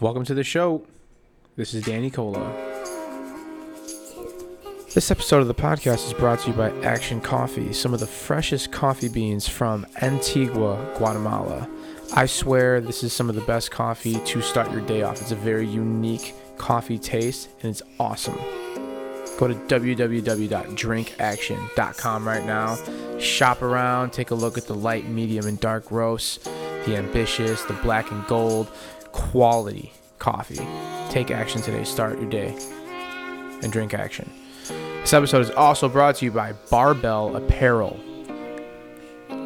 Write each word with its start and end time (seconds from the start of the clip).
Welcome 0.00 0.24
to 0.24 0.34
the 0.34 0.42
show. 0.42 0.84
This 1.56 1.74
is 1.74 1.84
Danny 1.84 2.10
Cola. 2.10 2.40
This 4.94 5.10
episode 5.10 5.42
of 5.42 5.46
the 5.46 5.54
podcast 5.54 6.06
is 6.06 6.14
brought 6.14 6.38
to 6.40 6.48
you 6.48 6.54
by 6.56 6.70
Aktion 6.70 7.22
Coffee, 7.22 7.74
some 7.74 7.92
of 7.92 8.00
the 8.00 8.06
freshest 8.06 8.72
coffee 8.72 9.10
beans 9.10 9.46
from 9.46 9.86
Antigua, 10.00 10.94
Guatemala. 10.96 11.68
I 12.14 12.24
swear 12.24 12.80
this 12.80 13.02
is 13.02 13.12
some 13.12 13.28
of 13.28 13.34
the 13.34 13.42
best 13.42 13.70
coffee 13.70 14.18
to 14.20 14.40
start 14.40 14.72
your 14.72 14.80
day 14.80 15.02
off. 15.02 15.20
It's 15.20 15.32
a 15.32 15.36
very 15.36 15.66
unique 15.66 16.34
coffee 16.56 16.98
taste 16.98 17.50
and 17.60 17.68
it's 17.70 17.82
awesome. 17.98 18.38
Go 19.38 19.48
to 19.48 19.54
www.drinkaktion.com 19.54 22.26
right 22.26 22.46
now. 22.46 22.78
Shop 23.18 23.60
around, 23.60 24.14
take 24.14 24.30
a 24.30 24.34
look 24.34 24.56
at 24.56 24.66
the 24.66 24.74
light, 24.74 25.06
medium, 25.08 25.46
and 25.46 25.60
dark 25.60 25.90
roasts, 25.90 26.38
the 26.86 26.96
ambitious, 26.96 27.60
the 27.64 27.74
black 27.74 28.10
and 28.10 28.26
gold, 28.26 28.66
quality 29.12 29.92
coffee. 30.18 30.66
Take 31.10 31.30
action 31.30 31.62
today. 31.62 31.84
Start 31.84 32.20
your 32.20 32.28
day 32.30 32.56
and 33.62 33.72
drink 33.72 33.94
action. 33.94 34.30
This 35.00 35.12
episode 35.12 35.40
is 35.40 35.50
also 35.50 35.88
brought 35.88 36.14
to 36.16 36.24
you 36.24 36.30
by 36.30 36.54
Barbell 36.70 37.36
Apparel. 37.36 37.98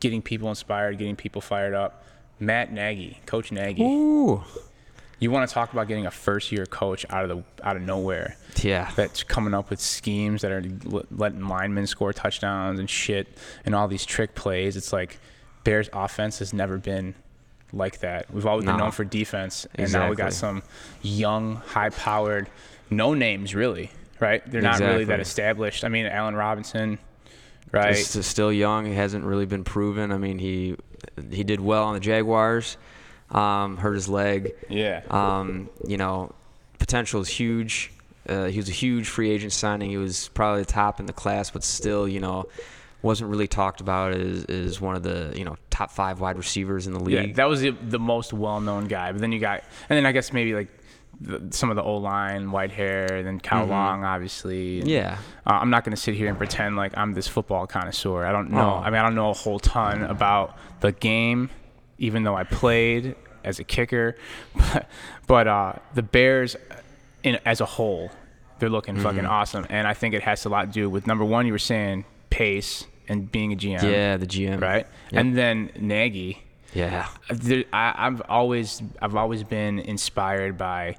getting 0.00 0.20
people 0.20 0.48
inspired, 0.48 0.98
getting 0.98 1.14
people 1.14 1.40
fired 1.40 1.72
up. 1.72 2.02
Matt 2.40 2.72
Nagy, 2.72 3.20
Coach 3.24 3.52
Nagy. 3.52 3.84
Ooh. 3.84 4.42
You 5.18 5.30
want 5.30 5.48
to 5.48 5.54
talk 5.54 5.72
about 5.72 5.88
getting 5.88 6.04
a 6.06 6.10
first 6.10 6.52
year 6.52 6.66
coach 6.66 7.06
out 7.08 7.28
of 7.28 7.30
the 7.30 7.66
out 7.66 7.76
of 7.76 7.82
nowhere 7.82 8.36
Yeah. 8.62 8.90
that's 8.96 9.22
coming 9.22 9.54
up 9.54 9.70
with 9.70 9.80
schemes 9.80 10.42
that 10.42 10.52
are 10.52 10.62
letting 11.10 11.46
linemen 11.48 11.86
score 11.86 12.12
touchdowns 12.12 12.78
and 12.78 12.88
shit 12.88 13.26
and 13.64 13.74
all 13.74 13.88
these 13.88 14.04
trick 14.04 14.34
plays. 14.34 14.76
It's 14.76 14.92
like 14.92 15.18
Bears 15.64 15.88
offense 15.92 16.38
has 16.40 16.52
never 16.52 16.76
been 16.76 17.14
like 17.72 18.00
that. 18.00 18.30
We've 18.32 18.46
always 18.46 18.64
been 18.66 18.76
known 18.76 18.92
for 18.92 19.04
defense, 19.04 19.66
and 19.74 19.90
now 19.92 20.08
we 20.10 20.16
got 20.16 20.32
some 20.32 20.62
young, 21.02 21.56
high-powered, 21.56 22.48
no 22.90 23.12
names 23.14 23.54
really, 23.54 23.90
right? 24.20 24.48
They're 24.48 24.60
not 24.62 24.78
really 24.80 25.04
that 25.06 25.20
established. 25.20 25.82
I 25.84 25.88
mean, 25.88 26.06
Allen 26.06 26.36
Robinson, 26.36 26.98
right? 27.72 27.96
He's 27.96 28.24
still 28.26 28.52
young. 28.52 28.86
He 28.86 28.94
hasn't 28.94 29.24
really 29.24 29.46
been 29.46 29.64
proven. 29.64 30.12
I 30.12 30.18
mean, 30.18 30.38
he 30.38 30.76
he 31.30 31.42
did 31.42 31.60
well 31.60 31.84
on 31.84 31.94
the 31.94 32.00
Jaguars. 32.00 32.76
Um, 33.30 33.76
hurt 33.76 33.94
his 33.94 34.08
leg. 34.08 34.54
yeah. 34.68 35.02
Um, 35.10 35.68
you 35.86 35.96
know, 35.96 36.32
potential 36.78 37.20
is 37.20 37.28
huge. 37.28 37.90
Uh, 38.28 38.46
he 38.46 38.58
was 38.58 38.68
a 38.68 38.72
huge 38.72 39.08
free 39.08 39.30
agent 39.30 39.52
signing. 39.52 39.90
He 39.90 39.96
was 39.96 40.28
probably 40.28 40.62
the 40.62 40.72
top 40.72 41.00
in 41.00 41.06
the 41.06 41.12
class, 41.12 41.50
but 41.50 41.62
still, 41.64 42.06
you 42.08 42.20
know, 42.20 42.46
wasn't 43.02 43.30
really 43.30 43.46
talked 43.48 43.80
about 43.80 44.12
as, 44.12 44.44
as 44.46 44.80
one 44.80 44.96
of 44.96 45.02
the 45.02 45.32
you 45.36 45.44
know 45.44 45.56
top 45.70 45.90
five 45.92 46.18
wide 46.20 46.36
receivers 46.36 46.86
in 46.86 46.92
the 46.92 47.00
league. 47.00 47.28
Yeah, 47.28 47.34
that 47.34 47.48
was 47.48 47.60
the, 47.60 47.70
the 47.70 47.98
most 48.00 48.32
well-known 48.32 48.86
guy. 48.86 49.12
But 49.12 49.20
then 49.20 49.32
you 49.32 49.38
got, 49.38 49.62
and 49.88 49.96
then 49.96 50.06
I 50.06 50.12
guess 50.12 50.32
maybe 50.32 50.54
like 50.54 50.68
the, 51.20 51.42
some 51.50 51.70
of 51.70 51.76
the 51.76 51.82
O 51.82 51.96
line, 51.98 52.46
Whitehair, 52.48 53.10
and 53.12 53.26
then 53.26 53.38
Kyle 53.40 53.66
Long, 53.66 54.04
obviously. 54.04 54.80
and, 54.80 54.88
Mm-hmm. 54.88 54.90
yeah. 54.90 55.18
Uh, 55.46 55.58
I'm 55.60 55.70
not 55.70 55.84
going 55.84 55.94
to 55.94 56.00
sit 56.00 56.14
here 56.14 56.28
and 56.28 56.36
pretend 56.38 56.76
like 56.76 56.96
I'm 56.96 57.12
this 57.14 57.28
football 57.28 57.66
connoisseur. 57.66 58.24
I 58.24 58.32
don't 58.32 58.50
know. 58.50 58.74
Oh. 58.76 58.82
I 58.84 58.90
mean, 58.90 58.98
I 59.00 59.02
don't 59.02 59.14
know 59.14 59.30
a 59.30 59.34
whole 59.34 59.58
ton 59.60 60.02
about 60.02 60.56
the 60.80 60.90
game, 60.92 61.48
even 61.98 62.22
though 62.24 62.34
I 62.36 62.44
played 62.44 63.14
as 63.44 63.58
a 63.58 63.64
kicker. 63.64 64.16
But, 64.54 64.88
but 65.26 65.46
uh, 65.48 65.72
the 65.94 66.02
Bears, 66.02 66.56
in 67.22 67.38
as 67.44 67.60
a 67.60 67.64
whole, 67.66 68.10
they're 68.58 68.68
looking 68.70 68.96
fucking 68.96 69.18
Mm-hmm. 69.20 69.26
awesome. 69.30 69.66
And 69.68 69.86
I 69.86 69.94
think 69.94 70.14
it 70.14 70.22
has 70.22 70.44
a 70.44 70.48
lot 70.48 70.66
to 70.66 70.72
do 70.72 70.88
with 70.90 71.06
number 71.06 71.24
one, 71.24 71.46
you 71.46 71.52
were 71.52 71.58
saying 71.58 72.04
pace 72.30 72.86
and 73.08 73.30
being 73.30 73.52
a 73.52 73.56
GM. 73.56 73.82
Yeah, 73.82 74.16
the 74.16 74.26
GM. 74.26 74.60
Right. 74.60 74.86
Yep. 75.10 75.20
And 75.20 75.36
then 75.36 75.70
Nagy 75.78 76.42
Yeah. 76.74 77.08
there, 77.30 77.64
I, 77.72 77.94
I've 77.96 78.22
always 78.28 78.82
I've 79.00 79.14
always 79.16 79.42
been 79.44 79.78
inspired 79.78 80.56
by 80.58 80.96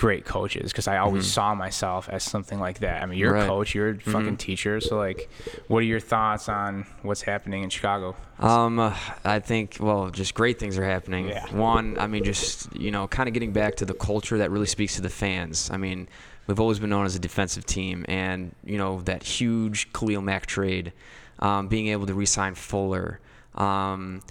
great 0.00 0.24
coaches 0.24 0.72
because 0.72 0.88
I 0.88 0.96
always 0.96 1.30
saw 1.30 1.54
myself 1.54 2.08
as 2.08 2.24
something 2.24 2.58
like 2.58 2.78
that. 2.78 3.02
I 3.02 3.06
mean, 3.06 3.18
you're 3.18 3.36
a 3.36 3.40
Mm-hmm. 3.40 3.40
Right. 3.40 3.42
Mm-hmm. 3.42 3.58
coach, 3.58 3.74
you're 3.74 3.90
a 3.90 3.98
fucking 3.98 4.36
teacher, 4.38 4.80
so 4.80 4.96
like, 4.96 5.28
what 5.68 5.80
are 5.80 5.86
your 5.86 6.00
thoughts 6.00 6.48
on 6.48 6.86
what's 7.02 7.20
happening 7.20 7.64
in 7.64 7.68
Chicago? 7.68 8.16
Um, 8.38 8.78
uh, 8.78 8.96
I 9.26 9.40
think 9.40 9.76
well, 9.78 10.08
just 10.08 10.32
great 10.32 10.58
things 10.58 10.78
are 10.78 10.84
happening. 10.84 11.28
Yeah. 11.28 11.44
One, 11.54 11.98
I 11.98 12.06
mean, 12.06 12.24
just 12.24 12.74
you 12.74 12.90
know, 12.90 13.08
kind 13.08 13.28
of 13.28 13.34
getting 13.34 13.52
back 13.52 13.76
to 13.76 13.84
the 13.84 13.92
culture 13.92 14.38
that 14.38 14.50
really 14.50 14.66
speaks 14.66 14.94
to 14.94 15.02
the 15.02 15.10
fans. 15.10 15.70
I 15.70 15.76
mean, 15.76 16.08
we've 16.46 16.60
always 16.60 16.78
been 16.78 16.88
known 16.90 17.04
as 17.04 17.14
a 17.14 17.18
defensive 17.18 17.66
team, 17.66 18.06
and 18.08 18.54
you 18.64 18.78
know 18.78 19.02
that 19.02 19.22
huge 19.22 19.92
Khalil 19.92 20.22
Mack 20.22 20.46
trade, 20.46 20.94
um, 21.40 21.68
being 21.68 21.88
able 21.88 22.06
to 22.06 22.14
re-sign 22.14 22.54
Fuller, 22.54 23.20
um, 23.54 24.22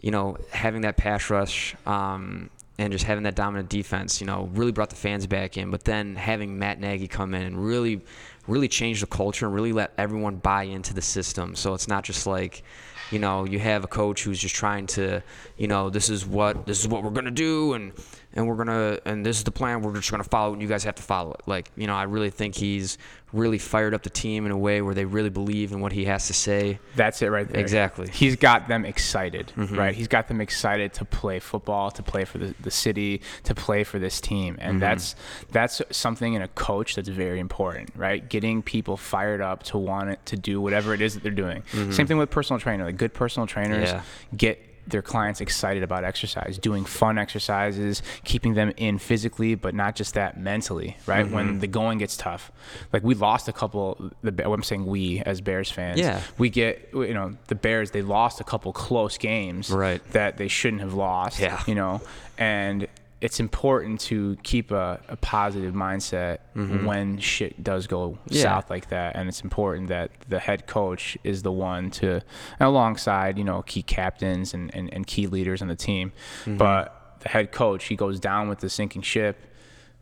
you 0.00 0.10
know, 0.10 0.38
having 0.50 0.80
that 0.80 0.96
pass 0.96 1.28
rush. 1.28 1.76
Um, 1.84 2.48
and 2.80 2.90
just 2.90 3.04
having 3.04 3.24
that 3.24 3.34
dominant 3.34 3.68
defense, 3.68 4.22
you 4.22 4.26
know, 4.26 4.48
really 4.54 4.72
brought 4.72 4.88
the 4.88 4.96
fans 4.96 5.26
back 5.26 5.58
in. 5.58 5.70
But 5.70 5.84
then 5.84 6.16
having 6.16 6.58
Matt 6.58 6.80
Nagy 6.80 7.08
come 7.08 7.34
in 7.34 7.42
and 7.42 7.62
really, 7.62 8.00
really 8.48 8.68
change 8.68 9.02
the 9.02 9.06
culture 9.06 9.44
and 9.44 9.54
really 9.54 9.74
let 9.74 9.92
everyone 9.98 10.36
buy 10.36 10.62
into 10.62 10.94
the 10.94 11.02
system. 11.02 11.54
So 11.54 11.74
it's 11.74 11.88
not 11.88 12.04
just 12.04 12.26
like, 12.26 12.62
you 13.10 13.18
know, 13.18 13.44
you 13.44 13.58
have 13.58 13.84
a 13.84 13.86
coach 13.86 14.22
who's 14.22 14.38
just 14.38 14.54
trying 14.54 14.86
to, 14.86 15.22
you 15.58 15.68
know, 15.68 15.90
this 15.90 16.08
is 16.08 16.24
what 16.24 16.64
this 16.64 16.80
is 16.80 16.88
what 16.88 17.02
we're 17.02 17.10
gonna 17.10 17.30
do, 17.30 17.74
and 17.74 17.92
and 18.32 18.48
we're 18.48 18.56
gonna 18.56 18.98
and 19.04 19.26
this 19.26 19.36
is 19.36 19.44
the 19.44 19.50
plan. 19.50 19.82
We're 19.82 19.94
just 19.94 20.10
gonna 20.10 20.24
follow, 20.24 20.50
it 20.50 20.52
and 20.54 20.62
you 20.62 20.68
guys 20.68 20.84
have 20.84 20.94
to 20.94 21.02
follow 21.02 21.32
it. 21.32 21.42
Like, 21.46 21.70
you 21.76 21.86
know, 21.86 21.94
I 21.94 22.04
really 22.04 22.30
think 22.30 22.54
he's 22.54 22.96
really 23.32 23.58
fired 23.58 23.94
up 23.94 24.02
the 24.02 24.10
team 24.10 24.44
in 24.46 24.52
a 24.52 24.58
way 24.58 24.82
where 24.82 24.94
they 24.94 25.04
really 25.04 25.30
believe 25.30 25.72
in 25.72 25.80
what 25.80 25.92
he 25.92 26.04
has 26.06 26.26
to 26.26 26.32
say. 26.32 26.78
That's 26.96 27.22
it 27.22 27.28
right 27.28 27.48
there. 27.48 27.60
Exactly. 27.60 28.06
Mm-hmm. 28.06 28.14
He's 28.14 28.36
got 28.36 28.68
them 28.68 28.84
excited, 28.84 29.52
right? 29.56 29.94
He's 29.94 30.08
got 30.08 30.28
them 30.28 30.40
excited 30.40 30.92
to 30.94 31.04
play 31.04 31.38
football, 31.38 31.90
to 31.92 32.02
play 32.02 32.24
for 32.24 32.38
the, 32.38 32.54
the 32.60 32.70
city, 32.70 33.22
to 33.44 33.54
play 33.54 33.84
for 33.84 33.98
this 33.98 34.20
team. 34.20 34.56
And 34.60 34.70
Mm-hmm. 34.70 34.78
that's 34.80 35.14
that's 35.52 35.82
something 35.90 36.34
in 36.34 36.42
a 36.42 36.48
coach 36.48 36.94
that's 36.96 37.08
very 37.08 37.40
important, 37.40 37.90
right? 37.96 38.26
Getting 38.28 38.62
people 38.62 38.96
fired 38.96 39.40
up 39.40 39.62
to 39.64 39.78
want 39.78 40.10
it 40.10 40.24
to 40.26 40.36
do 40.36 40.60
whatever 40.60 40.94
it 40.94 41.00
is 41.00 41.14
that 41.14 41.22
they're 41.22 41.32
doing. 41.32 41.62
Same 41.90 42.06
thing 42.06 42.18
with 42.18 42.30
personal 42.30 42.58
trainer. 42.60 42.84
Like 42.84 42.96
good 42.96 43.14
personal 43.14 43.46
trainers 43.46 43.90
Mm-hmm. 43.90 43.96
Yeah. 43.96 44.36
get 44.36 44.66
their 44.86 45.02
clients 45.02 45.40
excited 45.40 45.82
about 45.82 46.04
exercise, 46.04 46.58
doing 46.58 46.84
fun 46.84 47.18
exercises, 47.18 48.02
keeping 48.24 48.54
them 48.54 48.72
in 48.76 48.98
physically, 48.98 49.54
but 49.54 49.74
not 49.74 49.94
just 49.94 50.14
that 50.14 50.38
mentally, 50.40 50.96
right? 51.06 51.24
Mm-hmm. 51.24 51.34
When 51.34 51.58
the 51.60 51.66
going 51.66 51.98
gets 51.98 52.16
tough, 52.16 52.50
like 52.92 53.02
we 53.02 53.14
lost 53.14 53.48
a 53.48 53.52
couple. 53.52 54.10
The 54.22 54.50
I'm 54.50 54.62
saying 54.62 54.86
we 54.86 55.20
as 55.20 55.40
Bears 55.40 55.70
fans, 55.70 56.00
Yeah. 56.00 56.20
we 56.38 56.50
get 56.50 56.88
you 56.92 57.14
know 57.14 57.36
the 57.48 57.54
Bears. 57.54 57.90
They 57.92 58.02
lost 58.02 58.40
a 58.40 58.44
couple 58.44 58.72
close 58.72 59.18
games, 59.18 59.70
Right. 59.70 60.02
That 60.12 60.36
they 60.36 60.48
shouldn't 60.48 60.82
have 60.82 60.94
lost, 60.94 61.38
Yeah. 61.38 61.62
You 61.66 61.74
know, 61.74 62.00
and 62.38 62.86
it's 63.20 63.38
important 63.38 64.00
to 64.00 64.36
keep 64.42 64.70
a, 64.70 64.98
a 65.08 65.16
positive 65.16 65.74
mindset 65.74 66.38
mm-hmm. 66.56 66.86
when 66.86 67.18
shit 67.18 67.62
does 67.62 67.86
go 67.86 68.18
Yeah. 68.28 68.42
south 68.42 68.70
like 68.70 68.88
that. 68.88 69.14
And 69.14 69.28
it's 69.28 69.42
important 69.42 69.88
that 69.88 70.10
the 70.28 70.38
head 70.38 70.66
coach 70.66 71.18
is 71.22 71.42
the 71.42 71.52
one 71.52 71.90
to, 71.92 72.22
alongside, 72.58 73.36
you 73.36 73.44
know, 73.44 73.62
key 73.62 73.82
captains 73.82 74.54
and, 74.54 74.74
and, 74.74 74.92
and 74.92 75.06
key 75.06 75.26
leaders 75.26 75.60
on 75.60 75.68
the 75.68 75.76
team. 75.76 76.12
Mm-hmm. 76.42 76.56
But 76.56 77.16
the 77.20 77.28
head 77.28 77.52
coach, 77.52 77.84
he 77.84 77.96
goes 77.96 78.18
down 78.18 78.48
with 78.48 78.60
the 78.60 78.70
sinking 78.70 79.02
ship 79.02 79.36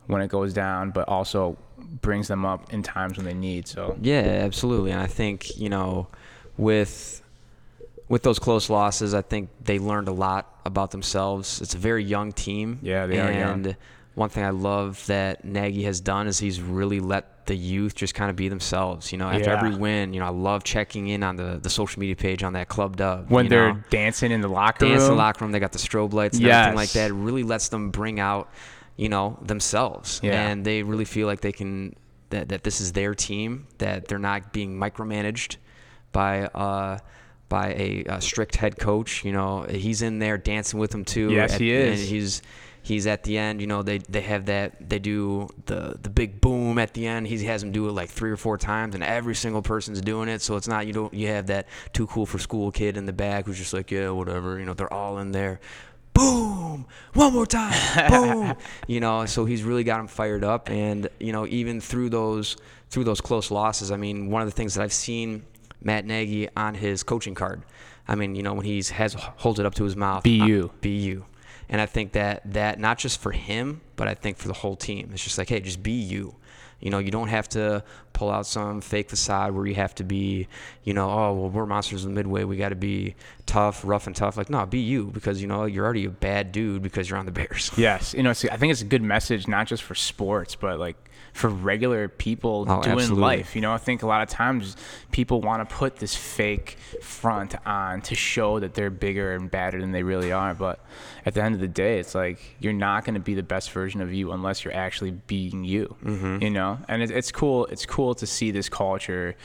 when 0.06 0.23
it 0.23 0.29
goes 0.29 0.53
down, 0.53 0.91
but 0.93 1.09
also 1.09 1.59
brings 2.00 2.29
them 2.29 2.44
up 2.44 2.73
in 2.73 2.82
times 2.82 3.17
when 3.17 3.26
they 3.26 3.35
need. 3.35 3.67
So, 3.67 3.97
Yeah, 4.00 4.21
absolutely. 4.21 4.93
And 4.93 5.00
I 5.00 5.06
think 5.06 5.59
you 5.59 5.69
know, 5.69 6.06
with 6.56 7.23
with 8.08 8.22
those 8.22 8.38
close 8.38 8.70
losses, 8.70 9.14
I 9.14 9.22
think 9.22 9.50
they 9.62 9.78
learned 9.78 10.08
a 10.08 10.12
lot 10.12 10.60
about 10.64 10.90
themselves. 10.90 11.60
It's 11.60 11.75
a 11.75 11.78
very 11.78 12.02
young 12.05 12.32
team. 12.32 12.78
Yeah, 12.82 13.06
they 13.06 13.19
are 13.20 13.31
young. 13.32 13.66
And 13.66 13.76
one 14.14 14.28
thing 14.31 14.44
I 14.44 14.50
love 14.50 15.05
that 15.06 15.44
Nagy 15.44 15.84
has 15.84 16.00
done 16.00 16.26
is 16.26 16.38
he's 16.38 16.60
really 16.60 17.00
let 17.00 17.46
the 17.46 17.56
youth 17.56 17.94
just 17.94 18.14
kind 18.14 18.31
of 18.31 18.37
be 18.37 18.49
themselves. 18.49 19.12
You 19.12 19.19
know, 19.19 19.28
after 19.28 19.50
Yeah. 19.50 19.56
every 19.56 19.75
win, 19.76 20.12
you 20.12 20.20
know, 20.20 20.26
I 20.26 20.31
love 20.31 20.64
checking 20.64 21.08
in 21.08 21.22
on 21.22 21.37
the, 21.37 21.58
the 21.62 21.70
social 21.70 22.00
media 22.00 22.16
page 22.16 22.43
on 22.43 22.52
that 22.55 22.69
club 22.69 22.96
dub. 22.96 23.31
when 23.31 23.44
you 23.46 23.50
they're 23.50 23.75
know? 23.75 23.81
dancing 23.90 24.32
in 24.32 24.40
the 24.40 24.49
locker 24.49 24.87
dance 24.87 25.02
in 25.02 25.08
room, 25.08 25.16
the 25.16 25.22
locker 25.22 25.44
room. 25.44 25.52
They 25.52 25.61
got 25.61 25.72
the 25.72 25.78
strobe 25.78 26.12
lights 26.12 26.37
and 26.38 26.46
everything 26.46 26.76
like 26.76 26.90
that. 26.93 27.11
It 27.11 27.14
really 27.14 27.43
lets 27.44 27.69
them 27.69 27.90
bring 27.90 28.19
out, 28.20 28.50
you 28.96 29.08
know, 29.08 29.38
themselves. 29.43 30.20
Yeah. 30.22 30.49
And 30.49 30.64
they 30.64 30.82
really 30.82 31.04
feel 31.06 31.26
like 31.26 31.40
they 31.40 31.52
can 31.52 31.94
that, 32.31 32.49
that 32.50 32.62
this 32.64 32.81
is 32.81 32.93
their 32.93 33.14
team, 33.14 33.66
that 33.78 34.08
they're 34.08 34.19
not 34.19 34.52
being 34.52 34.78
micromanaged 34.78 35.56
by 36.12 36.44
uh 36.46 36.99
by 37.49 37.73
a, 37.75 38.05
uh 38.09 38.21
strict 38.21 38.56
head 38.56 38.79
coach. 38.79 39.25
You 39.25 39.33
know, 39.33 39.62
he's 39.62 40.03
in 40.03 40.19
there 40.19 40.39
dancing 40.39 40.79
with 40.79 40.91
them 40.91 41.05
too. 41.05 41.31
Yes, 41.31 41.55
at- 41.55 41.61
he 41.61 41.73
is. 41.73 42.00
And 42.00 42.09
he's 42.09 42.43
he's 42.83 43.06
at 43.06 43.23
the 43.25 43.39
end. 43.39 43.61
You 43.61 43.67
know, 43.67 43.83
they 43.83 43.99
they 43.99 44.23
have 44.23 44.47
that 44.47 44.89
they 44.89 44.99
do 44.99 45.49
the 45.67 45.99
the 46.00 46.11
big 46.11 46.41
boom 46.41 46.79
at 46.79 46.95
the 46.95 47.06
end. 47.06 47.27
He 47.27 47.45
has 47.45 47.61
them 47.61 47.73
do 47.73 47.89
it 47.89 47.93
like 47.93 48.09
three 48.09 48.31
or 48.31 48.37
four 48.37 48.56
times, 48.59 48.95
and 48.95 49.05
every 49.05 49.35
single 49.35 49.62
person's 49.62 50.00
doing 50.00 50.29
it. 50.29 50.43
So 50.43 50.56
it's 50.56 50.69
not 50.69 50.87
you 50.87 50.93
don't 50.93 51.12
you 51.15 51.29
have 51.29 51.47
that 51.49 51.69
too 51.93 52.06
cool 52.06 52.27
for 52.27 52.39
school 52.39 52.71
kid 52.73 52.97
in 52.97 53.06
the 53.06 53.12
back 53.12 53.47
who's 53.47 53.59
just 53.59 53.73
like 53.73 53.91
yeah 53.91 54.11
whatever. 54.11 54.59
You 54.59 54.67
know, 54.67 54.75
they're 54.75 54.93
all 54.93 55.19
in 55.19 55.33
there. 55.33 55.61
Boom! 56.15 56.87
One 57.15 57.33
more 57.33 57.47
time. 57.47 58.11
Boom! 58.11 58.56
you 58.89 58.99
know, 58.99 59.25
so 59.27 59.45
he's 59.45 59.62
really 59.62 59.85
got 59.85 60.00
him 60.00 60.09
fired 60.09 60.43
up, 60.43 60.69
and 60.69 61.09
you 61.21 61.33
know, 61.33 61.47
even 61.47 61.81
through 61.81 62.11
those 62.11 62.56
through 62.91 63.05
those 63.05 63.21
close 63.21 63.50
losses, 63.53 63.93
I 63.93 63.97
mean, 63.97 64.31
one 64.31 64.43
of 64.43 64.49
the 64.49 64.53
things 64.55 64.75
that 64.75 64.83
I've 64.83 64.93
seen 64.93 65.45
Matt 65.80 66.04
Nagy 66.04 66.48
on 66.56 66.75
his 66.75 67.02
coaching 67.02 67.34
card. 67.34 67.62
I 68.06 68.14
mean, 68.14 68.34
you 68.34 68.42
know, 68.42 68.54
when 68.54 68.64
he's 68.64 68.90
has 68.90 69.14
holds 69.14 69.60
it 69.60 69.66
up 69.66 69.75
to 69.75 69.84
his 69.84 69.96
mouth. 69.96 70.22
Be 70.22 70.38
you. 70.38 70.72
be 70.80 70.90
you. 70.90 71.25
And 71.69 71.80
I 71.80 71.86
think 71.86 72.12
that 72.12 72.42
that 72.52 72.78
not 72.80 72.98
just 72.98 73.20
for 73.20 73.32
him, 73.32 73.82
but 73.99 74.09
I 74.09 74.15
think 74.15 74.39
for 74.39 74.49
the 74.49 74.55
whole 74.55 74.77
team. 74.77 75.11
It's 75.12 75.23
just 75.23 75.37
like, 75.37 75.50
hey, 75.50 75.61
just 75.61 75.83
be 75.83 75.93
you. 75.93 76.37
You 76.81 76.91
know, 76.91 76.99
you 77.00 77.11
don't 77.11 77.27
have 77.29 77.49
to 77.50 77.83
pull 78.12 78.31
out 78.31 78.47
some 78.47 78.81
fake 78.81 79.11
facade 79.11 79.53
where 79.53 79.67
you 79.67 79.75
have 79.75 79.97
to 79.97 80.05
be, 80.05 80.47
you 80.85 80.95
know, 80.95 81.11
oh 81.11 81.33
well, 81.35 81.50
we're 81.50 81.67
monsters 81.67 82.05
in 82.05 82.12
the 82.12 82.15
midway. 82.15 82.45
We 82.45 82.56
got 82.56 82.69
to 82.69 82.77
be 82.77 83.17
tough, 83.47 83.83
rough 83.85 84.06
and 84.06 84.15
tough. 84.15 84.37
Like, 84.37 84.49
no, 84.49 84.65
be 84.65 84.79
you 84.79 85.06
because 85.06 85.43
you 85.43 85.49
know 85.49 85.65
you're 85.65 85.85
already 85.85 86.05
a 86.05 86.11
bad 86.11 86.53
dude 86.53 86.81
because 86.83 87.11
you're 87.11 87.19
on 87.19 87.27
the 87.27 87.33
Bears. 87.33 87.73
Yes, 87.77 88.15
you 88.15 88.23
know, 88.23 88.31
it's, 88.31 88.45
I 88.45 88.56
think 88.56 88.71
it's 88.71 88.83
a 88.83 88.85
good 88.87 89.03
message 89.03 89.49
not 89.49 89.67
just 89.67 89.83
for 89.83 89.97
sports, 89.97 90.55
but 90.55 90.79
like 90.79 90.97
for 91.33 91.49
regular 91.49 92.09
people 92.09 92.65
Oh, 92.69 92.81
doing 92.83 92.95
absolutely. 92.97 93.21
life. 93.23 93.55
You 93.56 93.61
know, 93.62 93.73
I 93.73 93.79
think 93.79 94.03
a 94.03 94.06
lot 94.06 94.23
of 94.23 94.29
times 94.29 94.77
people 95.11 95.41
want 95.41 95.69
to 95.69 95.75
put 95.75 95.97
this 95.97 96.15
fake 96.15 96.77
front 97.03 97.55
on 97.67 98.03
to 98.03 98.15
show 98.15 98.59
that 98.61 98.75
they're 98.75 98.91
bigger 98.91 99.35
and 99.35 99.50
badder 99.50 99.81
than 99.81 99.93
they 99.93 100.03
really 100.03 100.33
are. 100.33 100.55
But 100.55 100.81
at 101.27 101.35
the 101.35 101.43
end 101.43 101.55
of 101.55 101.61
the 101.61 101.69
day, 101.69 101.99
it's 101.99 102.15
like 102.15 102.39
you're 102.61 102.73
not 102.73 103.05
going 103.05 103.15
to 103.15 103.21
be 103.21 103.35
the 103.35 103.43
best 103.43 103.71
version 103.73 103.88
of 103.96 104.12
you 104.12 104.32
unless 104.32 104.64
you're 104.64 104.75
actually 104.75 105.11
being 105.11 105.64
you. 105.64 105.96
Mm-hmm. 106.05 106.43
You 106.43 106.50
know, 106.50 106.79
and 106.88 107.02
it, 107.02 107.11
it's 107.11 107.32
cool. 107.32 107.67
It's 107.67 107.87
cool 107.87 108.14
to 108.14 108.26
see 108.26 108.50
this 108.50 108.69
culture. 108.69 109.37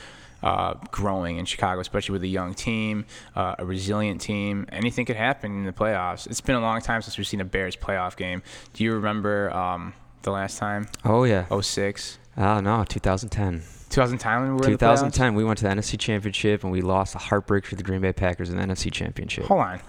Uh, 0.42 0.74
growing 0.90 1.38
in 1.38 1.46
Chicago, 1.46 1.80
especially 1.80 2.12
with 2.12 2.22
a 2.22 2.28
young 2.28 2.52
team, 2.52 3.06
uh, 3.34 3.54
a 3.58 3.64
resilient 3.64 4.20
team. 4.20 4.66
Anything 4.70 5.06
could 5.06 5.16
happen 5.16 5.50
in 5.52 5.64
the 5.64 5.72
playoffs. 5.72 6.26
It's 6.26 6.42
been 6.42 6.54
a 6.54 6.60
long 6.60 6.82
time 6.82 7.00
since 7.00 7.16
we've 7.16 7.26
seen 7.26 7.40
a 7.40 7.46
Bears 7.46 7.76
playoff 7.76 8.14
game. 8.14 8.42
Do 8.74 8.84
you 8.84 8.92
remember 8.92 9.50
um, 9.54 9.94
the 10.20 10.32
last 10.32 10.58
time? 10.58 10.88
Oh 11.02 11.24
yeah. 11.24 11.46
06? 11.48 12.18
Oh 12.36 12.60
no, 12.60 12.84
2010. 12.84 13.62
2010 13.94 14.40
when 14.40 14.42
we 14.42 14.48
were 14.48 14.64
in 14.66 14.72
the 14.72 14.78
2010, 14.78 15.34
we 15.34 15.44
went 15.44 15.58
to 15.58 15.64
the 15.64 15.70
NFC 15.70 15.98
Championship 15.98 16.64
and 16.64 16.72
we 16.72 16.82
lost 16.82 17.14
a 17.14 17.18
heartbreak 17.18 17.64
to 17.68 17.76
the 17.76 17.82
Green 17.82 18.00
Bay 18.00 18.12
Packers 18.12 18.50
in 18.50 18.56
the 18.56 18.62
NFC 18.62 18.92
Championship. 18.92 19.44
Hold 19.44 19.60
on. 19.60 19.80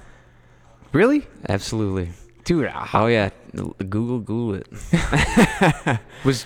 Really? 0.93 1.27
Absolutely. 1.49 2.11
Dude, 2.45 2.67
how, 2.67 3.03
Oh 3.03 3.07
yeah, 3.07 3.31
Google 3.55 4.19
Google 4.19 4.55
it. 4.55 5.99
was 6.23 6.45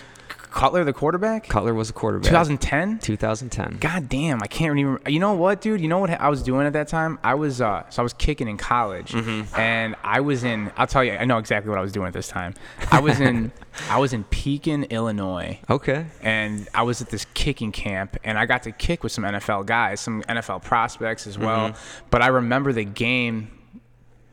Cutler 0.52 0.84
the 0.84 0.94
quarterback? 0.94 1.48
Cutler 1.48 1.76
was 1.76 1.92
a 1.92 1.94
quarterback. 1.94 2.28
2010? 2.30 2.98
2010. 3.00 3.78
God 3.80 4.10
damn, 4.10 4.42
I 4.42 4.48
can't 4.48 4.80
even. 4.80 4.98
You 5.06 5.20
know 5.20 5.34
what, 5.34 5.62
dude? 5.62 5.80
You 5.80 5.88
know 5.88 6.00
what 6.00 6.10
I 6.10 6.28
was 6.30 6.42
doing 6.42 6.66
at 6.66 6.74
that 6.74 6.88
time? 6.88 7.20
I 7.24 7.36
was 7.36 7.62
uh, 7.62 7.88
so 7.90 8.02
I 8.02 8.04
was 8.04 8.14
kicking 8.14 8.48
in 8.48 8.58
college, 8.58 9.14
and 9.14 9.96
I 10.04 10.22
was 10.22 10.44
in. 10.44 10.72
I'll 10.76 10.88
tell 10.88 11.04
you, 11.04 11.12
I 11.12 11.26
know 11.26 11.38
exactly 11.38 11.70
what 11.70 11.78
I 11.78 11.82
was 11.84 11.92
doing 11.92 12.08
at 12.08 12.14
this 12.14 12.28
time. 12.30 12.56
I 12.92 13.00
was 13.00 13.20
in, 13.20 13.52
I 13.92 14.00
was 14.00 14.12
in 14.12 14.24
Pekin, 14.24 14.86
Illinois, 14.86 15.60
Okay. 15.70 16.06
and 16.22 16.68
I 16.74 16.82
was 16.82 17.00
at 17.02 17.10
this 17.10 17.26
kicking 17.36 17.72
camp, 17.72 18.18
and 18.24 18.40
I 18.40 18.48
got 18.48 18.64
to 18.64 18.72
kick 18.72 19.04
with 19.04 19.12
some 19.12 19.26
NFL 19.26 19.68
guys, 19.68 20.00
some 20.00 20.24
NFL 20.24 20.64
prospects 20.64 21.28
as 21.28 21.38
well. 21.38 21.76
But 22.10 22.24
I 22.24 22.28
remember 22.28 22.74
the 22.74 22.86
game 22.86 23.52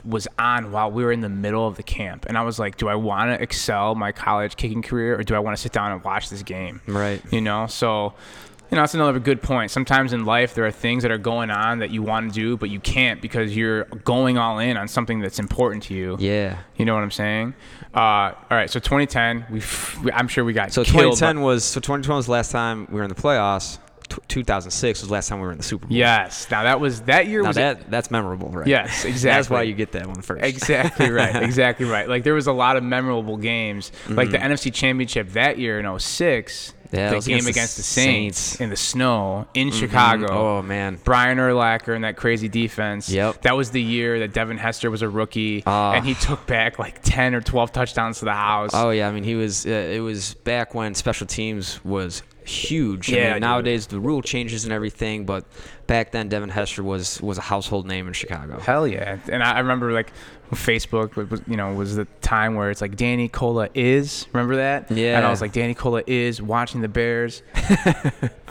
was 0.06 0.28
on 0.38 0.70
while 0.72 0.90
we 0.90 1.04
were 1.04 1.12
in 1.12 1.20
the 1.20 1.28
middle 1.28 1.66
of 1.66 1.76
the 1.76 1.82
camp, 1.82 2.26
and 2.28 2.38
I 2.38 2.42
was 2.42 2.58
like, 2.58 2.76
do 2.76 2.88
I 2.88 2.94
want 2.94 3.30
to 3.36 3.42
excel 3.42 3.94
my 3.94 4.12
college 4.12 4.56
kicking 4.56 4.82
career, 4.82 5.18
or 5.18 5.22
do 5.22 5.34
I 5.34 5.38
want 5.40 5.56
to 5.56 5.60
sit 5.60 5.72
down 5.72 5.92
and 5.92 6.02
watch 6.04 6.30
this 6.30 6.42
game? 6.42 6.80
Right. 6.86 7.20
You 7.32 7.40
know, 7.40 7.66
so. 7.66 8.14
You 8.68 8.74
know, 8.74 8.82
that's 8.82 8.94
another 8.94 9.20
good 9.20 9.42
point. 9.42 9.70
Sometimes 9.70 10.12
in 10.12 10.24
life, 10.24 10.54
there 10.54 10.66
are 10.66 10.72
things 10.72 11.04
that 11.04 11.12
are 11.12 11.18
going 11.18 11.50
on 11.50 11.78
that 11.78 11.90
you 11.90 12.02
want 12.02 12.32
to 12.32 12.34
do, 12.34 12.56
but 12.56 12.68
you 12.68 12.80
can't 12.80 13.22
because 13.22 13.56
you're 13.56 13.84
going 13.84 14.38
all 14.38 14.58
in 14.58 14.76
on 14.76 14.88
something 14.88 15.20
that's 15.20 15.38
important 15.38 15.84
to 15.84 15.94
you. 15.94 16.16
Yeah. 16.18 16.58
You 16.74 16.84
know 16.84 16.94
what 16.94 17.04
I'm 17.04 17.12
saying? 17.12 17.54
Uh, 17.94 18.00
all 18.00 18.34
right, 18.50 18.68
so 18.68 18.80
2010, 18.80 19.46
we, 19.52 19.62
we 20.02 20.10
I'm 20.10 20.26
sure 20.26 20.44
we 20.44 20.52
got 20.52 20.72
So 20.72 20.82
killed 20.82 21.14
2010 21.16 21.36
by- 21.36 21.42
was 21.42 21.64
so 21.64 21.78
2010 21.78 22.16
was 22.16 22.26
the 22.26 22.32
last 22.32 22.50
time 22.50 22.88
we 22.90 22.96
were 22.96 23.04
in 23.04 23.08
the 23.08 23.14
playoffs. 23.14 23.78
T- 24.08 24.16
2006 24.28 25.00
was 25.00 25.08
the 25.08 25.12
last 25.12 25.28
time 25.28 25.40
we 25.40 25.46
were 25.46 25.52
in 25.52 25.58
the 25.58 25.64
Super 25.64 25.86
Bowl. 25.86 25.96
Yes. 25.96 26.50
Now 26.50 26.62
that 26.64 26.80
was 26.80 27.02
that 27.02 27.26
year 27.26 27.42
Now 27.42 27.48
was 27.48 27.56
that 27.56 27.90
that's 27.90 28.10
memorable, 28.10 28.48
right? 28.50 28.66
Yes, 28.66 29.04
exactly. 29.04 29.30
That's 29.36 29.50
why 29.50 29.62
you 29.62 29.74
get 29.74 29.92
that 29.92 30.06
one 30.06 30.22
first. 30.22 30.44
exactly 30.44 31.10
right. 31.10 31.36
Exactly 31.42 31.86
right. 31.86 32.08
Like 32.08 32.24
there 32.24 32.34
was 32.34 32.46
a 32.46 32.52
lot 32.52 32.76
of 32.76 32.82
memorable 32.84 33.36
games. 33.36 33.92
Like 34.08 34.28
Mm-hmm. 34.28 34.32
the 34.32 34.54
NFC 34.54 34.72
Championship 34.72 35.30
that 35.30 35.58
year 35.58 35.78
in 35.80 35.98
06, 35.98 36.74
Yeah, 36.92 37.10
the 37.10 37.20
game 37.20 37.38
against 37.38 37.44
the 37.46 37.50
against 37.50 37.76
the 37.76 37.82
Saints, 37.82 38.38
Saints. 38.38 38.60
in 38.60 38.70
the 38.70 38.76
snow 38.76 39.46
in 39.54 39.70
Chicago. 39.72 40.26
Oh 40.58 40.62
man. 40.62 40.98
Brian 41.04 41.38
Urlacher 41.38 41.94
and 41.94 42.04
that 42.04 42.16
crazy 42.16 42.48
defense. 42.48 43.08
Yep. 43.08 43.42
That 43.42 43.56
was 43.56 43.70
the 43.70 43.82
year 43.82 44.20
that 44.20 44.32
Devin 44.32 44.58
Hester 44.58 44.90
was 44.90 45.02
a 45.02 45.08
rookie, 45.08 45.62
Ah. 45.66 45.94
and 45.94 46.04
he 46.06 46.14
took 46.14 46.46
back 46.46 46.78
like 46.78 47.00
10 47.02 47.34
or 47.34 47.40
12 47.40 47.72
touchdowns 47.72 48.20
to 48.20 48.24
the 48.24 48.32
house. 48.34 48.70
Oh 48.74 48.90
yeah, 48.90 49.08
I 49.08 49.10
mean 49.12 49.24
he 49.24 49.34
was. 49.34 49.66
Uh, 49.66 49.70
it 49.70 50.00
was 50.00 50.34
back 50.34 50.74
when 50.74 50.94
special 50.94 51.26
teams 51.26 51.84
was 51.84 52.22
huge. 52.46 53.12
I 53.12 53.16
Yeah, 53.16 53.22
mean, 53.24 53.32
dude. 53.34 53.40
nowadays 53.42 53.86
the 53.86 54.00
rule 54.00 54.22
changes 54.22 54.64
and 54.64 54.72
everything, 54.72 55.24
but 55.26 55.44
back 55.86 56.12
then 56.12 56.28
Devin 56.28 56.48
Hester 56.48 56.82
was 56.82 57.20
was 57.20 57.38
a 57.38 57.42
household 57.42 57.86
name 57.86 58.06
in 58.06 58.12
Chicago. 58.12 58.58
Hell 58.60 58.86
yeah! 58.86 59.18
And 59.30 59.42
I 59.42 59.56
I 59.56 59.58
remember 59.60 59.92
like 59.92 60.12
Facebook, 60.52 61.16
was, 61.28 61.40
you 61.48 61.56
know, 61.56 61.72
was 61.74 61.96
the 61.96 62.04
time 62.20 62.54
where 62.54 62.70
it's 62.70 62.80
like 62.80 62.94
Danny 62.96 63.28
Cola 63.28 63.68
is. 63.74 64.26
Remember 64.32 64.54
that? 64.56 64.88
Yeah. 64.92 65.16
And 65.16 65.26
I 65.26 65.30
was 65.30 65.40
like, 65.40 65.50
Danny 65.52 65.74
Cola 65.74 66.04
is 66.06 66.40
watching 66.40 66.82
the 66.82 66.88
Bears, 66.88 67.42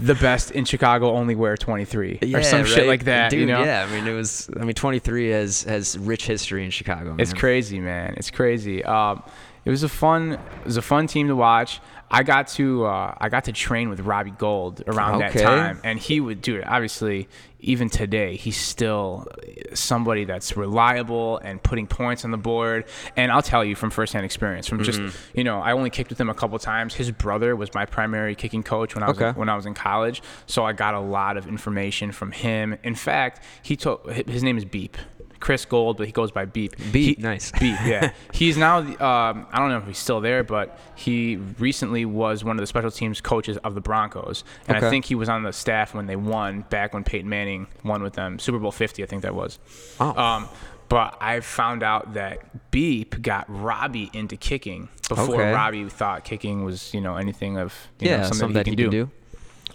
the 0.01 0.17
best 0.19 0.51
in 0.51 0.65
Chicago, 0.65 1.11
only 1.13 1.35
wear 1.35 1.55
23 1.55 2.19
or 2.33 2.43
some 2.43 2.65
shit 2.65 2.87
like 2.87 3.05
that. 3.05 3.29
Dude, 3.31 3.39
you 3.41 3.45
know? 3.45 3.63
yeah. 3.63 3.87
I 3.89 3.95
mean, 3.95 4.07
it 4.07 4.13
was. 4.13 4.49
I 4.59 4.65
mean, 4.65 4.75
23 4.75 5.29
has 5.29 5.63
has 5.63 5.97
rich 5.97 6.25
history 6.27 6.65
in 6.65 6.71
Chicago. 6.71 7.15
It's 7.17 7.33
crazy, 7.33 7.79
man. 7.79 8.15
It's 8.17 8.31
crazy. 8.31 8.83
Um, 8.83 9.23
it 9.65 9.69
was 9.69 9.83
a 9.83 9.89
fun, 9.89 10.33
it 10.33 10.65
was 10.65 10.77
a 10.77 10.81
fun 10.81 11.07
team 11.07 11.27
to 11.27 11.35
watch. 11.35 11.81
I 12.11 12.21
got 12.21 12.47
to, 12.49 12.85
uh, 12.85 13.15
I 13.17 13.29
got 13.29 13.45
to 13.45 13.51
train 13.51 13.89
with 13.89 13.99
Robbie 14.01 14.29
Gould 14.31 14.83
around 14.87 15.19
that 15.19 15.33
time, 15.33 15.81
and 15.83 15.97
he 15.97 16.19
would 16.19 16.39
do 16.39 16.55
it. 16.57 16.63
Obviously, 16.67 17.27
even 17.59 17.89
today, 17.89 18.35
he's 18.35 18.57
still 18.57 19.27
somebody 19.73 20.23
that's 20.23 20.55
reliable 20.55 21.39
and 21.39 21.61
putting 21.63 21.87
points 21.87 22.23
on 22.23 22.29
the 22.29 22.37
board. 22.37 22.85
And 23.17 23.31
I'll 23.31 23.41
tell 23.41 23.65
you 23.65 23.75
from 23.75 23.89
firsthand 23.89 24.23
experience, 24.23 24.67
from 24.67 24.83
just 24.83 24.99
Mm-hmm. 24.99 25.37
you 25.37 25.43
know, 25.43 25.59
I 25.61 25.71
only 25.73 25.89
kicked 25.89 26.11
with 26.11 26.21
him 26.21 26.29
a 26.29 26.35
couple 26.35 26.57
times. 26.59 26.93
His 26.93 27.09
brother 27.11 27.55
was 27.55 27.73
my 27.73 27.85
primary 27.87 28.35
kicking 28.35 28.61
coach 28.61 28.93
when 28.93 29.03
I 29.03 29.07
was 29.07 29.17
Okay. 29.19 29.31
when 29.37 29.49
I 29.49 29.55
was 29.55 29.65
in 29.65 29.73
college, 29.73 30.21
so 30.45 30.63
I 30.63 30.73
got 30.73 30.93
a 30.93 30.99
lot 30.99 31.37
of 31.37 31.47
information 31.47 32.11
from 32.11 32.31
him. 32.31 32.77
In 32.83 32.93
fact, 32.93 33.43
he 33.63 33.75
told 33.75 34.09
his 34.27 34.43
name 34.43 34.57
is 34.59 34.63
Beep. 34.65 34.95
Chris 35.39 35.65
Gould, 35.65 35.97
but 35.97 36.05
he 36.07 36.11
goes 36.13 36.31
by 36.31 36.45
Beep. 36.45 36.75
Beep, 36.91 37.17
He- 37.17 37.21
nice. 37.23 37.51
Beep, 37.51 37.77
yeah. 37.85 38.11
He's 38.33 38.57
now, 38.57 38.77
um, 38.79 39.47
I 39.51 39.59
don't 39.59 39.69
know 39.69 39.77
if 39.77 39.85
he's 39.87 39.97
still 39.97 40.21
there, 40.21 40.43
but 40.43 40.79
he 40.95 41.37
recently 41.59 42.05
was 42.05 42.43
one 42.43 42.55
of 42.57 42.61
the 42.61 42.67
special 42.67 42.91
teams 42.91 43.21
coaches 43.21 43.57
of 43.57 43.75
the 43.75 43.81
Broncos. 43.81 44.43
And 44.67 44.77
I 44.77 44.89
think 44.89 45.05
he 45.05 45.15
was 45.15 45.29
on 45.29 45.43
the 45.43 45.53
staff 45.53 45.93
when 45.93 46.05
they 46.07 46.15
won, 46.15 46.61
back 46.69 46.93
when 46.93 47.03
Peyton 47.03 47.29
Manning 47.29 47.67
won 47.83 48.01
with 48.01 48.13
them. 48.13 48.39
Super 48.39 48.59
Bowl 48.59 48.71
50, 48.71 49.03
I 49.03 49.05
think 49.05 49.21
that 49.23 49.35
was. 49.35 49.59
Oh. 49.99 50.15
Um, 50.17 50.49
But 50.87 51.17
I 51.19 51.39
found 51.39 51.81
out 51.81 52.13
that 52.13 52.69
Beep 52.69 53.19
got 53.23 53.45
Robbie 53.49 54.11
into 54.13 54.37
kicking 54.37 54.87
before 55.09 55.41
Okay. 55.41 55.51
Robbie 55.51 55.89
thought 55.89 56.23
kicking 56.23 56.63
was, 56.63 56.93
you 56.93 57.01
know, 57.01 57.15
anything 57.17 57.57
of 57.57 57.73
you 57.99 58.09
yeah, 58.09 58.17
know, 58.17 58.23
something, 58.23 58.37
something 58.39 58.53
that 58.53 58.67
he 58.67 58.75
can 58.75 58.89
do. 58.91 59.09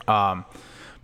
Um, 0.07 0.45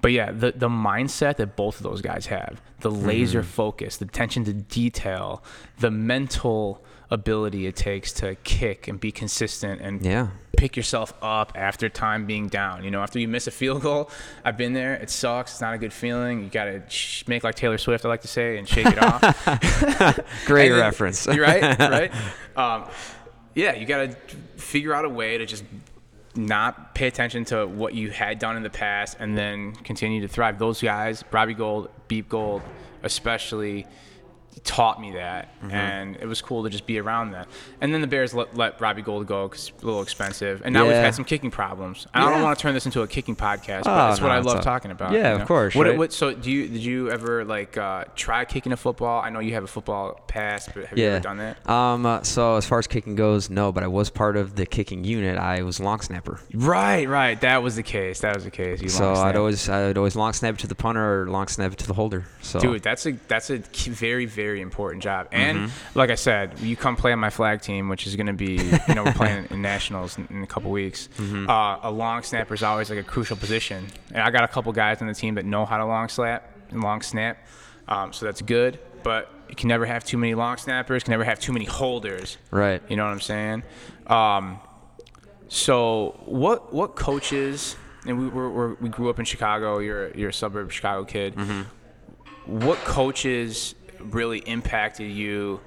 but 0.00 0.12
yeah, 0.12 0.30
the 0.30 0.52
the 0.52 0.68
mindset 0.68 1.36
that 1.38 1.56
both 1.56 1.78
of 1.78 1.82
those 1.82 2.02
guys 2.02 2.26
have, 2.26 2.60
the 2.80 2.90
laser 2.90 3.40
Mm-hmm. 3.40 3.48
focus, 3.50 3.96
the 3.96 4.04
attention 4.04 4.44
to 4.44 4.52
detail, 4.52 5.42
the 5.78 5.90
mental 5.90 6.84
ability 7.10 7.66
it 7.66 7.76
takes 7.76 8.12
to 8.12 8.34
kick 8.44 8.88
and 8.88 8.98
be 9.00 9.12
consistent 9.12 9.80
and 9.80 10.04
Yeah. 10.04 10.28
pick 10.56 10.76
yourself 10.76 11.14
up 11.22 11.52
after 11.54 11.88
time 11.88 12.26
being 12.26 12.48
down. 12.48 12.82
You 12.82 12.90
know, 12.90 13.00
after 13.00 13.18
you 13.20 13.28
miss 13.28 13.46
a 13.46 13.50
field 13.52 13.82
goal, 13.82 14.10
I've 14.44 14.56
been 14.56 14.72
there. 14.72 14.94
It 14.94 15.08
sucks. 15.10 15.52
It's 15.52 15.60
not 15.60 15.72
a 15.74 15.78
good 15.78 15.92
feeling. 15.92 16.42
You 16.42 16.48
got 16.48 16.64
to 16.64 16.82
sh- 16.88 17.24
make 17.28 17.44
like 17.44 17.54
Taylor 17.54 17.78
Swift, 17.78 18.04
I 18.04 18.08
like 18.08 18.22
to 18.22 18.28
say, 18.28 18.58
and 18.58 18.68
shake 18.68 18.86
it 18.88 18.98
off. 19.00 19.22
Great 20.46 20.70
then- 20.70 20.80
reference. 20.80 21.26
You're 21.26 21.44
right, 21.44 21.78
right? 21.78 22.12
Um, 22.56 22.88
yeah, 23.54 23.74
you 23.76 23.86
got 23.86 23.98
to 24.10 24.16
figure 24.56 24.92
out 24.92 25.04
a 25.04 25.08
way 25.08 25.38
to 25.38 25.46
just 25.46 25.62
not 26.36 26.94
pay 26.94 27.06
attention 27.06 27.44
to 27.46 27.66
what 27.66 27.94
you 27.94 28.10
had 28.10 28.38
done 28.38 28.56
in 28.56 28.62
the 28.62 28.70
past 28.70 29.16
and 29.18 29.36
then 29.36 29.72
continue 29.72 30.20
to 30.20 30.28
thrive. 30.28 30.58
Those 30.58 30.80
guys, 30.80 31.24
Robbie 31.30 31.54
Gould, 31.54 31.90
Beep 32.08 32.28
Gould, 32.28 32.62
especially 33.02 33.86
taught 34.64 35.00
me 35.00 35.12
that 35.12 35.48
and 35.70 36.16
it 36.16 36.26
was 36.26 36.40
cool 36.42 36.64
to 36.64 36.70
just 36.70 36.86
be 36.86 36.98
around 36.98 37.30
that 37.32 37.46
and 37.80 37.92
then 37.94 38.00
the 38.00 38.06
bears 38.06 38.34
let, 38.34 38.56
let 38.56 38.80
robbie 38.80 39.02
gould 39.02 39.26
go 39.26 39.46
because 39.48 39.68
it's 39.68 39.82
a 39.82 39.86
little 39.86 40.02
expensive 40.02 40.60
and 40.64 40.72
now 40.72 40.84
we've 40.84 40.92
had 40.94 41.14
some 41.14 41.24
kicking 41.24 41.50
problems 41.50 42.06
i 42.14 42.20
don't 42.20 42.42
want 42.42 42.56
to 42.58 42.62
turn 42.62 42.74
this 42.74 42.84
into 42.86 43.02
a 43.02 43.06
kicking 43.06 43.36
podcast 43.36 43.84
but 43.84 44.08
Oh, 44.08 44.10
it's 44.12 44.20
what 44.20 44.30
i 44.32 44.38
love 44.38 44.56
all- 44.56 44.62
talking 44.62 44.90
about 44.90 45.12
Yeah, 45.12 45.34
you 45.36 45.40
of 45.42 45.46
course, 45.46 45.74
what, 45.74 45.86
right? 45.86 45.96
what 45.98 46.12
so 46.12 46.32
do 46.34 46.50
you 46.50 46.68
did 46.68 46.82
you 46.82 47.10
ever 47.10 47.44
like 47.44 47.76
uh, 47.76 48.04
try 48.16 48.44
kicking 48.44 48.72
a 48.72 48.76
football 48.76 49.20
i 49.22 49.30
know 49.30 49.40
you 49.40 49.54
have 49.54 49.64
a 49.64 49.68
football 49.68 50.20
past 50.26 50.70
but 50.74 50.86
have 50.86 50.98
you 50.98 51.06
ever 51.06 51.20
done 51.20 51.36
that 51.38 51.68
Um. 51.70 52.04
uh, 52.06 52.22
so 52.22 52.56
as 52.56 52.64
far 52.66 52.78
as 52.78 52.86
kicking 52.86 53.14
goes, 53.14 53.50
no, 53.50 53.70
but 53.72 53.82
I 53.84 53.86
was 53.86 54.10
part 54.10 54.36
of 54.36 54.56
the 54.56 54.66
kicking 54.66 55.04
unit. 55.04 55.38
I 55.38 55.62
was 55.62 55.78
a 55.78 55.82
long 55.82 56.00
snapper. 56.00 56.40
Right, 56.54 57.08
right. 57.08 57.40
That 57.40 57.62
was 57.62 57.76
the 57.76 57.82
case. 57.82 58.20
That 58.20 58.34
was 58.34 58.44
the 58.44 58.50
case. 58.50 58.82
You 58.82 58.88
So 58.88 59.12
I'd 59.14 59.36
always 59.36 59.68
I'd 59.68 59.96
always 59.96 60.16
long 60.16 60.32
snap 60.32 60.54
it 60.54 60.60
to 60.60 60.66
the 60.66 60.74
punter 60.74 61.22
or 61.22 61.28
long 61.30 61.46
snap 61.48 61.72
it 61.72 61.78
to 61.78 61.86
the 61.86 61.94
holder. 61.94 62.24
So 62.42 62.58
Dude, 62.58 62.82
that's 62.82 63.06
a 63.06 63.12
that's 63.28 63.50
a 63.50 63.58
key- 63.60 63.90
very 63.90 64.26
very 64.46 64.60
important 64.60 65.02
job. 65.02 65.22
And 65.32 65.56
Mm-hmm. 65.58 65.98
like 65.98 66.10
I 66.10 66.14
said, 66.16 66.58
you 66.60 66.76
come 66.76 66.96
play 66.96 67.12
on 67.12 67.18
my 67.18 67.30
flag 67.30 67.60
team, 67.68 67.88
which 67.92 68.06
is 68.06 68.14
going 68.16 68.26
to 68.36 68.38
be 68.46 68.54
you 68.88 68.94
know 68.96 69.04
we're 69.04 69.12
playing 69.22 69.46
in 69.50 69.60
nationals 69.72 70.16
in, 70.18 70.26
in 70.30 70.42
a 70.42 70.46
couple 70.54 70.70
weeks. 70.70 71.00
Mm-hmm. 71.18 71.48
Uh, 71.50 71.90
a 71.90 71.90
long 71.90 72.22
snapper 72.22 72.54
is 72.54 72.62
always 72.62 72.88
like 72.90 72.98
a 73.06 73.08
crucial 73.14 73.36
position, 73.36 73.80
and 74.14 74.20
I 74.26 74.30
got 74.30 74.44
a 74.44 74.48
couple 74.54 74.72
guys 74.72 75.00
on 75.02 75.08
the 75.08 75.14
team 75.22 75.34
that 75.36 75.44
know 75.44 75.64
how 75.70 75.78
to 75.78 75.86
long 75.94 76.08
slap 76.08 76.40
and 76.70 76.82
long 76.82 77.00
snap, 77.02 77.34
um, 77.88 78.12
so 78.12 78.26
that's 78.26 78.42
good. 78.42 78.78
But 79.02 79.30
you 79.48 79.54
can 79.54 79.68
never 79.68 79.86
have 79.86 80.02
too 80.04 80.18
many 80.18 80.34
long 80.34 80.56
snappers. 80.56 81.04
Can 81.04 81.12
never 81.12 81.24
have 81.24 81.38
too 81.46 81.52
many 81.52 81.64
holders. 81.80 82.36
right. 82.50 82.82
You 82.88 82.96
know 82.96 83.04
what 83.06 83.12
I'm 83.12 83.20
saying? 83.20 83.62
Um, 84.18 84.58
so 85.48 86.20
what 86.24 86.72
what 86.72 86.96
coaches? 86.96 87.76
And 88.08 88.18
we 88.20 88.28
were, 88.28 88.48
we're, 88.50 88.74
we 88.74 88.88
grew 88.88 89.08
up 89.10 89.18
in 89.18 89.24
Chicago. 89.24 89.78
You're 89.80 90.06
a- 90.08 90.16
you're 90.18 90.28
a 90.30 90.32
suburb 90.42 90.70
Chicago 90.70 91.04
kid. 91.04 91.34
What 92.46 92.78
coaches 92.84 93.74
really 94.00 94.38
impacted 94.40 95.10
you 95.10 95.60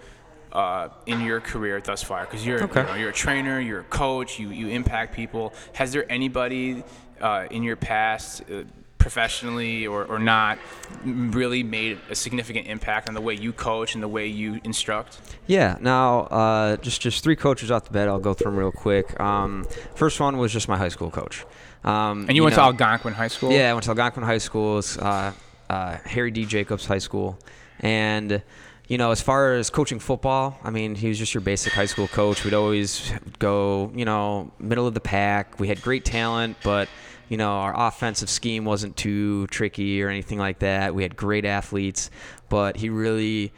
uh, 0.51 0.89
in 1.05 1.21
your 1.21 1.39
career 1.39 1.79
thus 1.81 2.03
far? 2.03 2.25
Because 2.25 2.45
you're 2.45 2.63
Okay. 2.63 2.81
you 2.81 2.88
know, 2.88 2.95
you're 2.95 3.09
a 3.09 3.13
trainer, 3.13 3.59
you're 3.59 3.81
a 3.81 3.86
coach, 3.86 4.39
you 4.39 4.50
you 4.50 4.67
impact 4.69 5.15
people. 5.15 5.53
Has 5.74 5.91
there 5.91 6.05
anybody 6.12 6.83
uh, 7.21 7.48
in 7.51 7.63
your 7.63 7.75
past? 7.75 8.43
Uh, 8.51 8.63
professionally 9.00 9.88
or, 9.88 10.03
or 10.05 10.19
not 10.19 10.59
really 11.05 11.63
made 11.63 11.98
a 12.09 12.15
significant 12.15 12.67
impact 12.67 13.07
on 13.07 13.15
the 13.15 13.21
way 13.21 13.33
you 13.33 13.53
coach 13.53 13.93
and 13.93 14.03
the 14.03 14.07
way 14.09 14.27
you 14.27 14.59
instruct 14.65 15.21
Yeah. 15.48 15.77
Now, 15.79 16.24
uh, 16.24 16.75
just 16.75 17.00
just 17.01 17.24
three 17.24 17.38
coaches 17.38 17.71
off 17.71 17.86
the 17.86 17.91
bat. 17.91 18.09
I'll 18.09 18.19
go 18.19 18.33
through 18.33 18.51
them 18.51 18.59
real 18.59 18.74
quick. 18.74 19.17
Um, 19.17 19.65
first 19.95 20.19
one 20.19 20.38
was 20.38 20.51
just 20.51 20.67
my 20.67 20.77
high 20.77 20.89
school 20.89 21.09
coach. 21.09 21.45
Um, 21.86 22.25
and 22.27 22.36
you, 22.36 22.43
went 22.43 22.57
know, 22.57 22.63
to 22.63 22.65
Algonquin 22.65 23.13
High 23.13 23.29
School 23.29 23.53
Yeah, 23.53 23.69
I 23.71 23.74
went 23.74 23.86
to 23.86 23.91
Algonquin 23.91 24.24
High 24.24 24.38
School, 24.38 24.79
it's, 24.79 24.98
uh, 24.98 25.31
uh, 25.69 25.98
Harry 26.03 26.29
D. 26.29 26.43
Jacobs 26.45 26.86
High 26.86 26.98
School, 26.98 27.39
and 27.79 28.41
you 28.88 28.98
know, 28.98 29.12
as 29.12 29.21
far 29.21 29.53
as 29.53 29.69
coaching 29.69 30.00
football, 30.00 30.57
I 30.63 30.71
mean, 30.71 30.95
he 30.95 31.09
was 31.09 31.19
just 31.19 31.36
your 31.36 31.41
basic 31.41 31.74
high 31.74 31.86
school 31.86 32.07
coach. 32.07 32.43
We'd 32.43 32.55
always 32.55 33.13
go, 33.38 33.91
you 33.95 34.03
know, 34.03 34.51
middle 34.57 34.88
of 34.88 34.95
the 34.95 35.00
pack. 35.00 35.59
We 35.59 35.67
had 35.67 35.79
great 35.83 36.03
talent, 36.03 36.57
but 36.63 36.89
you 37.29 37.38
know, 37.38 37.51
our 37.51 37.88
offensive 37.88 38.29
scheme 38.29 38.65
wasn't 38.65 38.98
too 38.98 39.45
tricky 39.48 40.01
or 40.01 40.09
anything 40.09 40.39
like 40.39 40.59
that. 40.59 40.95
We 40.95 41.03
had 41.03 41.15
great 41.15 41.45
athletes, 41.45 42.09
but 42.50 42.77
he 42.77 42.89
really, 42.89 43.53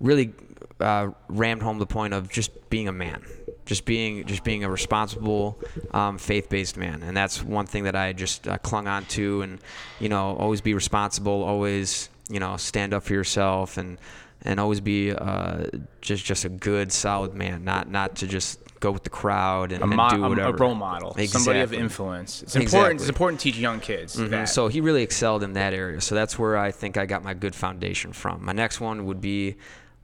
really 0.00 0.34
uh, 0.80 1.10
rammed 1.28 1.62
home 1.62 1.78
the 1.78 1.86
point 1.86 2.12
of 2.12 2.28
just 2.28 2.68
being 2.68 2.88
a 2.88 2.92
man, 2.92 3.22
just 3.64 3.84
being 3.84 4.26
just 4.26 4.42
being 4.42 4.64
a 4.64 4.68
responsible, 4.68 5.60
um, 5.92 6.18
faith-based 6.18 6.76
man, 6.76 7.04
and 7.04 7.16
that's 7.16 7.42
one 7.44 7.66
thing 7.66 7.84
that 7.84 7.94
I 7.94 8.12
just 8.12 8.48
uh, 8.48 8.58
clung 8.58 8.88
on 8.88 9.04
to, 9.06 9.42
and 9.42 9.60
you 10.00 10.08
know, 10.08 10.36
always 10.36 10.60
be 10.60 10.74
responsible, 10.74 11.44
always 11.44 12.08
you 12.30 12.40
know, 12.40 12.56
stand 12.56 12.94
up 12.94 13.02
for 13.04 13.12
yourself, 13.12 13.76
and 13.76 13.98
and 14.44 14.58
always 14.58 14.80
be 14.80 15.12
uh, 15.12 15.64
just 16.00 16.24
just 16.24 16.44
a 16.44 16.48
good, 16.48 16.92
solid 16.92 17.34
man, 17.34 17.64
not 17.64 17.88
not 17.90 18.16
to 18.16 18.26
just 18.26 18.58
go 18.80 18.90
with 18.90 19.04
the 19.04 19.10
crowd 19.10 19.70
and, 19.70 19.80
a, 19.80 19.84
and 19.84 20.10
do 20.10 20.24
a- 20.24 20.28
whatever. 20.28 20.56
a 20.56 20.58
role 20.60 20.74
model, 20.74 21.14
somebody 21.26 21.60
of 21.60 21.72
influence. 21.72 22.42
It's 22.42 22.56
important. 22.56 22.64
Exactly. 22.64 22.94
It's 22.96 23.08
important 23.08 23.40
to 23.40 23.44
teach 23.44 23.56
young 23.56 23.78
kids 23.78 24.16
Mhm. 24.16 24.30
that. 24.30 24.48
So 24.48 24.66
he 24.66 24.80
really 24.80 25.04
excelled 25.04 25.44
in 25.44 25.52
that 25.52 25.72
area. 25.72 26.00
So 26.00 26.16
that's 26.16 26.36
where 26.36 26.56
I 26.58 26.72
think 26.72 26.96
I 26.96 27.06
got 27.06 27.22
my 27.22 27.32
good 27.34 27.54
foundation 27.54 28.12
from. 28.12 28.44
My 28.44 28.50
next 28.52 28.80
one 28.80 29.04
would 29.06 29.20
be 29.20 29.54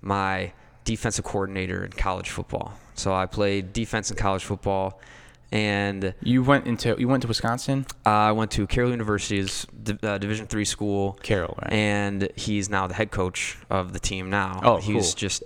my 0.00 0.52
defensive 0.84 1.24
coordinator 1.24 1.84
in 1.84 1.90
college 1.90 2.30
football. 2.30 2.74
So 2.94 3.12
I 3.12 3.26
played 3.26 3.72
defense 3.72 4.12
in 4.12 4.16
college 4.16 4.44
football, 4.44 5.00
and 5.50 6.14
you 6.22 6.42
went 6.42 6.66
into 6.66 6.94
you 6.98 7.08
went 7.08 7.22
to 7.22 7.28
Wisconsin, 7.28 7.86
uh, 8.04 8.10
I 8.10 8.32
went 8.32 8.50
to 8.52 8.66
Carroll 8.66 8.90
University's 8.90 9.66
uh, 10.02 10.18
Division 10.18 10.46
three 10.46 10.64
school, 10.64 11.18
Carroll, 11.22 11.58
right? 11.62 11.72
and 11.72 12.28
he's 12.36 12.68
now 12.68 12.86
the 12.86 12.94
head 12.94 13.10
coach 13.10 13.58
of 13.70 13.92
the 13.92 14.00
team 14.00 14.30
now. 14.30 14.60
Oh, 14.62 14.76
he 14.76 14.94
was 14.94 15.14
cool. 15.14 15.18
just 15.20 15.42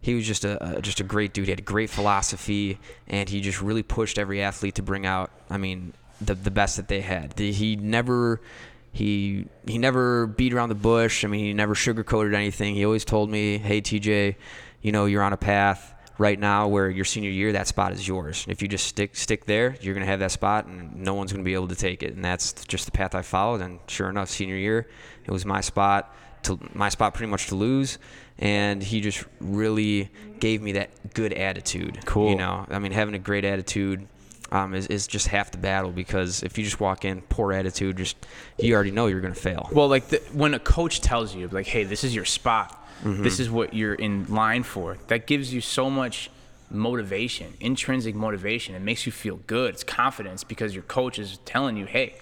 he 0.00 0.14
was 0.14 0.26
just 0.26 0.44
a, 0.44 0.78
a 0.78 0.82
just 0.82 1.00
a 1.00 1.04
great 1.04 1.32
dude. 1.32 1.46
He 1.46 1.50
had 1.50 1.60
a 1.60 1.62
great 1.62 1.90
philosophy, 1.90 2.78
and 3.06 3.28
he 3.28 3.40
just 3.40 3.62
really 3.62 3.82
pushed 3.82 4.18
every 4.18 4.42
athlete 4.42 4.74
to 4.76 4.82
bring 4.82 5.06
out. 5.06 5.30
I 5.48 5.56
mean, 5.56 5.92
the 6.20 6.34
the 6.34 6.50
best 6.50 6.76
that 6.76 6.88
they 6.88 7.00
had. 7.00 7.32
The, 7.32 7.52
he 7.52 7.76
never. 7.76 8.40
He 8.92 9.46
he 9.66 9.78
never 9.78 10.28
beat 10.28 10.52
around 10.54 10.68
the 10.68 10.76
bush. 10.76 11.24
I 11.24 11.28
mean, 11.28 11.44
he 11.44 11.52
never 11.52 11.74
sugarcoated 11.74 12.32
anything. 12.32 12.76
He 12.76 12.84
always 12.84 13.04
told 13.04 13.28
me, 13.28 13.58
"Hey, 13.58 13.80
TJ, 13.80 14.36
you 14.82 14.92
know 14.92 15.06
you're 15.06 15.22
on 15.22 15.32
a 15.32 15.36
path 15.36 15.93
right 16.18 16.38
now 16.38 16.68
where 16.68 16.88
your 16.88 17.04
senior 17.04 17.30
year 17.30 17.52
that 17.52 17.66
spot 17.66 17.92
is 17.92 18.06
yours. 18.06 18.44
If 18.48 18.62
you 18.62 18.68
just 18.68 18.86
stick 18.86 19.16
stick 19.16 19.46
there, 19.46 19.76
you're 19.80 19.94
gonna 19.94 20.06
have 20.06 20.20
that 20.20 20.30
spot, 20.32 20.66
and 20.66 20.96
no 20.96 21.14
one's 21.14 21.32
gonna 21.32 21.44
be 21.44 21.54
able 21.54 21.68
to 21.68 21.74
take 21.74 22.02
it. 22.02 22.14
And 22.14 22.24
that's 22.24 22.52
just 22.66 22.86
the 22.86 22.92
path 22.92 23.14
I 23.14 23.22
followed. 23.22 23.60
And 23.60 23.80
sure 23.88 24.08
enough, 24.08 24.28
senior 24.28 24.56
year, 24.56 24.88
it 25.24 25.30
was 25.30 25.44
my 25.44 25.60
spot 25.60 26.14
to 26.44 26.58
my 26.74 26.88
spot 26.88 27.14
pretty 27.14 27.30
much 27.30 27.48
to 27.48 27.54
lose. 27.54 27.98
And 28.38 28.82
he 28.82 29.00
just 29.00 29.24
really 29.40 30.10
gave 30.40 30.60
me 30.60 30.72
that 30.72 31.14
good 31.14 31.32
attitude. 31.32 32.04
Cool. 32.04 32.30
You 32.30 32.36
know, 32.36 32.66
I 32.68 32.78
mean, 32.78 32.92
having 32.92 33.14
a 33.14 33.18
great 33.18 33.44
attitude. 33.44 34.08
Um, 34.52 34.74
is, 34.74 34.86
is 34.86 35.08
just 35.08 35.26
half 35.28 35.50
the 35.50 35.58
battle 35.58 35.90
because 35.90 36.44
if 36.44 36.58
you 36.58 36.64
just 36.64 36.78
walk 36.78 37.04
in 37.04 37.22
poor 37.22 37.52
attitude, 37.52 37.96
just 37.96 38.16
you 38.56 38.74
already 38.74 38.92
know 38.92 39.06
you're 39.08 39.22
gonna 39.22 39.34
fail. 39.34 39.68
well, 39.72 39.88
like 39.88 40.08
the, 40.08 40.18
when 40.32 40.54
a 40.54 40.60
coach 40.60 41.00
tells 41.00 41.34
you, 41.34 41.48
like, 41.48 41.66
"Hey, 41.66 41.82
this 41.82 42.04
is 42.04 42.14
your 42.14 42.26
spot. 42.26 42.83
Mm-hmm. 43.04 43.22
This 43.22 43.38
is 43.38 43.48
what 43.50 43.74
you're 43.74 43.94
in 43.94 44.26
line 44.28 44.62
for." 44.64 44.96
That 45.08 45.26
gives 45.26 45.52
you 45.54 45.60
so 45.60 45.88
much 45.88 46.30
motivation, 46.70 47.54
intrinsic 47.60 48.14
motivation. 48.14 48.74
It 48.74 48.82
makes 48.82 49.06
you 49.06 49.12
feel 49.12 49.36
good. 49.46 49.74
It's 49.74 49.84
confidence 49.84 50.42
because 50.44 50.74
your 50.74 50.82
coach 50.84 51.18
is 51.18 51.38
telling 51.44 51.76
you, 51.76 51.86
"Hey, 51.86 52.14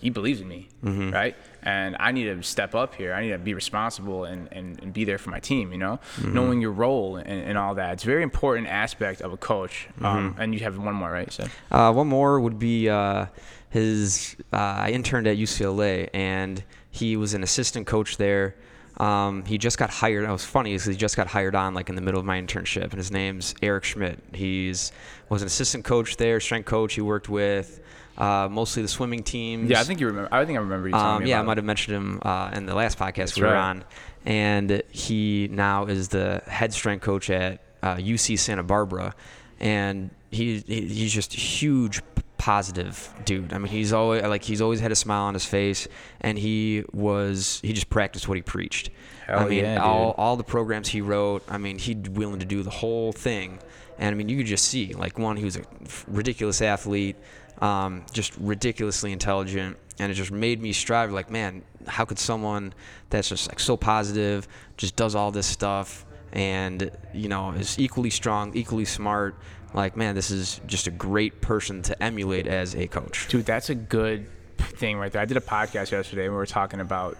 he 0.00 0.10
believes 0.10 0.40
in 0.40 0.48
me, 0.48 0.68
Mm-hmm. 0.84 1.10
right? 1.10 1.36
And 1.62 1.96
I 1.98 2.12
need 2.12 2.24
to 2.24 2.42
step 2.44 2.74
up 2.76 2.94
here. 2.94 3.12
I 3.12 3.22
need 3.22 3.30
to 3.30 3.38
be 3.38 3.52
responsible 3.54 4.24
and, 4.24 4.48
and, 4.52 4.80
and 4.80 4.92
be 4.92 5.04
there 5.04 5.18
for 5.18 5.30
my 5.30 5.40
team, 5.40 5.72
you 5.72 5.78
know, 5.78 5.98
Mm-hmm. 6.20 6.34
knowing 6.34 6.60
your 6.60 6.70
role 6.72 7.16
and, 7.16 7.26
and 7.48 7.58
all 7.58 7.74
that. 7.74 7.94
It's 7.94 8.04
a 8.04 8.06
very 8.06 8.22
important 8.22 8.68
aspect 8.68 9.20
of 9.20 9.32
a 9.32 9.36
coach. 9.36 9.88
Um, 10.00 10.30
Mm-hmm. 10.32 10.40
and 10.40 10.54
you 10.54 10.60
have 10.60 10.78
one 10.78 10.94
more, 10.94 11.10
right? 11.10 11.32
So, 11.32 11.44
Uh, 11.70 11.92
one 11.92 12.06
more 12.08 12.38
would 12.40 12.58
be 12.58 12.88
uh, 12.88 13.26
his. 13.70 14.36
Uh, 14.52 14.56
I 14.86 14.90
interned 14.90 15.26
at 15.26 15.36
UCLA, 15.38 16.08
and 16.14 16.62
he 16.90 17.16
was 17.16 17.34
an 17.34 17.42
assistant 17.42 17.86
coach 17.86 18.16
there. 18.16 18.54
Um, 18.98 19.44
he 19.44 19.58
just 19.58 19.78
got 19.78 19.90
hired. 19.90 20.24
It 20.24 20.32
was 20.32 20.44
funny 20.44 20.72
because 20.72 20.86
he 20.86 20.96
just 20.96 21.16
got 21.16 21.26
hired 21.26 21.54
on 21.54 21.74
like 21.74 21.88
in 21.88 21.94
the 21.94 22.00
middle 22.00 22.18
of 22.18 22.24
my 22.26 22.40
internship, 22.40 22.84
and 22.84 22.94
his 22.94 23.10
name's 23.10 23.54
Eric 23.62 23.84
Schmidt. 23.84 24.18
He's 24.32 24.92
was 25.28 25.42
an 25.42 25.46
assistant 25.46 25.84
coach 25.84 26.16
there, 26.16 26.40
strength 26.40 26.66
coach. 26.66 26.94
He 26.94 27.02
worked 27.02 27.28
with 27.28 27.80
uh, 28.16 28.48
mostly 28.50 28.82
the 28.82 28.88
swimming 28.88 29.22
teams. 29.22 29.68
yeah, 29.68 29.80
I 29.80 29.84
think 29.84 30.00
you 30.00 30.06
remember. 30.06 30.28
I 30.32 30.44
think 30.44 30.56
I 30.56 30.60
remember 30.60 30.88
you 30.88 30.94
telling 30.94 31.22
Um, 31.22 31.26
yeah, 31.26 31.40
I 31.40 31.42
might 31.42 31.58
have 31.58 31.66
mentioned 31.66 31.96
him 31.96 32.20
uh, 32.22 32.50
in 32.54 32.66
the 32.66 32.74
last 32.74 32.98
podcast 32.98 33.16
That's 33.16 33.36
we 33.36 33.42
were 33.42 33.52
right. 33.52 33.70
on, 33.70 33.84
and 34.24 34.82
he 34.90 35.48
now 35.50 35.84
is 35.86 36.08
the 36.08 36.42
head 36.46 36.72
strength 36.72 37.02
coach 37.02 37.28
at 37.28 37.60
uh, 37.82 37.96
UC 37.96 38.38
Santa 38.38 38.62
Barbara, 38.62 39.14
and 39.60 40.10
he, 40.30 40.60
he 40.60 40.82
he's 40.88 41.12
just 41.12 41.34
a 41.34 41.38
huge 41.38 42.00
positive 42.46 43.12
dude. 43.24 43.52
I 43.52 43.58
mean, 43.58 43.72
he's 43.72 43.92
always 43.92 44.22
like 44.22 44.44
he's 44.44 44.60
always 44.60 44.78
had 44.78 44.92
a 44.92 44.94
smile 44.94 45.24
on 45.24 45.34
his 45.34 45.44
face, 45.44 45.88
and 46.20 46.38
he 46.38 46.84
was 46.92 47.60
he 47.64 47.72
just 47.72 47.90
practiced 47.90 48.28
what 48.28 48.36
he 48.36 48.42
preached. 48.42 48.88
Hell 49.26 49.40
I 49.40 49.48
mean, 49.48 49.64
yeah, 49.64 49.82
all 49.82 50.10
dude. 50.12 50.18
all 50.18 50.36
the 50.36 50.44
programs 50.44 50.88
he 50.88 51.00
wrote. 51.00 51.42
I 51.48 51.58
mean, 51.58 51.76
he'd 51.76 52.06
willing 52.06 52.38
to 52.38 52.46
do 52.46 52.62
the 52.62 52.70
whole 52.70 53.10
thing, 53.10 53.58
and 53.98 54.12
I 54.12 54.14
mean, 54.14 54.28
you 54.28 54.36
could 54.36 54.46
just 54.46 54.66
see 54.66 54.94
like 54.94 55.18
one, 55.18 55.36
he 55.36 55.44
was 55.44 55.56
a 55.56 55.62
ridiculous 56.06 56.62
athlete, 56.62 57.16
um, 57.60 58.06
just 58.12 58.36
ridiculously 58.36 59.10
intelligent, 59.10 59.76
and 59.98 60.12
it 60.12 60.14
just 60.14 60.30
made 60.30 60.62
me 60.62 60.72
strive. 60.72 61.10
Like, 61.10 61.32
man, 61.32 61.64
how 61.88 62.04
could 62.04 62.20
someone 62.20 62.74
that's 63.10 63.28
just 63.28 63.48
like 63.48 63.58
so 63.58 63.76
positive, 63.76 64.46
just 64.76 64.94
does 64.94 65.16
all 65.16 65.32
this 65.32 65.48
stuff, 65.48 66.06
and 66.32 66.92
you 67.12 67.28
know 67.28 67.50
is 67.50 67.76
equally 67.76 68.10
strong, 68.10 68.54
equally 68.54 68.84
smart. 68.84 69.34
Like, 69.76 69.96
man, 69.96 70.14
this 70.14 70.30
is 70.30 70.60
just 70.66 70.86
a 70.86 70.90
great 70.90 71.40
person 71.42 71.82
to 71.82 72.02
emulate 72.02 72.46
as 72.46 72.74
a 72.74 72.86
coach. 72.86 73.28
Dude, 73.28 73.44
that's 73.44 73.68
a 73.70 73.74
good 73.74 74.26
thing 74.58 74.96
right 74.98 75.12
there. 75.12 75.20
I 75.22 75.26
did 75.26 75.36
a 75.36 75.40
podcast 75.42 75.92
yesterday 75.92 76.24
and 76.24 76.32
we 76.32 76.36
were 76.38 76.46
talking 76.46 76.80
about, 76.80 77.18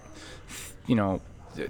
you 0.86 0.96
know, 0.96 1.20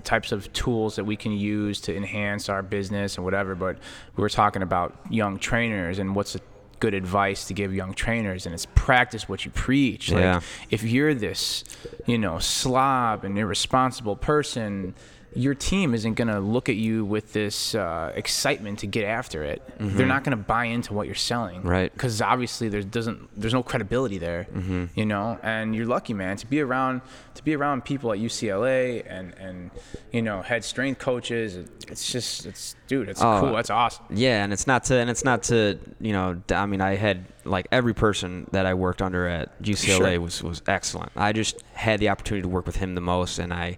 types 0.05 0.31
of 0.33 0.53
tools 0.53 0.97
that 0.97 1.05
we 1.05 1.17
can 1.17 1.33
use 1.33 1.81
to 1.83 1.97
enhance 1.97 2.49
our 2.49 2.63
business 2.63 3.17
and 3.17 3.25
whatever. 3.25 3.55
But 3.57 3.79
we 4.17 4.23
were 4.23 4.29
talking 4.29 4.63
about 4.63 4.97
young 5.11 5.39
trainers 5.41 5.99
and 5.99 6.15
what's 6.15 6.37
a 6.37 6.41
good 6.79 6.95
advice 6.95 7.47
to 7.47 7.55
give 7.55 7.75
young 7.75 7.95
trainers, 7.95 8.45
and 8.45 8.55
it's 8.55 8.67
practice 8.75 9.29
what 9.29 9.45
you 9.47 9.51
preach. 9.51 10.13
Like, 10.13 10.21
Yeah. 10.21 10.41
if 10.71 10.83
you're 10.85 11.15
this, 11.15 11.65
you 12.05 12.19
know, 12.19 12.39
slob 12.39 13.25
and 13.25 13.39
irresponsible 13.39 14.15
person, 14.15 14.95
your 15.37 15.55
team 15.55 15.95
isn't 15.95 16.15
going 16.15 16.29
to 16.29 16.41
look 16.41 16.69
at 16.69 16.77
you 16.77 17.05
with 17.05 17.33
this 17.33 17.75
uh, 17.75 18.11
excitement 18.15 18.79
to 18.81 18.87
get 18.87 19.05
after 19.05 19.43
it. 19.45 19.63
They're 19.79 20.07
not 20.07 20.25
going 20.25 20.37
to 20.37 20.43
buy 20.43 20.65
into 20.65 20.95
what 20.95 21.07
you're 21.07 21.15
selling, 21.15 21.59
Mm-hmm. 21.61 21.69
Right. 21.69 21.93
Because 21.93 22.23
obviously 22.23 22.69
there 22.69 22.83
doesn't 22.83 23.29
there's 23.41 23.55
no 23.55 23.63
credibility 23.63 24.19
there, 24.19 24.47
Mm-hmm. 24.53 24.85
you 24.95 25.05
know. 25.07 25.39
And 25.43 25.77
you're 25.77 25.87
lucky, 25.87 26.15
man, 26.15 26.37
to 26.39 26.47
be 26.47 26.61
around 26.61 27.03
to 27.35 27.45
be 27.45 27.55
around 27.55 27.85
people 27.85 28.11
at 28.13 28.19
UCLA 28.19 29.05
and 29.07 29.35
and 29.39 29.71
you 30.11 30.23
know 30.23 30.43
head 30.43 30.65
strength 30.65 30.99
coaches. 31.01 31.57
It's 31.89 32.11
just 32.11 32.47
it's 32.47 32.75
dude, 32.89 33.09
it's 33.09 33.21
Oh, 33.23 33.41
cool. 33.41 33.53
That's 33.55 33.71
awesome. 33.71 34.05
Yeah, 34.11 34.43
and 34.43 34.53
it's 34.53 34.67
not 34.67 34.85
to, 34.85 34.95
and 34.97 35.09
it's 35.11 35.25
not 35.25 35.43
to, 35.45 35.79
you 36.01 36.13
know, 36.13 36.41
I 36.51 36.67
mean, 36.67 36.81
I 36.81 36.97
had 36.97 37.27
like 37.45 37.67
every 37.71 37.95
person 37.95 38.47
that 38.53 38.67
I 38.67 38.75
worked 38.75 39.03
under 39.03 39.27
at 39.29 39.61
UCLA 39.63 39.97
Sure. 40.15 40.21
was 40.21 40.43
was 40.43 40.63
excellent. 40.67 41.13
I 41.17 41.33
just 41.33 41.63
had 41.75 42.01
the 42.01 42.09
opportunity 42.09 42.43
to 42.43 42.49
work 42.49 42.67
with 42.67 42.77
him 42.77 42.95
the 42.95 43.01
most, 43.01 43.39
and 43.39 43.53
I, 43.53 43.77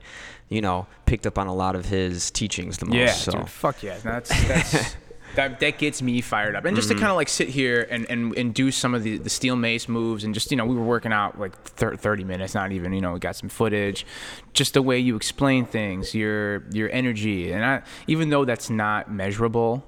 you 0.49 0.61
know, 0.61 0.87
picked 1.07 1.27
up 1.27 1.39
on 1.39 1.47
a 1.47 1.55
lot 1.55 1.75
of 1.77 1.87
his 1.87 2.31
teachings 2.31 2.79
the 2.79 2.87
most. 2.87 2.97
Yeah, 2.97 3.13
so. 3.13 3.33
dude, 3.33 3.49
fuck 3.49 3.83
yeah. 3.83 3.99
That's 4.03 4.29
that's 4.49 4.97
that 5.35 5.61
that 5.61 5.79
gets 5.79 6.01
me 6.03 6.21
fired 6.23 6.57
up. 6.57 6.65
And 6.65 6.75
just 6.75 6.89
Mm-hmm. 6.89 6.97
to 6.97 7.01
kind 7.01 7.11
of 7.11 7.17
like 7.17 7.29
sit 7.29 7.49
here 7.51 7.87
and, 7.91 8.07
and, 8.11 8.37
and 8.37 8.55
do 8.55 8.71
some 8.71 8.95
of 8.95 9.03
the, 9.03 9.19
the 9.19 9.29
steel 9.31 9.57
mace 9.57 9.87
moves 9.89 10.25
and 10.25 10.33
just, 10.33 10.51
you 10.51 10.57
know, 10.57 10.65
we 10.65 10.75
were 10.75 10.83
working 10.85 11.13
out 11.13 11.39
like 11.39 11.55
30 11.65 12.25
minutes, 12.25 12.55
not 12.55 12.73
even, 12.73 12.93
you 12.95 13.01
know, 13.03 13.13
we 13.13 13.19
got 13.21 13.37
some 13.37 13.51
footage. 13.51 14.07
Just 14.55 14.73
the 14.75 14.81
way 14.83 14.99
you 14.99 15.15
explain 15.17 15.67
things, 15.67 16.15
your 16.15 16.65
your 16.73 16.91
energy. 16.91 17.53
And 17.53 17.63
I 17.65 17.83
even 18.07 18.31
though 18.31 18.45
that's 18.47 18.71
not 18.71 19.13
measurable, 19.13 19.85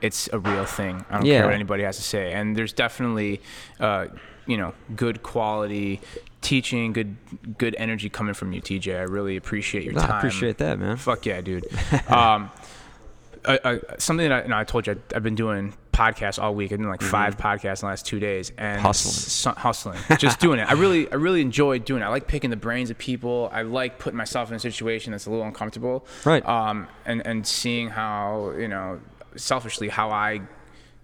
it's 0.00 0.28
a 0.32 0.38
real 0.38 0.64
thing. 0.64 1.04
I 1.08 1.14
don't 1.14 1.20
Mm-hmm. 1.20 1.26
Yeah. 1.26 1.38
care 1.40 1.46
what 1.46 1.54
anybody 1.54 1.82
has 1.84 1.96
to 1.98 2.02
say. 2.02 2.32
And 2.32 2.56
there's 2.56 2.72
definitely 2.72 3.42
uh, 3.80 4.06
you 4.46 4.56
know, 4.56 4.72
good 4.96 5.22
quality 5.22 6.00
teaching, 6.44 6.92
good 6.92 7.16
good 7.58 7.74
energy 7.78 8.08
coming 8.08 8.34
from 8.34 8.52
you, 8.52 8.60
TJ. 8.62 8.96
I 8.96 9.02
really 9.02 9.36
appreciate 9.36 9.82
your 9.84 9.94
No, 9.94 10.00
time. 10.02 10.12
I 10.12 10.18
appreciate 10.18 10.58
that, 10.58 10.78
man. 10.78 10.96
Fuck 10.96 11.26
yeah, 11.26 11.40
dude. 11.40 11.66
um, 12.08 12.50
uh, 13.44 13.58
uh, 13.64 13.78
something 13.98 14.28
that 14.28 14.32
I, 14.40 14.42
you 14.44 14.48
know, 14.48 14.56
I 14.58 14.64
told 14.64 14.86
you 14.86 14.94
I, 14.94 15.16
I've 15.16 15.22
been 15.22 15.34
doing 15.34 15.74
podcasts 15.92 16.42
all 16.42 16.54
week. 16.54 16.72
I've 16.72 16.78
done 16.78 16.88
like 16.88 17.02
five 17.02 17.36
podcasts 17.36 17.82
in 17.82 17.86
the 17.86 17.90
last 17.90 18.06
two 18.06 18.18
days, 18.18 18.50
and 18.56 18.78
Mm-hmm. 18.78 18.86
Hustling. 18.86 19.54
s- 19.54 19.58
hustling, 19.62 19.98
just 20.18 20.40
doing 20.40 20.58
it. 20.60 20.68
I 20.68 20.72
really, 20.72 21.10
I 21.12 21.16
really 21.16 21.40
enjoy 21.42 21.78
doing 21.78 22.02
it. 22.02 22.04
I 22.04 22.08
like 22.08 22.26
picking 22.26 22.50
the 22.50 22.56
brains 22.56 22.90
of 22.90 22.96
people. 22.98 23.50
I 23.52 23.62
like 23.62 23.98
putting 23.98 24.16
myself 24.16 24.48
in 24.50 24.56
a 24.56 24.58
situation 24.60 25.10
that's 25.12 25.26
a 25.26 25.30
little 25.30 25.44
uncomfortable, 25.44 26.06
Right. 26.24 26.44
Um, 26.48 26.86
and 27.04 27.26
and 27.26 27.46
seeing 27.46 27.88
how 27.90 28.52
you 28.58 28.68
know, 28.68 29.00
selfishly, 29.36 29.88
how 29.88 30.10
I. 30.10 30.40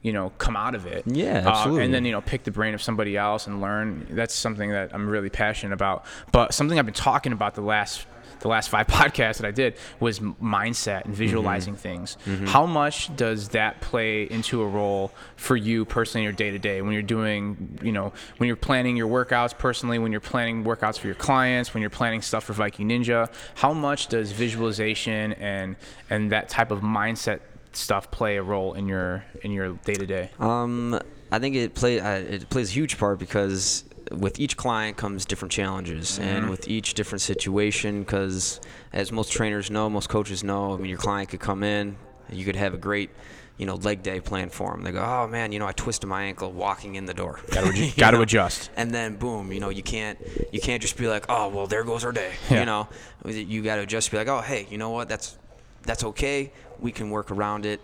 You 0.03 0.13
know, 0.15 0.31
come 0.39 0.57
out 0.57 0.75
of 0.75 0.87
it. 0.87 1.05
Yeah, 1.07 1.43
Uh, 1.45 1.51
absolutely. 1.51 1.85
and 1.85 1.93
then 1.95 2.05
you 2.07 2.13
know, 2.13 2.21
pick 2.23 2.45
the 2.45 2.51
brain 2.51 2.73
of 2.75 2.81
somebody 2.83 3.17
else 3.17 3.47
and 3.47 3.61
learn. 3.61 4.07
That's 4.11 4.35
something 4.35 4.71
that 4.71 4.95
I'm 4.95 5.09
really 5.09 5.31
passionate 5.31 5.75
about. 5.75 6.05
But 6.33 6.55
something 6.55 6.79
I've 6.79 6.87
been 6.87 6.95
talking 6.95 7.33
about 7.33 7.55
the 7.55 7.61
last 7.63 8.07
the 8.39 8.49
last 8.49 8.71
five 8.71 8.87
podcasts 9.01 9.37
that 9.37 9.47
I 9.47 9.51
did 9.51 9.75
was 9.99 10.21
mindset 10.21 11.05
and 11.05 11.15
visualizing 11.15 11.75
Mm-hmm. 11.75 11.83
things. 11.83 12.17
How 12.47 12.65
much 12.65 13.15
does 13.15 13.51
that 13.51 13.83
play 13.83 14.23
into 14.23 14.63
a 14.63 14.67
role 14.67 15.13
for 15.37 15.55
you 15.59 15.85
personally 15.85 16.23
in 16.23 16.25
your 16.25 16.33
day 16.33 16.51
to 16.51 16.59
day 16.59 16.81
when 16.81 16.95
you're 16.95 17.03
doing, 17.03 17.79
you 17.83 17.93
know, 17.93 18.15
when 18.39 18.47
you're 18.47 18.57
planning 18.57 18.97
your 18.97 19.09
workouts 19.09 19.53
personally, 19.59 19.99
when 19.99 20.11
you're 20.11 20.23
planning 20.23 20.65
workouts 20.65 20.99
for 20.99 21.07
your 21.09 21.17
clients, 21.17 21.75
when 21.75 21.83
you're 21.83 21.91
planning 21.91 22.23
stuff 22.23 22.45
for 22.45 22.55
Viking 22.55 22.89
Ninja? 22.89 23.29
How 23.57 23.75
much 23.75 24.07
does 24.07 24.33
visualization 24.33 25.35
and 25.35 25.77
and 26.09 26.33
that 26.33 26.49
type 26.49 26.71
of 26.71 26.81
mindset 26.81 27.41
stuff 27.73 28.11
play 28.11 28.37
a 28.37 28.43
role 28.43 28.75
in 28.75 28.89
your 28.89 29.25
in 29.43 29.53
your 29.53 29.75
day 29.85 29.95
to 29.95 30.07
day? 30.07 30.31
Um, 30.39 31.01
I 31.33 31.39
think 31.39 31.57
it 31.57 31.75
play 31.75 32.01
uh, 32.01 32.11
it 32.11 32.51
plays 32.51 32.71
a 32.71 32.73
huge 32.73 32.99
part 32.99 33.19
because 33.19 33.85
with 34.11 34.41
each 34.41 34.57
client 34.57 34.97
comes 34.97 35.25
different 35.25 35.53
challenges, 35.53 36.19
and 36.19 36.51
with 36.51 36.69
each 36.69 36.95
different 36.95 37.23
situation, 37.23 38.01
because 38.01 38.61
as 38.93 39.13
most 39.13 39.33
trainers 39.33 39.71
know, 39.71 39.89
most 39.89 40.09
coaches 40.09 40.43
know, 40.43 40.75
I 40.75 40.77
mean, 40.79 40.87
your 40.87 40.99
client 40.99 41.29
could 41.29 41.41
come 41.41 41.63
in, 41.63 41.97
you 42.31 42.45
could 42.45 42.57
have 42.57 42.75
a 42.75 42.79
great, 42.79 43.11
you 43.57 43.67
know, 43.67 43.77
leg 43.77 44.03
day 44.03 44.21
plan 44.21 44.51
for 44.51 44.73
them. 44.73 44.83
They 44.83 44.91
go, 44.93 45.01
oh 45.01 45.29
man, 45.29 45.53
you 45.53 45.59
know, 45.59 45.67
I 45.67 45.73
twisted 45.73 46.09
my 46.09 46.25
ankle 46.25 46.51
walking 46.51 46.97
in 46.97 47.07
the 47.07 47.15
door. 47.15 47.41
Got 47.53 47.73
to 47.73 47.93
got 47.97 48.11
to 48.13 48.21
adjust. 48.21 48.71
and 48.77 48.93
then 48.93 49.17
boom, 49.17 49.53
you 49.53 49.61
know, 49.61 49.69
you 49.69 49.83
can't 49.83 50.19
you 50.53 50.61
can't 50.61 50.83
just 50.83 50.97
be 50.97 51.07
like, 51.07 51.27
oh 51.29 51.49
well, 51.49 51.67
there 51.67 51.85
goes 51.85 52.05
our 52.05 52.13
day. 52.13 52.33
Yeah. 52.51 52.61
You 52.61 52.67
know, 52.67 52.89
you 53.25 53.63
got 53.63 53.77
to 53.77 53.87
just 53.87 54.11
be 54.11 54.17
like, 54.17 54.29
oh 54.29 54.41
hey, 54.41 54.67
you 54.71 54.79
know 54.79 54.91
what? 54.91 55.09
That's 55.09 55.39
that's 55.83 56.05
okay. 56.05 56.53
We 56.81 56.93
can 56.93 57.11
work 57.11 57.31
around 57.31 57.67
it. 57.67 57.81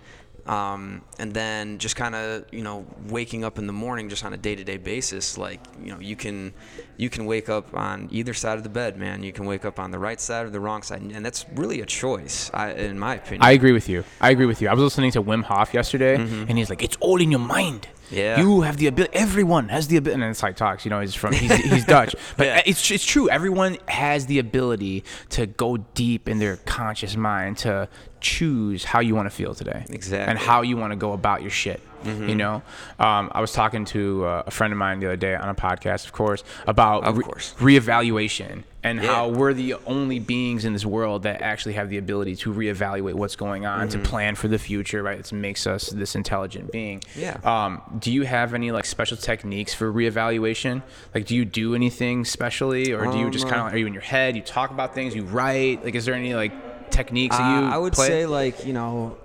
Um, 0.46 1.02
and 1.18 1.34
then 1.34 1.78
just 1.78 1.96
kind 1.96 2.14
of 2.14 2.44
you 2.52 2.62
know 2.62 2.86
waking 3.08 3.42
up 3.42 3.58
in 3.58 3.66
the 3.66 3.72
morning 3.72 4.08
just 4.08 4.24
on 4.24 4.32
a 4.32 4.36
day-to-day 4.36 4.76
basis 4.76 5.36
like 5.36 5.58
you 5.82 5.92
know 5.92 5.98
you 5.98 6.14
can 6.14 6.54
you 6.96 7.10
can 7.10 7.26
wake 7.26 7.48
up 7.48 7.74
on 7.74 8.06
either 8.12 8.32
side 8.32 8.56
of 8.56 8.62
the 8.62 8.68
bed 8.68 8.96
man 8.96 9.24
you 9.24 9.32
can 9.32 9.44
wake 9.44 9.64
up 9.64 9.80
on 9.80 9.90
the 9.90 9.98
right 9.98 10.20
side 10.20 10.46
or 10.46 10.50
the 10.50 10.60
wrong 10.60 10.82
side 10.82 11.00
and 11.02 11.26
that's 11.26 11.46
really 11.56 11.80
a 11.80 11.86
choice 11.86 12.48
I, 12.54 12.70
in 12.74 12.96
my 12.96 13.16
opinion 13.16 13.42
I 13.42 13.52
agree 13.52 13.72
with 13.72 13.88
you. 13.88 14.04
I 14.20 14.30
agree 14.30 14.46
with 14.46 14.62
you. 14.62 14.68
I 14.68 14.74
was 14.74 14.84
listening 14.84 15.10
to 15.12 15.22
Wim 15.22 15.42
Hof 15.42 15.74
yesterday, 15.74 16.14
and 16.14 16.56
he's 16.56 16.70
like, 16.70 16.84
"It's 16.84 16.96
all 17.00 17.20
in 17.20 17.32
your 17.32 17.40
mind. 17.40 17.88
Yeah. 18.10 18.40
you 18.40 18.60
have 18.62 18.76
the 18.76 18.86
ability. 18.86 19.14
Everyone 19.16 19.68
has 19.68 19.88
the 19.88 19.96
ability." 19.96 20.14
And 20.14 20.22
then 20.22 20.30
it's 20.30 20.42
like 20.42 20.56
talks. 20.56 20.84
You 20.84 20.90
know, 20.90 21.00
he's 21.00 21.14
from 21.14 21.32
he's, 21.32 21.54
he's 21.56 21.84
Dutch, 21.84 22.14
but 22.36 22.46
Yeah. 22.46 22.62
it's 22.66 22.90
it's 22.90 23.04
true. 23.04 23.28
Everyone 23.28 23.78
has 23.88 24.26
the 24.26 24.38
ability 24.38 25.04
to 25.30 25.46
go 25.46 25.76
deep 25.94 26.28
in 26.28 26.38
their 26.38 26.56
conscious 26.58 27.16
mind 27.16 27.58
to 27.58 27.88
choose 28.20 28.84
how 28.84 29.00
you 29.00 29.14
want 29.14 29.26
to 29.26 29.34
feel 29.34 29.54
today, 29.54 29.84
Exactly. 29.90 30.28
and 30.30 30.38
how 30.38 30.62
you 30.62 30.76
want 30.76 30.92
to 30.92 30.96
go 30.96 31.12
about 31.12 31.42
your 31.42 31.50
shit. 31.50 31.80
You 32.06 32.34
know, 32.36 32.62
um, 32.98 33.30
I 33.34 33.40
was 33.40 33.52
talking 33.52 33.84
to 33.86 34.24
uh, 34.24 34.42
a 34.46 34.50
friend 34.50 34.72
of 34.72 34.78
mine 34.78 35.00
the 35.00 35.06
other 35.06 35.16
day 35.16 35.34
on 35.34 35.48
a 35.48 35.54
podcast, 35.54 36.06
of 36.06 36.12
course, 36.12 36.44
about 36.66 37.04
Of 37.04 37.18
re- 37.18 37.24
course. 37.24 37.54
reevaluation 37.58 38.62
and 38.84 39.02
Yeah. 39.02 39.14
how 39.14 39.28
we're 39.28 39.52
the 39.52 39.74
only 39.86 40.18
beings 40.20 40.64
in 40.64 40.72
this 40.72 40.84
world 40.86 41.24
that 41.24 41.42
actually 41.42 41.72
have 41.74 41.88
the 41.90 41.98
ability 41.98 42.36
to 42.36 42.52
reevaluate 42.52 43.14
what's 43.14 43.34
going 43.34 43.66
on, 43.66 43.88
Mm-hmm. 43.88 44.02
to 44.02 44.08
plan 44.08 44.34
for 44.36 44.46
the 44.48 44.58
future, 44.58 45.02
right? 45.02 45.18
It 45.18 45.32
makes 45.32 45.66
us 45.66 45.88
this 45.88 46.14
intelligent 46.14 46.70
being. 46.70 47.02
Yeah. 47.16 47.38
Um, 47.44 47.82
do 47.98 48.12
you 48.12 48.22
have 48.22 48.54
any 48.54 48.70
like 48.70 48.84
special 48.84 49.16
techniques 49.16 49.74
for 49.74 49.92
reevaluation? 49.92 50.82
Like, 51.14 51.26
do 51.26 51.34
you 51.34 51.44
do 51.44 51.74
anything 51.74 52.24
specially, 52.24 52.92
or 52.92 53.06
do 53.10 53.18
you 53.18 53.30
just 53.30 53.44
Um, 53.46 53.50
kind 53.50 53.66
of 53.66 53.74
are 53.74 53.78
you 53.78 53.86
in 53.86 53.92
your 53.92 54.02
head? 54.02 54.36
You 54.36 54.42
talk 54.42 54.70
about 54.70 54.94
things, 54.94 55.14
you 55.16 55.24
write. 55.24 55.84
Like, 55.84 55.94
is 55.96 56.04
there 56.04 56.14
any 56.14 56.34
like 56.34 56.52
techniques 56.90 57.36
that 57.36 57.48
you? 57.60 57.66
Uh, 57.66 57.70
I 57.74 57.78
would 57.78 57.94
play? 57.94 58.06
say 58.06 58.26
like 58.26 58.64
you 58.64 58.72
know, 58.72 59.16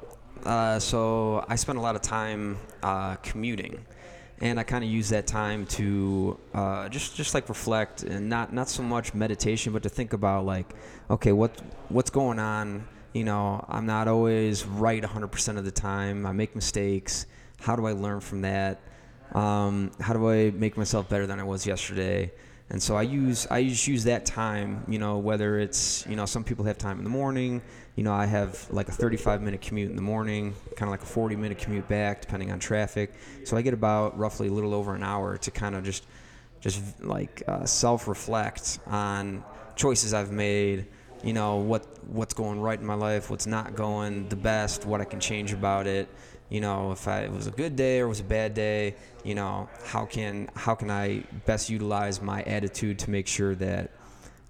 uh, 0.46 0.80
so 0.80 1.46
I 1.48 1.56
spend 1.56 1.78
a 1.78 1.82
lot 1.82 1.96
of 1.96 2.02
time 2.02 2.58
uh, 2.84 3.16
commuting, 3.18 3.86
and 4.40 4.60
I 4.60 4.64
kind 4.64 4.84
of 4.84 4.90
use 4.90 5.10
that 5.10 5.28
time 5.28 5.66
to 5.68 6.40
uh, 6.54 6.90
just 6.90 7.16
just 7.16 7.34
like 7.34 7.48
reflect 7.50 8.04
and 8.04 8.30
not 8.30 8.54
not 8.54 8.70
so 8.70 8.84
much 8.84 9.14
meditation, 9.14 9.74
but 9.74 9.84
to 9.84 9.90
think 9.90 10.14
about 10.14 10.46
like, 10.46 10.68
okay, 11.10 11.32
what 11.32 11.62
what's 11.90 12.10
going 12.10 12.40
on? 12.40 12.88
You 13.14 13.26
know, 13.26 13.64
I'm 13.68 13.86
not 13.86 14.08
always 14.08 14.66
right 14.66 15.04
100% 15.04 15.58
of 15.58 15.66
the 15.66 15.72
time. 15.72 16.26
I 16.26 16.32
make 16.32 16.56
mistakes. 16.56 17.26
How 17.60 17.76
do 17.76 17.86
I 17.86 17.92
learn 17.92 18.22
from 18.22 18.42
that? 18.44 18.80
Um, 19.34 19.92
how 20.00 20.14
do 20.14 20.30
I 20.30 20.52
make 20.52 20.78
myself 20.78 21.10
better 21.10 21.28
than 21.28 21.40
I 21.40 21.44
was 21.44 21.68
yesterday? 21.68 22.32
And 22.72 22.82
so 22.82 22.96
I 22.96 23.02
use 23.02 23.48
I 23.48 23.66
just 23.66 23.86
use 23.86 24.06
that 24.06 24.26
time, 24.26 24.86
you 24.88 24.98
know, 24.98 25.18
whether 25.18 25.60
it's 25.60 26.06
you 26.08 26.16
know 26.16 26.26
some 26.26 26.46
people 26.46 26.64
have 26.66 26.78
time 26.78 27.00
in 27.00 27.04
the 27.04 27.10
morning, 27.10 27.62
you 27.98 28.04
know 28.04 28.14
I 28.14 28.26
have 28.26 28.66
like 28.72 28.88
a 28.88 28.94
35 28.94 29.42
minute 29.42 29.62
commute 29.62 29.90
in 29.90 29.98
the 29.98 30.02
morning, 30.02 30.56
kind 30.78 30.84
of 30.84 30.92
like 30.92 31.04
a 31.04 31.06
40 31.06 31.36
minute 31.36 31.58
commute 31.58 31.90
back, 31.90 32.22
depending 32.22 32.50
on 32.50 32.60
traffic. 32.60 33.14
So 33.44 33.58
I 33.58 33.62
get 33.62 33.74
about 33.74 34.18
roughly 34.18 34.48
a 34.48 34.52
little 34.54 34.74
over 34.74 34.96
an 34.96 35.04
hour 35.04 35.38
to 35.38 35.52
kind 35.52 35.76
of 35.76 35.84
just 35.84 36.06
just 36.62 36.82
like 37.04 37.44
uh, 37.46 37.66
self 37.66 38.08
reflect 38.08 38.80
on 38.88 39.44
choices 39.76 40.14
I've 40.14 40.32
made, 40.32 40.88
you 41.26 41.34
know 41.34 41.58
what 41.58 41.86
what's 42.08 42.34
going 42.34 42.62
right 42.62 42.80
in 42.80 42.86
my 42.86 42.94
life, 42.94 43.30
what's 43.30 43.48
not 43.48 43.76
going 43.76 44.30
the 44.30 44.38
best, 44.38 44.86
what 44.86 45.02
I 45.02 45.06
can 45.06 45.20
change 45.20 45.52
about 45.52 45.88
it, 45.88 46.08
you 46.52 46.60
know, 46.62 46.92
if 46.92 47.08
I, 47.08 47.22
it 47.22 47.32
was 47.32 47.48
a 47.48 47.52
good 47.52 47.76
day 47.76 48.00
or 48.02 48.06
it 48.06 48.10
was 48.10 48.20
a 48.20 48.24
bad 48.26 48.54
day, 48.54 48.96
you 49.24 49.34
know, 49.34 49.70
how 49.86 50.06
can 50.06 50.50
how 50.56 50.76
can 50.76 50.92
I 50.92 51.24
best 51.48 51.70
utilize 51.72 52.22
my 52.22 52.44
attitude 52.44 53.00
to 53.00 53.10
make 53.10 53.26
sure 53.28 53.56
that, 53.56 53.90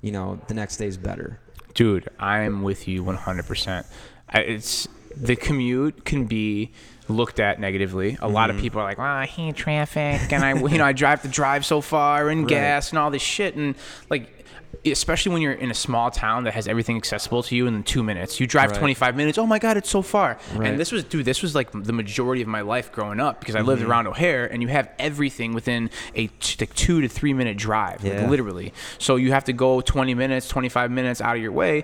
you 0.02 0.12
know, 0.12 0.42
the 0.50 0.54
next 0.56 0.78
day 0.78 0.88
is 0.88 0.98
better. 0.98 1.40
Dude, 1.76 2.10
I'm 2.20 2.64
with 2.64 2.88
you 2.88 3.04
100%. 3.04 3.86
I, 4.30 4.40
it's 4.40 4.88
the 5.16 5.36
commute 5.36 6.04
can 6.04 6.26
be 6.26 6.72
looked 7.08 7.40
at 7.40 7.60
negatively. 7.60 8.18
A 8.22 8.28
lot 8.28 8.50
of 8.50 8.56
Mm-hmm. 8.56 8.64
people 8.64 8.82
are 8.82 8.86
like, 8.86 8.98
"Well, 8.98 9.08
I 9.08 9.26
hate 9.26 9.56
traffic, 9.56 10.32
and 10.34 10.44
I, 10.44 10.54
you 10.54 10.78
know, 10.78 10.86
I 10.86 10.94
drive 11.04 11.22
to 11.24 11.28
drive 11.28 11.66
so 11.66 11.82
far 11.82 12.30
and 12.30 12.42
Right. 12.42 12.50
gas 12.50 12.90
and 12.92 13.00
all 13.00 13.12
this 13.12 13.22
shit." 13.22 13.56
And 13.56 13.76
like, 14.10 14.41
especially 14.86 15.32
when 15.34 15.42
you're 15.42 15.52
in 15.54 15.70
a 15.70 15.76
small 15.76 16.10
town 16.10 16.44
that 16.46 16.54
has 16.54 16.68
everything 16.68 16.98
accessible 16.98 17.44
to 17.44 17.56
you 17.56 17.68
in 17.68 17.84
two 17.84 18.02
minutes, 18.04 18.40
you 18.40 18.48
drive 18.48 18.72
Right. 18.72 18.80
25 18.80 19.16
minutes. 19.16 19.38
Oh 19.38 19.46
my 19.46 19.60
god, 19.60 19.78
it's 19.78 19.90
so 19.90 20.02
far. 20.02 20.38
Right. 20.56 20.70
And 20.70 20.80
this 20.80 20.92
was, 20.92 21.04
dude, 21.04 21.26
this 21.26 21.42
was 21.42 21.54
like 21.54 21.70
the 21.72 21.94
majority 21.94 22.42
of 22.42 22.48
my 22.48 22.62
life 22.62 22.92
growing 22.92 23.20
up 23.20 23.40
because 23.40 23.56
I 23.56 23.62
lived 23.62 23.82
Mm-hmm. 23.82 23.92
around 23.92 24.08
O'Hare, 24.08 24.46
and 24.52 24.62
you 24.62 24.68
have 24.70 24.90
everything 24.98 25.54
within 25.54 25.90
a 26.16 26.28
t- 26.28 26.58
like 26.60 26.74
two 26.76 27.02
to 27.02 27.08
three 27.08 27.34
minute 27.34 27.58
drive, 27.58 28.04
like 28.04 28.28
literally. 28.30 28.74
So 28.98 29.16
you 29.18 29.32
have 29.32 29.44
to 29.46 29.54
go 29.54 29.82
20 29.82 30.14
minutes, 30.16 30.48
25 30.48 30.90
minutes 30.92 31.22
out 31.22 31.36
of 31.36 31.42
your 31.42 31.52
way 31.52 31.84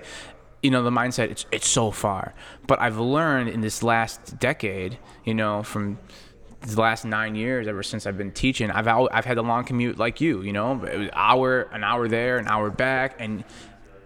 you 0.60 0.72
know 0.72 0.82
the 0.82 0.90
mindset 0.90 1.30
it's 1.30 1.46
it's 1.52 1.68
so 1.68 1.92
far 1.92 2.34
but 2.66 2.80
i've 2.80 2.98
learned 2.98 3.48
in 3.48 3.60
this 3.60 3.80
last 3.80 4.40
decade 4.40 4.98
you 5.24 5.32
know 5.32 5.62
from 5.62 5.96
the 6.62 6.80
last 6.80 7.04
nine 7.04 7.34
years 7.34 7.68
ever 7.68 7.82
since 7.82 8.06
i've 8.06 8.18
been 8.18 8.32
teaching 8.32 8.70
i've 8.70 8.88
i've 8.88 9.24
had 9.24 9.38
a 9.38 9.42
long 9.42 9.64
commute 9.64 9.96
like 9.98 10.20
you 10.20 10.42
you 10.42 10.52
know? 10.52 10.72
It 10.84 10.98
was 10.98 11.08
hour 11.12 11.62
an 11.72 11.84
hour 11.84 12.08
there 12.08 12.38
an 12.38 12.48
hour 12.48 12.68
back 12.70 13.16
and 13.20 13.44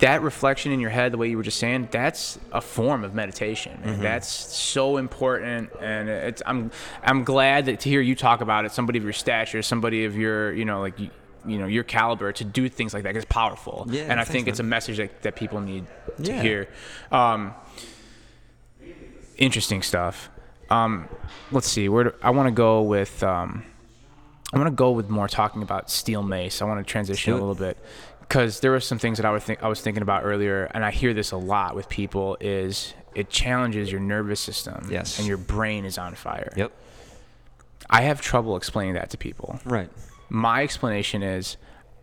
that 0.01 0.21
reflection 0.23 0.73
in 0.73 0.81
your 0.81 0.91
head 0.91 1.13
the 1.13 1.17
way 1.17 1.29
you 1.31 1.37
were 1.37 1.43
just 1.45 1.59
saying 1.59 1.89
that's 1.91 2.39
a 2.53 2.61
form 2.61 3.05
of 3.05 3.15
meditation 3.15 3.81
man. 3.85 4.01
that's 4.01 4.29
so 4.29 4.97
important 4.97 5.71
and 5.81 6.09
it's 6.09 6.43
i'm 6.45 6.71
i'm 7.05 7.25
glad 7.25 7.67
that 7.67 7.81
to 7.81 7.89
hear 7.89 8.01
you 8.01 8.15
talk 8.15 8.41
about 8.41 8.65
it 8.65 8.73
somebody 8.73 8.99
of 8.99 9.05
your 9.05 9.13
stature 9.13 9.63
somebody 9.63 10.05
of 10.05 10.17
your 10.17 10.53
you 10.53 10.65
know 10.65 10.81
like 10.81 10.99
you, 11.01 11.09
you 11.47 11.57
know 11.59 11.67
your 11.67 11.85
caliber 11.85 12.33
to 12.33 12.45
do 12.45 12.69
things 12.69 12.93
like 12.95 13.03
that 13.05 13.17
is 13.17 13.25
powerful. 13.25 13.87
Yeah, 13.91 14.03
and 14.03 14.21
i 14.21 14.25
think 14.25 14.47
it's 14.47 14.61
a 14.61 14.63
message 14.65 14.99
that, 14.99 15.23
that 15.23 15.37
people 15.37 15.61
need 15.61 15.87
to 16.23 16.31
Yeah. 16.33 16.43
hear. 16.43 16.69
Um, 17.11 17.55
interesting 19.39 19.83
stuff 19.83 20.29
um, 20.73 21.09
let's 21.51 21.69
see 21.69 21.89
where 21.89 22.05
do, 22.05 22.13
i 22.23 22.31
want 22.31 22.47
to 22.47 22.53
go 22.53 22.83
with 22.83 23.23
um, 23.23 23.65
i 24.53 24.57
want 24.59 24.69
to 24.69 24.75
go 24.75 24.91
with 24.93 25.09
more 25.11 25.29
talking 25.29 25.63
about 25.63 25.91
steel 25.91 26.23
mace 26.23 26.63
i 26.63 26.65
want 26.65 26.85
to 26.85 26.91
transition 26.91 27.33
a 27.33 27.37
little 27.37 27.55
bit 27.55 27.77
because 28.21 28.61
there 28.61 28.71
were 28.71 28.81
some 28.81 28.99
things 28.99 29.19
that 29.19 29.27
I, 29.27 29.31
was 29.31 29.43
think, 29.43 29.63
I 29.63 29.69
was 29.69 29.81
thinking 29.81 30.03
about 30.03 30.25
earlier 30.25 30.65
and 30.75 30.85
i 30.85 30.91
hear 30.91 31.13
this 31.15 31.33
a 31.33 31.37
lot 31.37 31.75
with 31.75 31.89
people 31.89 32.37
is 32.41 32.95
it 33.15 33.29
challenges 33.29 33.93
your 33.93 34.01
nervous 34.01 34.41
system 34.41 34.89
Yes. 34.91 35.19
and 35.19 35.27
your 35.29 35.37
brain 35.37 35.85
is 35.85 35.99
on 35.99 36.15
fire 36.15 36.53
Yep. 36.57 36.73
i 37.91 38.03
have 38.03 38.21
trouble 38.23 38.57
explaining 38.57 38.95
that 38.95 39.11
to 39.11 39.19
people 39.19 39.61
Right. 39.65 39.91
my 40.31 40.63
explanation 40.63 41.23
is 41.23 41.57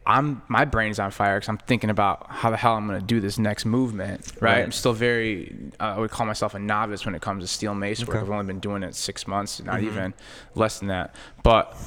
I'm 0.09 0.41
my 0.47 0.65
brain's 0.65 0.97
on 0.97 1.11
fire 1.11 1.37
because 1.37 1.49
I'm 1.49 1.59
thinking 1.59 1.91
about 1.91 2.31
how 2.31 2.49
the 2.49 2.57
hell 2.57 2.73
I'm 2.73 2.87
going 2.87 2.99
to 2.99 3.05
do 3.05 3.19
this 3.19 3.37
next 3.37 3.63
movement. 3.63 4.33
Right? 4.41 4.53
Right. 4.53 4.63
I'm 4.63 4.71
still 4.71 4.93
very. 4.93 5.55
Uh, 5.79 5.83
I 5.95 5.99
would 5.99 6.09
call 6.09 6.25
myself 6.25 6.55
a 6.55 6.59
novice 6.59 7.05
when 7.05 7.13
it 7.13 7.21
comes 7.21 7.43
to 7.43 7.47
steel 7.47 7.75
mace 7.75 7.99
work. 7.99 8.09
Okay. 8.09 8.19
I've 8.19 8.29
only 8.31 8.45
been 8.45 8.59
doing 8.59 8.81
it 8.81 8.95
six 8.95 9.27
months, 9.27 9.61
not 9.61 9.83
even 9.83 10.15
less 10.55 10.79
than 10.79 10.87
that. 10.87 11.13
But 11.43 11.77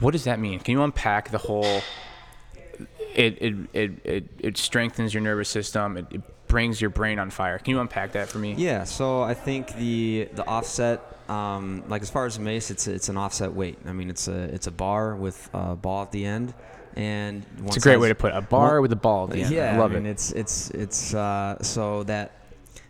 what 0.00 0.10
does 0.10 0.24
that 0.24 0.38
mean? 0.38 0.60
Can 0.60 0.72
you 0.72 0.82
unpack 0.82 1.30
the 1.30 1.38
whole? 1.38 1.80
It 3.14 3.38
it 3.40 3.54
it 3.72 3.90
it, 4.04 4.28
it 4.38 4.56
strengthens 4.58 5.14
your 5.14 5.22
nervous 5.22 5.48
system. 5.48 5.96
It, 5.96 6.06
it 6.10 6.22
brings 6.46 6.78
your 6.78 6.90
brain 6.90 7.18
on 7.18 7.30
fire. 7.30 7.58
Can 7.58 7.70
you 7.70 7.80
unpack 7.80 8.12
that 8.12 8.28
for 8.28 8.38
me? 8.38 8.54
Yeah, 8.58 8.84
so 8.84 9.22
I 9.22 9.32
think 9.32 9.74
the 9.76 10.28
the 10.34 10.46
offset, 10.46 11.00
um, 11.30 11.84
like 11.88 12.02
as 12.02 12.10
far 12.10 12.26
as 12.26 12.38
mace, 12.38 12.70
it's 12.70 12.86
it's 12.86 13.08
an 13.08 13.16
offset 13.16 13.54
weight. 13.54 13.78
I 13.86 13.92
mean, 13.92 14.10
it's 14.10 14.28
a 14.28 14.42
it's 14.54 14.66
a 14.66 14.70
bar 14.70 15.16
with 15.16 15.48
a 15.54 15.74
ball 15.74 16.02
at 16.02 16.12
the 16.12 16.26
end, 16.26 16.52
and 16.96 17.44
It's 17.66 17.76
a 17.76 17.80
great 17.80 17.98
way 17.98 18.08
to 18.08 18.14
put 18.14 18.32
it. 18.32 18.36
a 18.36 18.42
bar 18.42 18.80
with 18.80 18.92
a 18.92 18.96
ball 18.96 19.24
at 19.24 19.30
the 19.30 19.42
end. 19.42 19.54
Yeah, 19.54 19.74
I 19.74 19.78
love 19.78 19.92
mean, 19.92 20.06
it. 20.06 20.10
it's 20.10 20.32
it's 20.32 20.70
it's 20.70 21.14
uh, 21.14 21.62
so 21.62 22.02
that 22.04 22.32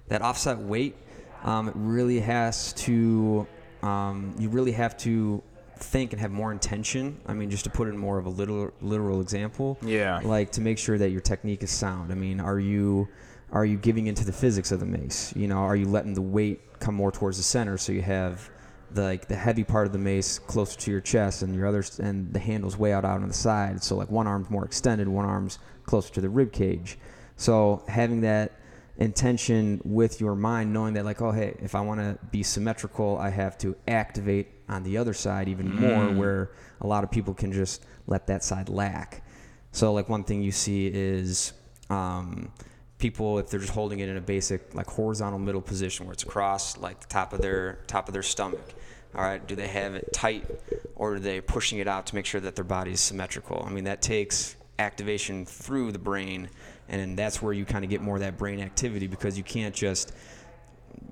that 0.09 0.23
offset 0.23 0.59
weight, 0.59 0.97
um, 1.45 1.69
it 1.69 1.75
really 1.77 2.21
has 2.21 2.73
to, 2.75 3.47
um, 3.83 4.35
you 4.39 4.49
really 4.49 4.73
have 4.73 4.97
to 4.99 5.43
think 5.77 6.13
and 6.13 6.21
have 6.21 6.31
more 6.33 6.51
intention. 6.53 7.19
I 7.27 7.33
mean, 7.33 7.49
just 7.51 7.65
to 7.65 7.71
put 7.71 7.87
it 7.89 7.93
in 7.93 7.97
more 7.99 8.19
of 8.19 8.27
a 8.27 8.31
literal 8.31 8.73
literal 8.81 9.21
example. 9.21 9.79
Yeah. 9.83 10.21
Like 10.23 10.51
to 10.53 10.61
make 10.61 10.79
sure 10.79 10.99
that 10.99 11.11
your 11.11 11.21
technique 11.21 11.63
is 11.63 11.71
sound. 11.71 12.11
I 12.13 12.15
mean, 12.15 12.41
are 12.41 12.59
you 12.59 13.09
are 13.53 13.65
you 13.65 13.77
giving 13.77 14.07
into 14.07 14.25
the 14.25 14.33
physics 14.33 14.73
of 14.73 14.81
the 14.81 14.87
mace? 14.87 15.35
You 15.37 15.49
know, 15.49 15.59
are 15.59 15.77
you 15.77 15.87
letting 15.87 16.15
the 16.15 16.23
weight 16.23 16.61
come 16.81 16.95
more 16.95 17.13
towards 17.13 17.37
the 17.37 17.43
center 17.43 17.77
so 17.79 17.93
you 17.93 18.03
have 18.03 18.51
the 18.95 19.03
like 19.03 19.29
the 19.29 19.37
heavy 19.37 19.65
part 19.65 19.87
of 19.87 19.93
the 19.93 19.99
mace 19.99 20.39
closer 20.39 20.79
to 20.79 20.91
your 20.91 21.01
chest 21.01 21.43
and 21.43 21.55
your 21.55 21.67
other 21.67 21.85
and 21.99 22.33
the 22.33 22.39
handle's 22.39 22.77
way 22.77 22.93
out 22.93 23.05
out 23.05 23.21
on 23.21 23.29
the 23.29 23.35
side. 23.35 23.83
So 23.83 23.97
like 23.97 24.11
one 24.11 24.27
arm's 24.27 24.51
more 24.51 24.65
extended, 24.65 25.09
one 25.09 25.25
arm's 25.25 25.59
closer 25.85 26.13
to 26.15 26.21
the 26.21 26.29
rib 26.29 26.53
cage. 26.53 26.99
So 27.37 27.83
having 27.89 28.21
that 28.23 28.53
intention 28.99 29.81
with 29.85 30.21
your 30.21 30.35
mind, 30.35 30.73
knowing 30.73 30.95
that 30.95 31.05
like, 31.05 31.23
oh 31.23 31.33
hey, 31.33 31.57
if 31.61 31.75
I 31.75 31.81
want 31.81 32.01
to 32.01 32.19
be 32.31 32.43
symmetrical, 32.43 33.19
I 33.19 33.31
have 33.31 33.57
to 33.59 33.75
activate 33.89 34.49
on 34.69 34.83
the 34.83 34.99
other 34.99 35.15
side 35.15 35.49
even 35.49 35.75
more, 35.75 36.13
where 36.13 36.51
a 36.81 36.87
lot 36.87 37.03
of 37.03 37.11
people 37.11 37.35
can 37.35 37.53
just 37.53 37.85
let 38.07 38.27
that 38.27 38.45
side 38.45 38.69
lack. 38.69 39.25
So 39.73 39.93
like 39.93 40.09
one 40.09 40.25
thing 40.25 40.43
you 40.43 40.53
see 40.53 40.87
is 40.89 41.53
um, 41.89 42.53
people 43.01 43.39
if 43.39 43.49
they're 43.49 43.61
just 43.61 43.73
holding 43.73 44.01
it 44.01 44.09
in 44.09 44.17
a 44.17 44.21
basic 44.21 44.75
like 44.75 44.87
horizontal 44.87 45.39
middle 45.39 45.61
position 45.61 46.07
where 46.07 46.13
it's 46.13 46.23
across 46.23 46.77
like 46.79 47.01
the 47.01 47.07
top 47.07 47.33
of 47.33 47.41
their 47.41 47.79
top 47.87 48.09
of 48.09 48.13
their 48.13 48.23
stomach. 48.23 48.75
All 49.15 49.23
right, 49.23 49.45
do 49.45 49.57
they 49.57 49.67
have 49.67 49.95
it 49.95 50.13
tight 50.13 50.49
or 50.95 51.15
are 51.15 51.19
they 51.19 51.41
pushing 51.41 51.81
it 51.81 51.89
out 51.89 52.07
to 52.07 52.15
make 52.15 52.27
sure 52.27 52.41
that 52.41 52.55
their 52.55 52.65
body 52.65 52.93
is 52.93 53.01
symmetrical? 53.01 53.65
I 53.67 53.71
mean 53.71 53.85
that 53.85 54.03
takes 54.03 54.57
activation 54.79 55.45
through 55.45 55.93
the 55.93 55.99
brain 55.99 56.49
and 56.89 57.19
that's 57.19 57.43
where 57.43 57.53
you 57.53 57.65
kind 57.65 57.85
of 57.85 57.91
get 57.91 58.01
more 58.01 58.17
of 58.17 58.21
that 58.21 58.39
brain 58.39 58.61
activity 58.61 59.07
because 59.07 59.37
you 59.37 59.45
can't 59.45 59.75
just 59.75 60.13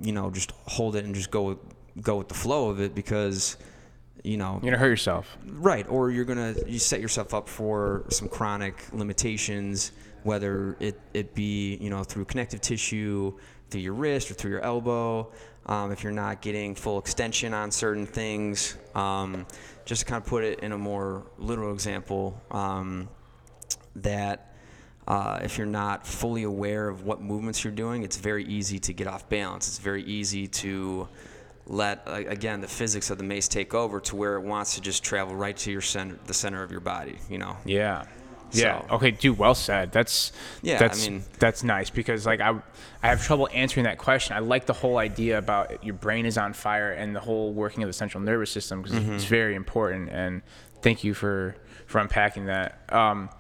you 0.03 0.13
know 0.13 0.31
just 0.31 0.53
hold 0.67 0.97
it 0.97 1.05
and 1.05 1.15
just 1.15 1.31
go 1.31 1.43
with, 1.43 1.59
go 2.03 2.17
with 2.17 2.29
the 2.29 2.35
flow 2.35 2.71
of 2.71 2.81
it 2.81 2.95
because 2.95 3.57
you 4.25 4.37
know 4.37 4.55
You're 4.63 4.73
gonna 4.73 4.79
hurt 4.79 4.89
yourself. 4.89 5.39
Right, 5.47 5.89
or 5.89 6.11
you're 6.11 6.25
gonna 6.25 6.55
you 6.67 6.79
set 6.79 7.01
yourself 7.01 7.35
up 7.35 7.49
for 7.49 8.05
some 8.11 8.29
chronic 8.29 8.75
limitations, 8.93 9.93
whether 10.25 10.77
it, 10.81 11.01
it 11.15 11.35
be 11.35 11.77
you 11.81 11.91
know 11.91 12.05
through 12.05 12.25
connective 12.25 12.61
tissue, 12.61 13.33
through 13.71 13.81
your 13.81 13.95
wrist 13.95 14.31
or 14.31 14.35
through 14.35 14.53
your 14.53 14.63
elbow. 14.63 15.31
Um, 15.67 15.93
if 15.93 16.03
you're 16.03 16.13
not 16.13 16.41
getting 16.41 16.75
full 16.75 16.99
extension 16.99 17.53
on 17.53 17.71
certain 17.71 18.07
things, 18.07 18.79
um, 18.95 19.47
just 19.85 20.03
to 20.03 20.07
kind 20.07 20.23
of 20.23 20.27
put 20.27 20.43
it 20.43 20.61
in 20.61 20.73
a 20.73 20.79
more 20.79 21.25
literal 21.37 21.75
example, 21.75 22.41
um, 22.51 23.09
that 23.97 24.55
uh, 25.07 25.41
if 25.43 25.59
you're 25.59 25.67
not 25.67 26.07
fully 26.07 26.43
aware 26.43 26.89
of 26.89 27.05
what 27.05 27.21
movements 27.21 27.65
you're 27.65 27.73
doing, 27.73 28.03
it's 28.03 28.17
very 28.17 28.45
easy 28.45 28.79
to 28.79 28.93
get 28.93 29.07
off 29.07 29.29
balance. 29.29 29.69
It's 29.69 29.79
very 29.79 30.03
easy 30.05 30.47
to 30.49 31.09
let 31.67 32.03
again 32.07 32.63
the 32.63 32.69
physics 32.69 33.11
of 33.11 33.19
the 33.19 33.25
mace 33.25 33.47
take 33.47 33.75
over 33.75 34.01
to 34.01 34.17
where 34.17 34.37
it 34.37 34.41
wants 34.41 34.75
to 34.77 34.81
just 34.81 35.05
travel 35.05 35.37
right 35.37 35.57
to 35.59 35.71
your 35.71 35.83
center, 35.83 36.19
the 36.27 36.35
center 36.35 36.63
of 36.63 36.71
your 36.71 36.81
body. 36.81 37.19
You 37.29 37.39
know. 37.39 37.57
Yeah. 37.65 38.05
Yeah. 38.53 38.87
So- 38.89 38.95
Okay, 38.97 39.11
dude. 39.11 39.39
Well 39.39 39.55
said. 39.55 39.93
That's 39.93 40.33
Yeah, 40.63 40.77
I 40.77 40.79
That's 40.79 41.09
mean- 41.09 41.25
that's 41.39 41.63
nice 41.63 41.91
because 41.91 42.27
like 42.27 42.41
I 42.41 42.51
I 43.03 43.09
have 43.09 43.23
trouble 43.25 43.49
answering 43.53 43.85
that 43.85 43.99
question. 43.99 44.37
I 44.37 44.41
like 44.41 44.67
the 44.67 44.73
whole 44.73 44.99
idea 44.99 45.39
about 45.39 45.85
your 45.85 45.95
brain 45.95 46.27
is 46.27 46.37
on 46.39 46.53
fire 46.53 46.91
and 46.93 47.15
the 47.15 47.21
whole 47.21 47.53
working 47.53 47.83
of 47.83 47.89
the 47.89 47.93
central 47.93 48.23
nervous 48.23 48.51
system 48.51 48.83
because 48.83 48.99
Mm-hmm. 48.99 49.13
it's 49.15 49.25
very 49.25 49.55
important. 49.55 50.09
And 50.11 50.43
thank 50.83 51.05
you 51.05 51.15
for 51.15 51.55
for 51.87 51.99
unpacking 52.01 52.47
that. 52.47 52.81
Um, 52.91 53.31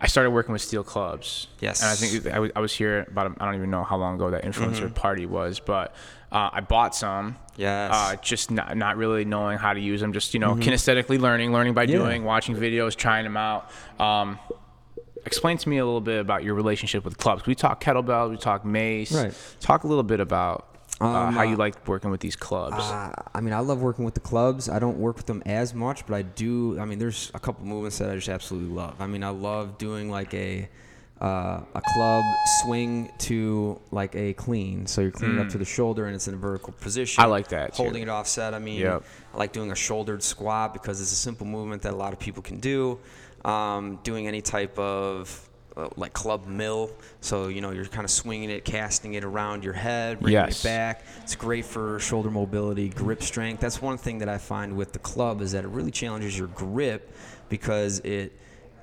I 0.00 0.06
started 0.06 0.30
working 0.30 0.52
with 0.52 0.62
steel 0.62 0.84
clubs. 0.84 1.48
Yes. 1.60 1.80
And 1.82 1.90
I 1.90 1.94
think 1.94 2.32
I 2.32 2.38
was, 2.38 2.50
I 2.54 2.60
was 2.60 2.72
here 2.72 3.04
about 3.10 3.36
I 3.40 3.44
don't 3.44 3.56
even 3.56 3.70
know 3.70 3.82
how 3.82 3.96
long 3.96 4.14
ago 4.14 4.30
that 4.30 4.44
influencer 4.44 4.82
Mm-hmm. 4.84 4.94
party 4.94 5.26
was, 5.26 5.58
but 5.58 5.94
uh, 6.30 6.50
I 6.52 6.60
bought 6.60 6.94
some. 6.94 7.36
Yes. 7.56 7.90
Uh, 7.92 8.14
just 8.22 8.50
not, 8.50 8.76
not 8.76 8.96
really 8.96 9.24
knowing 9.24 9.58
how 9.58 9.72
to 9.72 9.80
use 9.80 10.00
them. 10.00 10.12
Just 10.12 10.34
you 10.34 10.40
know, 10.40 10.54
kinesthetically 10.54 11.18
learning, 11.18 11.52
learning 11.52 11.74
by 11.74 11.86
Mm-hmm. 11.86 11.92
Yeah. 11.94 11.98
doing, 11.98 12.24
watching 12.24 12.54
videos, 12.54 12.94
trying 12.94 13.24
them 13.24 13.36
out. 13.36 13.70
Um, 13.98 14.38
explain 15.26 15.58
to 15.58 15.68
me 15.68 15.78
a 15.78 15.84
little 15.84 16.00
bit 16.00 16.20
about 16.20 16.44
your 16.44 16.54
relationship 16.54 17.04
with 17.04 17.18
clubs. 17.18 17.44
We 17.46 17.54
talk 17.56 17.82
kettlebells, 17.82 18.30
we 18.30 18.36
talk 18.36 18.64
mace. 18.64 19.10
Right. 19.12 19.34
Talk 19.60 19.82
a 19.84 19.88
little 19.88 20.04
bit 20.04 20.20
about 20.20 20.67
uh, 21.00 21.06
Um, 21.06 21.34
how 21.34 21.42
you 21.42 21.54
uh, 21.54 21.58
like 21.58 21.86
working 21.86 22.10
with 22.10 22.20
these 22.20 22.36
clubs. 22.36 22.76
Uh, 22.76 23.12
I 23.34 23.40
mean, 23.40 23.54
I 23.54 23.60
love 23.60 23.80
working 23.80 24.04
with 24.04 24.14
the 24.14 24.20
clubs. 24.20 24.68
I 24.68 24.78
don't 24.78 24.98
work 24.98 25.16
with 25.16 25.26
them 25.26 25.42
as 25.46 25.74
much, 25.74 26.06
but 26.06 26.14
I 26.14 26.22
do. 26.22 26.78
I 26.80 26.84
mean, 26.84 26.98
there's 26.98 27.30
a 27.34 27.38
couple 27.38 27.66
movements 27.66 27.98
that 27.98 28.10
I 28.10 28.14
just 28.14 28.28
absolutely 28.28 28.74
love. 28.74 29.00
I 29.00 29.06
mean, 29.06 29.22
I 29.22 29.30
love 29.30 29.78
doing 29.78 30.10
like 30.10 30.34
a 30.34 30.68
uh, 31.20 31.60
a 31.74 31.82
club 31.94 32.24
swing 32.62 33.10
to 33.18 33.80
like 33.90 34.14
a 34.14 34.34
clean. 34.34 34.86
So 34.86 35.00
you're 35.00 35.10
cleaning 35.10 35.40
up 35.40 35.48
to 35.50 35.58
the 35.58 35.64
shoulder 35.64 36.06
and 36.06 36.14
it's 36.14 36.28
in 36.28 36.34
a 36.34 36.36
vertical 36.36 36.72
position. 36.74 37.20
Mm. 37.20 37.24
I 37.24 37.28
like 37.28 37.48
that, 37.48 37.74
too. 37.74 37.82
Holding 37.82 38.02
it 38.02 38.08
offset. 38.08 38.54
I 38.54 38.58
mean, 38.58 38.80
Yep. 38.80 39.02
I 39.34 39.36
like 39.36 39.52
doing 39.52 39.72
a 39.72 39.74
shouldered 39.74 40.22
squat 40.22 40.72
because 40.72 41.00
it's 41.00 41.12
a 41.12 41.16
simple 41.16 41.46
movement 41.46 41.82
that 41.82 41.92
a 41.92 41.96
lot 41.96 42.12
of 42.12 42.18
people 42.20 42.42
can 42.42 42.60
do. 42.60 42.98
Um, 43.44 43.98
doing 44.02 44.26
any 44.26 44.42
type 44.42 44.78
of 44.78 45.28
uh, 45.30 45.47
like 45.96 46.12
club 46.12 46.46
mill. 46.46 46.90
So 47.20 47.48
you 47.48 47.60
know 47.60 47.70
you're 47.70 47.84
kind 47.86 48.04
of 48.04 48.10
swinging 48.10 48.50
it, 48.50 48.64
casting 48.64 49.14
it 49.14 49.24
around 49.24 49.64
your 49.64 49.72
head, 49.74 50.20
bringing 50.20 50.40
Yes. 50.40 50.64
it 50.64 50.68
back. 50.68 51.04
It's 51.22 51.36
great 51.36 51.64
for 51.64 51.98
shoulder 52.00 52.30
mobility, 52.30 52.88
grip 52.88 53.22
strength. 53.22 53.60
That's 53.60 53.80
one 53.80 53.98
thing 53.98 54.18
that 54.18 54.28
I 54.28 54.38
find 54.38 54.76
with 54.76 54.92
the 54.92 54.98
club 54.98 55.40
is 55.40 55.52
that 55.52 55.64
it 55.64 55.68
really 55.68 55.90
challenges 55.90 56.36
your 56.38 56.48
grip 56.48 57.12
because 57.48 58.00
it 58.00 58.32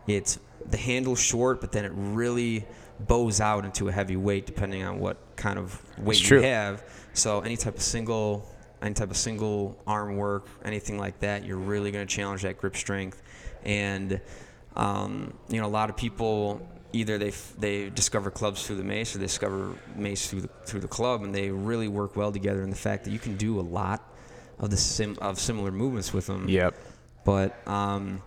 it's 0.07 0.39
the 0.69 0.77
handle's 0.77 1.21
short, 1.21 1.61
but 1.61 1.71
then 1.71 1.85
it 1.85 1.91
really 1.95 2.65
bows 3.07 3.41
out 3.41 3.65
into 3.65 3.89
a 3.89 3.91
heavy 3.91 4.15
weight 4.15 4.45
depending 4.45 4.83
on 4.83 4.99
what 4.99 5.17
kind 5.35 5.59
of 5.59 5.81
weight 5.99 6.29
you 6.29 6.41
have. 6.41 6.83
So 7.13 7.41
any 7.41 7.57
type 7.57 7.75
of 7.75 7.81
single 7.81 8.47
any 8.81 8.93
type 8.93 9.09
of 9.09 9.17
single 9.17 9.77
arm 9.87 10.15
work, 10.15 10.47
anything 10.63 10.97
like 10.99 11.19
that, 11.21 11.43
you're 11.45 11.57
really 11.57 11.91
going 11.91 12.05
to 12.05 12.13
challenge 12.13 12.43
that 12.43 12.57
grip 12.57 12.75
strength. 12.75 13.21
And 13.63 14.21
um, 14.75 15.33
you 15.49 15.59
know, 15.59 15.67
a 15.67 15.69
lot 15.69 15.89
of 15.89 15.97
people 15.97 16.61
either 16.95 17.17
they 17.17 17.27
f- 17.29 17.53
they 17.59 17.89
discover 17.89 18.31
clubs 18.31 18.65
through 18.65 18.77
the 18.77 18.83
mace 18.83 19.15
or 19.15 19.19
they 19.19 19.25
discover 19.25 19.75
mace 19.95 20.27
through 20.27 20.41
the 20.41 20.47
through 20.65 20.79
the 20.79 20.87
club, 20.87 21.23
and 21.23 21.35
they 21.35 21.51
really 21.51 21.87
work 21.87 22.15
well 22.15 22.31
together. 22.31 22.63
in 22.63 22.69
the 22.69 22.75
fact 22.75 23.03
that 23.03 23.11
you 23.11 23.19
can 23.19 23.35
do 23.35 23.59
a 23.59 23.61
lot 23.81 24.01
of 24.59 24.69
the 24.69 24.77
sim 24.77 25.17
of 25.21 25.39
similar 25.39 25.71
movements 25.71 26.13
with 26.13 26.27
them. 26.27 26.47
Yep. 26.47 26.75
But 27.25 27.67
um, 27.67 28.21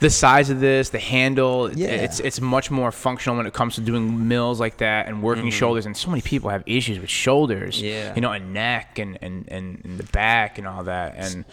the 0.00 0.10
size 0.10 0.48
of 0.50 0.60
this, 0.60 0.90
the 0.90 0.98
handle, 0.98 1.70
Yeah. 1.74 1.88
it's 1.88 2.20
it's 2.20 2.40
much 2.40 2.70
more 2.70 2.92
functional 2.92 3.36
when 3.36 3.46
it 3.46 3.52
comes 3.54 3.74
to 3.76 3.80
doing 3.80 4.28
mills 4.28 4.60
like 4.60 4.76
that 4.78 5.08
and 5.08 5.22
working 5.22 5.46
Mhm. 5.46 5.52
shoulders. 5.52 5.86
And 5.86 5.96
so 5.96 6.08
many 6.10 6.22
people 6.22 6.50
have 6.50 6.62
issues 6.66 6.98
with 7.00 7.10
shoulders, 7.10 7.80
Yeah. 7.82 8.14
you 8.14 8.20
know, 8.20 8.32
and 8.32 8.52
neck 8.54 8.98
and, 8.98 9.18
and, 9.20 9.44
and, 9.48 9.80
and 9.84 9.98
the 9.98 10.04
back 10.12 10.58
and 10.58 10.66
all 10.68 10.84
that. 10.84 11.14
And 11.16 11.44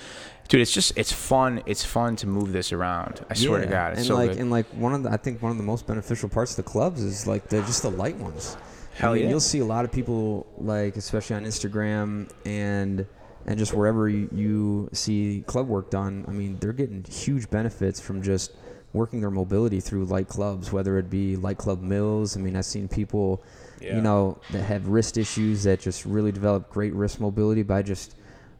dude, 0.47 0.61
it's 0.61 0.71
just 0.71 0.93
it's 0.95 1.11
fun. 1.11 1.63
It's 1.65 1.83
fun 1.83 2.15
to 2.17 2.27
move 2.27 2.51
this 2.53 2.71
around. 2.71 3.25
I 3.29 3.33
swear 3.33 3.61
to 3.61 3.67
God, 3.67 3.91
it's 3.93 3.99
and 3.99 4.07
so 4.07 4.15
like 4.15 4.31
good. 4.31 4.39
and 4.39 4.51
like 4.51 4.67
one 4.75 4.93
of 4.93 5.01
the 5.03 5.09
I 5.11 5.17
think 5.17 5.41
one 5.41 5.51
of 5.51 5.57
the 5.57 5.63
most 5.63 5.87
beneficial 5.87 6.29
parts 6.29 6.51
of 6.51 6.57
the 6.57 6.69
clubs 6.71 7.01
is 7.01 7.25
like 7.25 7.49
the 7.49 7.61
just 7.61 7.81
the 7.81 7.89
light 7.91 8.17
ones. 8.17 8.57
Hell 8.97 9.11
I 9.11 9.15
mean, 9.15 9.23
yeah. 9.23 9.29
You'll 9.31 9.39
see 9.41 9.59
a 9.59 9.65
lot 9.65 9.83
of 9.85 9.91
people 9.91 10.45
like 10.57 10.95
especially 10.97 11.35
on 11.35 11.45
Instagram 11.45 12.29
and 12.45 13.05
and 13.45 13.57
just 13.59 13.73
wherever 13.73 14.09
you, 14.09 14.29
you 14.33 14.89
see 14.93 15.43
club 15.47 15.67
work 15.67 15.89
done. 15.89 16.25
I 16.27 16.31
mean, 16.31 16.57
they're 16.59 16.73
getting 16.73 17.03
huge 17.03 17.49
benefits 17.49 17.99
from 17.99 18.21
just 18.23 18.51
working 18.93 19.19
their 19.21 19.29
mobility 19.31 19.79
through 19.81 20.05
light 20.05 20.27
clubs, 20.27 20.71
whether 20.71 20.97
it 20.97 21.09
be 21.09 21.35
light 21.35 21.57
club 21.57 21.81
mills. 21.81 22.37
I 22.37 22.39
mean, 22.39 22.55
I've 22.55 22.65
seen 22.65 22.87
people, 22.87 23.43
Yeah. 23.81 23.97
you 23.97 24.01
know, 24.01 24.37
that 24.51 24.63
have 24.63 24.87
wrist 24.87 25.17
issues 25.17 25.63
that 25.63 25.79
just 25.81 26.05
really 26.05 26.31
develop 26.31 26.69
great 26.69 26.93
wrist 26.93 27.19
mobility 27.19 27.61
by 27.63 27.81
just 27.81 28.15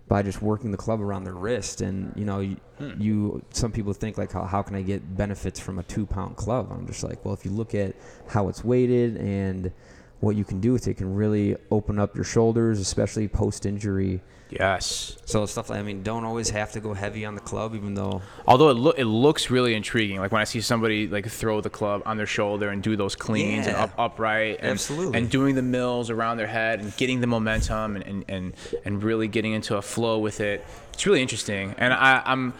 by 0.07 0.21
just 0.21 0.39
working 0.39 0.69
the 0.69 0.77
club 0.77 1.01
around 1.01 1.23
their 1.23 1.33
wrist 1.33 1.81
and 1.81 2.13
you 2.15 2.25
know 2.25 2.39
you, 2.39 2.57
Hmm. 2.77 2.91
you 3.01 3.41
some 3.49 3.71
people 3.71 3.91
think 3.91 4.19
like 4.19 4.31
how, 4.31 4.43
how 4.43 4.61
can 4.61 4.75
i 4.75 4.83
get 4.83 5.17
benefits 5.17 5.59
from 5.59 5.79
a 5.79 5.83
two 5.83 6.05
pound 6.05 6.35
club 6.35 6.67
i'm 6.71 6.85
just 6.85 7.03
like 7.03 7.25
well 7.25 7.33
if 7.33 7.43
you 7.43 7.49
look 7.49 7.73
at 7.73 7.95
how 8.27 8.47
it's 8.47 8.63
weighted 8.63 9.17
and 9.17 9.71
what 10.19 10.35
you 10.35 10.43
can 10.43 10.59
do 10.59 10.73
with 10.73 10.87
it, 10.87 10.91
it 10.91 10.97
can 10.97 11.13
really 11.13 11.55
open 11.71 11.99
up 11.99 12.15
your 12.15 12.23
shoulders 12.23 12.79
especially 12.79 13.27
post 13.27 13.65
injury 13.65 14.21
yes. 14.49 15.17
so 15.25 15.45
stuff 15.45 15.69
like 15.69 15.79
i 15.79 15.83
mean 15.83 16.03
don't 16.03 16.23
always 16.23 16.49
have 16.49 16.71
to 16.71 16.79
go 16.79 16.93
heavy 16.93 17.25
on 17.25 17.35
the 17.35 17.41
club 17.41 17.75
even 17.75 17.93
though 17.93 18.21
Although 18.47 18.69
it, 18.69 18.73
loo- 18.73 18.93
it 18.95 19.05
looks 19.05 19.49
really 19.49 19.73
intriguing, 19.73 20.19
like 20.19 20.31
when 20.31 20.41
I 20.41 20.43
see 20.43 20.61
somebody 20.61 21.07
like 21.07 21.27
throw 21.27 21.61
the 21.61 21.69
club 21.69 22.03
on 22.05 22.17
their 22.17 22.27
shoulder 22.27 22.69
and 22.69 22.81
do 22.83 22.95
those 22.95 23.15
cleans 23.15 23.65
and 23.65 23.75
up 23.75 23.91
upright, 23.97 24.59
and, 24.59 24.71
Absolutely. 24.71 25.17
and 25.17 25.29
doing 25.29 25.55
the 25.55 25.63
mills 25.63 26.09
around 26.11 26.37
their 26.37 26.47
head 26.47 26.79
and 26.79 26.95
getting 26.97 27.21
the 27.21 27.27
momentum 27.27 27.95
and, 27.95 28.05
and, 28.05 28.25
and, 28.27 28.53
and 28.85 29.03
really 29.03 29.27
getting 29.27 29.53
into 29.53 29.77
a 29.77 29.81
flow 29.81 30.19
with 30.19 30.41
it. 30.41 30.63
It's 30.93 31.05
really 31.05 31.21
interesting, 31.21 31.73
and 31.77 31.91
I, 31.93 32.21
I'm 32.25 32.53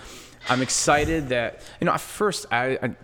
I'm 0.49 0.61
excited 0.61 1.29
that 1.29 1.61
you 1.79 1.85
know 1.85 1.93
at 1.93 2.01
first 2.01 2.47
I, 2.51 2.77
I 2.81 2.95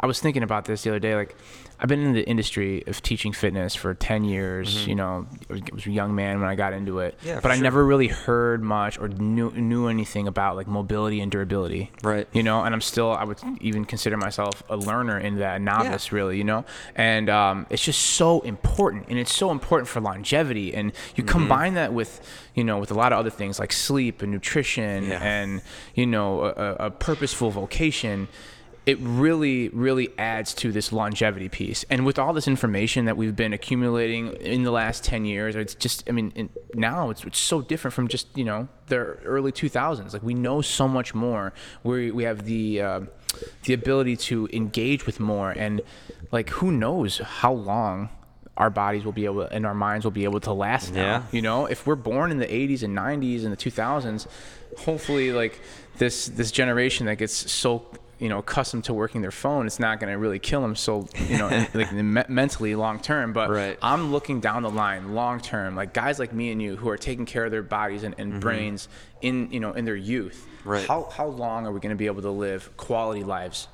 I 0.00 0.06
was 0.06 0.20
thinking 0.20 0.42
about 0.42 0.64
this 0.66 0.82
the 0.82 0.90
other 0.90 0.98
day, 1.00 1.14
like. 1.14 1.36
I've 1.78 1.90
been 1.90 2.00
in 2.00 2.14
the 2.14 2.26
industry 2.26 2.82
of 2.86 3.02
teaching 3.02 3.34
fitness 3.34 3.74
for 3.74 3.92
10 3.92 4.24
years. 4.24 4.86
You 4.86 4.94
know, 4.94 5.26
I 5.50 5.60
was, 5.74 5.84
a 5.84 5.90
young 5.90 6.14
man 6.14 6.40
when 6.40 6.48
I 6.48 6.54
got 6.54 6.72
into 6.72 7.00
it. 7.00 7.18
Mm-hmm. 7.18 7.28
Yeah, 7.28 7.40
but 7.40 7.50
I 7.50 7.56
sure. 7.56 7.64
never 7.64 7.84
really 7.84 8.08
heard 8.08 8.62
much 8.62 8.98
or 8.98 9.08
knew, 9.08 9.50
knew 9.50 9.86
anything 9.88 10.26
about 10.26 10.56
like 10.56 10.66
mobility 10.66 11.20
and 11.20 11.30
durability 11.30 11.90
Right. 12.02 12.26
you 12.32 12.42
know 12.42 12.62
and 12.62 12.74
i'm 12.74 12.80
still 12.80 13.12
i 13.12 13.24
would 13.24 13.38
even 13.60 13.84
consider 13.84 14.16
myself 14.16 14.62
a 14.70 14.76
learner 14.78 15.18
in 15.18 15.36
that 15.40 15.60
novice 15.60 16.12
really 16.12 16.38
you 16.38 16.44
know 16.44 16.64
and 16.94 17.28
um, 17.28 17.66
it's 17.68 17.84
just 17.84 18.00
so 18.00 18.40
important 18.40 19.08
and 19.10 19.18
it's 19.18 19.34
so 19.34 19.50
important 19.50 19.86
for 19.86 20.00
longevity 20.00 20.72
and 20.74 20.92
you 21.14 21.24
Mm-hmm. 21.24 21.28
combine 21.28 21.74
that 21.74 21.92
with 21.92 22.26
you 22.54 22.64
know 22.64 22.78
with 22.78 22.90
a 22.90 22.94
lot 22.94 23.12
of 23.12 23.18
other 23.18 23.28
things 23.28 23.58
like 23.58 23.70
sleep 23.70 24.22
and 24.22 24.32
nutrition 24.32 25.08
Yeah. 25.10 25.22
and 25.22 25.60
you 25.94 26.06
know 26.06 26.40
a- 26.44 26.86
a 26.86 26.90
purposeful 26.90 27.50
vocation 27.50 28.28
it 28.86 28.98
really 29.00 29.68
really 29.70 30.08
adds 30.16 30.54
to 30.54 30.70
this 30.70 30.92
longevity 30.92 31.48
piece. 31.48 31.84
And 31.90 32.06
with 32.06 32.18
all 32.18 32.32
this 32.32 32.46
information 32.46 33.04
that 33.06 33.16
we've 33.16 33.34
been 33.34 33.52
accumulating 33.52 34.28
in 34.34 34.62
the 34.62 34.70
last 34.70 35.02
10 35.04 35.24
years 35.24 35.56
it's 35.56 35.74
just 35.74 36.04
i 36.08 36.12
mean 36.12 36.48
now 36.74 37.10
it's, 37.10 37.24
it's 37.24 37.38
so 37.38 37.60
different 37.60 37.92
from 37.94 38.06
just 38.08 38.26
you 38.36 38.44
know 38.44 38.68
the 38.86 38.96
early 38.96 39.50
2000s 39.50 40.12
like 40.12 40.22
we 40.22 40.34
know 40.34 40.60
so 40.62 40.86
much 40.86 41.14
more. 41.14 41.52
We, 41.82 42.10
we 42.12 42.22
have 42.24 42.44
the 42.44 42.80
uh, 42.80 43.00
the 43.64 43.72
ability 43.74 44.16
to 44.28 44.48
engage 44.52 45.04
with 45.06 45.18
more. 45.20 45.50
And 45.50 45.82
like 46.32 46.48
who 46.50 46.70
knows 46.70 47.18
how 47.18 47.52
long 47.52 48.08
our 48.56 48.70
bodies 48.70 49.04
will 49.04 49.12
be 49.12 49.24
able 49.26 49.42
and 49.42 49.66
our 49.66 49.74
minds 49.74 50.04
will 50.06 50.12
be 50.12 50.24
able 50.24 50.40
to 50.40 50.52
last 50.52 50.94
now 50.94 51.00
Yeah. 51.02 51.22
you 51.32 51.42
know? 51.42 51.66
If 51.66 51.86
we're 51.86 51.94
born 51.96 52.30
in 52.30 52.38
the 52.38 52.46
80s 52.46 52.82
and 52.84 52.96
90s 52.96 53.44
and 53.44 53.52
the 53.52 53.56
2000s 53.56 54.26
hopefully 54.78 55.32
like 55.32 55.60
this 55.98 56.26
this 56.28 56.50
generation 56.52 57.06
that 57.06 57.16
gets 57.16 57.34
so 57.50 57.86
you 58.18 58.28
know 58.28 58.38
accustomed 58.38 58.84
to 58.84 58.94
working 58.94 59.20
their 59.20 59.30
phone 59.30 59.66
it's 59.66 59.78
not 59.78 60.00
going 60.00 60.10
to 60.12 60.18
really 60.18 60.38
kill 60.38 60.60
them 60.62 60.74
so 60.74 61.06
you 61.28 61.36
know 61.38 61.48
in- 61.48 61.66
like 61.74 61.92
me- 61.92 62.22
mentally 62.28 62.74
long 62.74 62.98
term 62.98 63.32
but 63.32 63.50
Right. 63.50 63.78
i'm 63.82 64.10
looking 64.12 64.40
down 64.40 64.62
the 64.62 64.70
line 64.70 65.14
long 65.14 65.38
term 65.40 65.76
like 65.76 65.92
guys 65.92 66.18
like 66.18 66.32
me 66.32 66.50
and 66.50 66.62
you 66.62 66.76
who 66.76 66.88
are 66.88 66.96
taking 66.96 67.26
care 67.26 67.44
of 67.44 67.50
their 67.50 67.62
bodies 67.62 68.04
and, 68.04 68.14
and 68.18 68.40
brains 68.40 68.88
in 69.20 69.50
you 69.52 69.60
know 69.60 69.72
in 69.72 69.84
their 69.84 69.96
youth 69.96 70.46
Mm-hmm. 70.46 70.68
Right. 70.72 70.88
how, 70.88 71.08
how 71.16 71.26
long 71.26 71.64
are 71.66 71.70
we 71.72 71.78
going 71.78 71.90
to 71.90 71.96
be 71.96 72.06
able 72.06 72.22
to 72.22 72.30
live 72.30 72.76
quality 72.76 73.22
lives 73.22 73.68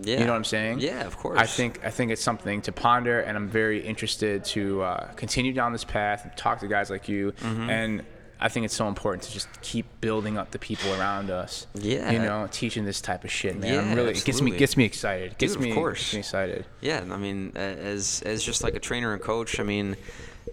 yeah 0.00 0.18
you 0.20 0.24
know 0.26 0.30
what 0.32 0.36
I'm 0.36 0.44
saying? 0.44 0.78
yeah 0.80 1.04
of 1.06 1.16
course 1.16 1.38
I 1.40 1.46
think 1.46 1.80
I 1.84 1.90
think 1.90 2.12
it's 2.12 2.22
something 2.22 2.60
to 2.62 2.72
ponder, 2.72 3.20
and 3.20 3.36
I'm 3.36 3.48
very 3.48 3.80
interested 3.84 4.44
to 4.54 4.82
uh, 4.82 5.06
continue 5.14 5.52
down 5.54 5.72
this 5.72 5.82
path 5.84 6.22
and 6.24 6.36
talk 6.36 6.60
to 6.60 6.68
guys 6.68 6.88
like 6.90 7.08
you. 7.08 7.32
Mm-hmm. 7.32 7.70
And 7.70 8.04
I 8.38 8.48
think 8.48 8.64
it's 8.66 8.74
so 8.74 8.86
important 8.88 9.22
to 9.24 9.32
just 9.32 9.48
keep 9.62 9.86
building 10.00 10.36
up 10.36 10.50
the 10.50 10.58
people 10.58 10.92
around 10.94 11.30
us. 11.30 11.66
Yeah. 11.74 12.10
you 12.10 12.18
know, 12.18 12.46
teaching 12.50 12.84
this 12.84 13.00
type 13.00 13.24
of 13.24 13.30
shit, 13.30 13.56
man. 13.58 13.78
I'm 13.78 13.88
Yeah, 13.88 13.94
really 13.94 14.10
it 14.12 14.24
gets 14.24 14.40
me 14.42 14.50
gets 14.50 14.76
me 14.76 14.84
excited. 14.84 15.38
Gets 15.38 15.56
Dude, 15.56 15.68
of 15.68 15.74
course. 15.74 16.00
gets 16.00 16.12
me 16.14 16.18
excited. 16.20 16.66
Yeah, 16.80 17.02
I 17.10 17.16
mean, 17.16 17.52
as 17.56 18.22
as 18.26 18.42
just 18.42 18.62
like 18.62 18.74
a 18.74 18.80
trainer 18.80 19.12
and 19.14 19.22
coach, 19.22 19.58
I 19.58 19.62
mean, 19.62 19.96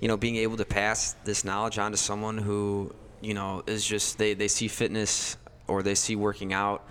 you 0.02 0.08
know, 0.08 0.16
being 0.18 0.38
able 0.38 0.58
to 0.58 0.66
pass 0.66 1.16
this 1.26 1.44
knowledge 1.44 1.78
on 1.78 1.92
to 1.92 1.98
someone 1.98 2.38
who, 2.38 2.94
you 3.22 3.34
know, 3.34 3.64
is 3.68 3.86
just 3.86 4.18
they 4.18 4.34
they 4.34 4.48
see 4.48 4.68
fitness 4.70 5.38
or 5.68 5.84
they 5.84 5.96
see 5.96 6.16
working 6.16 6.54
out 6.54 6.88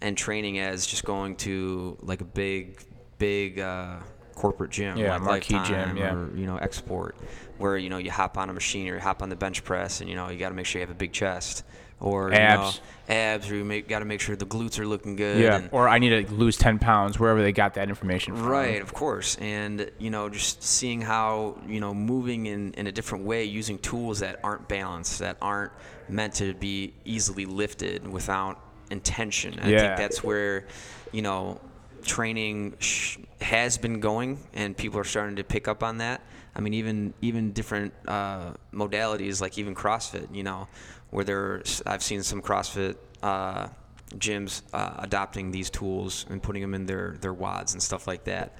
and 0.00 0.16
training 0.16 0.58
as 0.58 0.86
just 0.86 1.04
going 1.04 1.36
to 1.36 1.96
like 2.02 2.20
a 2.20 2.24
big 2.24 2.82
big 3.18 3.58
uh, 3.58 3.96
corporate 4.34 4.70
gym, 4.70 4.96
Yeah, 4.96 5.14
like 5.14 5.22
marquee 5.22 5.54
Lifetime 5.54 5.88
gym, 5.88 5.96
yeah. 5.96 6.14
or 6.14 6.36
you 6.36 6.46
know 6.46 6.56
Xsport, 6.62 7.12
where 7.60 7.76
you 7.76 7.88
know 7.90 7.98
you 7.98 8.10
hop 8.10 8.36
on 8.38 8.50
a 8.50 8.52
machine 8.52 8.88
or 8.88 8.94
you 8.94 9.00
hop 9.00 9.22
on 9.22 9.28
the 9.28 9.36
bench 9.36 9.62
press 9.64 10.00
and 10.00 10.08
you 10.10 10.16
know 10.16 10.28
you 10.28 10.38
got 10.38 10.48
to 10.48 10.54
make 10.54 10.66
sure 10.66 10.80
you 10.80 10.86
have 10.86 10.94
a 10.94 10.98
big 10.98 11.12
chest 11.12 11.64
or 12.00 12.32
Abs. 12.32 12.76
you 12.76 12.80
know, 12.80 13.14
abs, 13.14 13.50
or 13.50 13.56
you 13.56 13.82
got 13.82 13.98
to 13.98 14.06
make 14.06 14.20
sure 14.22 14.34
the 14.34 14.46
glutes 14.46 14.78
are 14.78 14.86
looking 14.86 15.16
good. 15.16 15.38
Yeah, 15.42 15.56
and, 15.56 15.68
or 15.70 15.86
I 15.86 15.98
need 15.98 16.26
to 16.26 16.32
lose 16.32 16.56
10 16.56 16.78
pounds 16.78 17.18
wherever 17.18 17.42
they 17.42 17.52
got 17.52 17.74
that 17.74 17.90
information 17.90 18.34
from. 18.34 18.46
Right, 18.46 18.80
of 18.80 18.94
course. 18.94 19.36
And, 19.36 19.90
you 19.98 20.08
know, 20.08 20.30
just 20.30 20.62
seeing 20.62 21.02
how, 21.02 21.58
you 21.66 21.78
know, 21.78 21.92
moving 21.92 22.46
in, 22.46 22.72
in 22.72 22.86
a 22.86 22.92
different 22.92 23.26
way, 23.26 23.44
using 23.44 23.78
tools 23.78 24.20
that 24.20 24.40
aren't 24.42 24.66
balanced, 24.66 25.18
that 25.18 25.36
aren't 25.42 25.72
meant 26.08 26.32
to 26.36 26.54
be 26.54 26.94
easily 27.04 27.44
lifted 27.44 28.08
without 28.08 28.58
intention. 28.90 29.58
I 29.60 29.68
Yeah. 29.68 29.78
think 29.80 29.96
that's 29.98 30.24
where, 30.24 30.66
you 31.12 31.20
know, 31.20 31.60
training 32.02 32.74
sh- 32.78 33.18
has 33.40 33.78
been 33.78 34.00
going 34.00 34.38
and 34.54 34.76
people 34.76 34.98
are 35.00 35.04
starting 35.04 35.36
to 35.36 35.44
pick 35.44 35.68
up 35.68 35.82
on 35.82 35.98
that. 35.98 36.20
I 36.54 36.60
mean, 36.60 36.74
even 36.74 37.14
even 37.20 37.52
different 37.52 37.94
uh, 38.08 38.52
modalities 38.72 39.40
like 39.40 39.56
even 39.58 39.74
CrossFit, 39.74 40.34
you 40.34 40.42
know, 40.42 40.68
where 41.10 41.24
there's 41.24 41.82
I've 41.86 42.02
seen 42.02 42.22
some 42.22 42.42
CrossFit 42.42 42.96
uh, 43.22 43.68
gyms 44.16 44.62
uh, 44.72 44.94
adopting 44.98 45.52
these 45.52 45.70
tools 45.70 46.26
and 46.28 46.42
putting 46.42 46.62
them 46.62 46.74
in 46.74 46.86
their 46.86 47.16
their 47.20 47.32
WODs 47.34 47.72
and 47.74 47.82
stuff 47.82 48.06
like 48.06 48.24
that. 48.24 48.56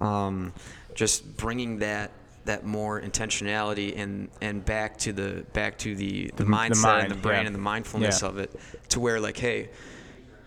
Um, 0.00 0.52
just 0.94 1.36
bringing 1.38 1.78
that 1.78 2.10
that 2.44 2.64
more 2.64 3.00
intentionality 3.00 3.98
and 3.98 4.28
and 4.40 4.64
back 4.64 4.96
to 4.98 5.12
the 5.12 5.44
back 5.52 5.78
to 5.78 5.94
the 5.94 6.24
the, 6.24 6.30
The- 6.36 6.44
the 6.44 6.50
mindset 6.50 6.82
mind, 6.82 7.02
and 7.04 7.12
the 7.12 7.16
brain 7.22 7.40
yeah. 7.42 7.46
and 7.46 7.54
the 7.54 7.60
mindfulness 7.60 8.22
Yeah. 8.22 8.28
of 8.28 8.38
it 8.38 8.50
to 8.90 9.00
where 9.00 9.18
like 9.20 9.36
hey 9.38 9.70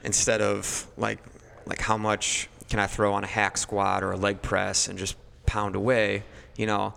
instead 0.04 0.42
of 0.42 0.88
like 0.98 1.20
like 1.66 1.80
how 1.82 1.98
much 1.98 2.50
can 2.70 2.80
I 2.80 2.88
throw 2.88 3.14
on 3.14 3.24
a 3.24 3.28
hack 3.28 3.58
squat 3.58 4.04
or 4.04 4.12
a 4.12 4.18
leg 4.18 4.42
press 4.42 4.88
and 4.88 4.98
just 4.98 5.16
pound 5.46 5.76
away, 5.76 6.24
you 6.58 6.66
know, 6.66 6.94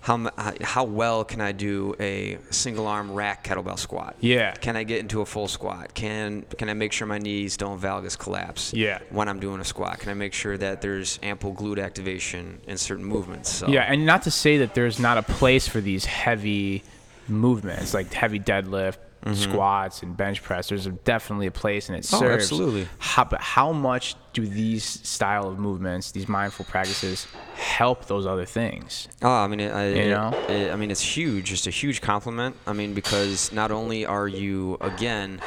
how 0.00 0.16
how- 0.16 0.30
uh, 0.38 0.52
how 0.62 0.84
well 0.84 1.24
can 1.24 1.40
I 1.40 1.52
do 1.52 1.94
a 2.00 2.38
single 2.50 2.86
arm 2.86 3.12
rack 3.12 3.44
kettlebell 3.44 3.78
squat? 3.78 4.14
Yeah. 4.20 4.52
Can 4.52 4.76
I 4.76 4.84
get 4.84 5.00
into 5.00 5.20
a 5.20 5.26
full 5.26 5.48
squat? 5.48 5.92
Can 5.94 6.42
can 6.56 6.68
I 6.70 6.74
make 6.74 6.92
sure 6.92 7.06
my 7.06 7.18
knees 7.18 7.56
don't 7.56 7.80
valgus 7.80 8.16
collapse? 8.18 8.72
Yeah. 8.72 9.00
When 9.10 9.28
I'm 9.28 9.40
doing 9.40 9.60
a 9.60 9.64
squat, 9.64 9.98
can 9.98 10.10
I 10.10 10.14
make 10.14 10.32
sure 10.32 10.56
that 10.56 10.80
there's 10.80 11.18
ample 11.22 11.52
glute 11.52 11.82
activation 11.82 12.60
in 12.66 12.78
certain 12.78 13.04
movements? 13.04 13.50
So, 13.52 13.68
Yeah, 13.68 13.82
and 13.82 14.06
not 14.06 14.22
to 14.22 14.30
say 14.30 14.58
that 14.58 14.74
there's 14.74 14.98
not 15.00 15.18
a 15.18 15.22
place 15.22 15.66
for 15.68 15.80
these 15.80 16.04
heavy 16.06 16.84
movements 17.28 17.92
like 17.92 18.12
heavy 18.14 18.40
deadlift, 18.40 18.96
squats, 19.34 20.02
and 20.02 20.16
bench 20.16 20.42
press. 20.42 20.68
There's 20.68 20.86
definitely 20.86 21.46
a 21.46 21.50
place, 21.50 21.88
and 21.88 21.98
it 21.98 22.04
Mm-hmm. 22.04 22.16
Oh, 22.16 22.18
serves. 22.20 22.44
absolutely. 22.44 22.88
How, 22.98 23.24
but 23.24 23.40
how 23.40 23.72
much 23.72 24.14
do 24.32 24.46
these 24.46 24.84
style 24.84 25.48
of 25.48 25.58
movements, 25.58 26.12
these 26.12 26.28
mindful 26.28 26.64
practices, 26.66 27.26
help 27.54 28.06
those 28.06 28.26
other 28.26 28.44
things? 28.46 29.08
Oh, 29.22 29.30
I 29.30 29.46
mean, 29.48 29.60
it, 29.60 29.72
I, 29.72 29.88
You 29.88 30.10
know? 30.10 30.30
it- 30.48 30.72
I 30.72 30.76
mean, 30.76 30.90
it's 30.90 31.00
huge. 31.16 31.46
Just 31.46 31.66
a 31.66 31.70
huge 31.70 32.00
compliment. 32.00 32.56
I 32.66 32.72
mean, 32.72 32.94
because 32.94 33.52
not 33.52 33.70
only 33.70 34.06
are 34.06 34.28
you 34.28 34.76
again 34.80 35.40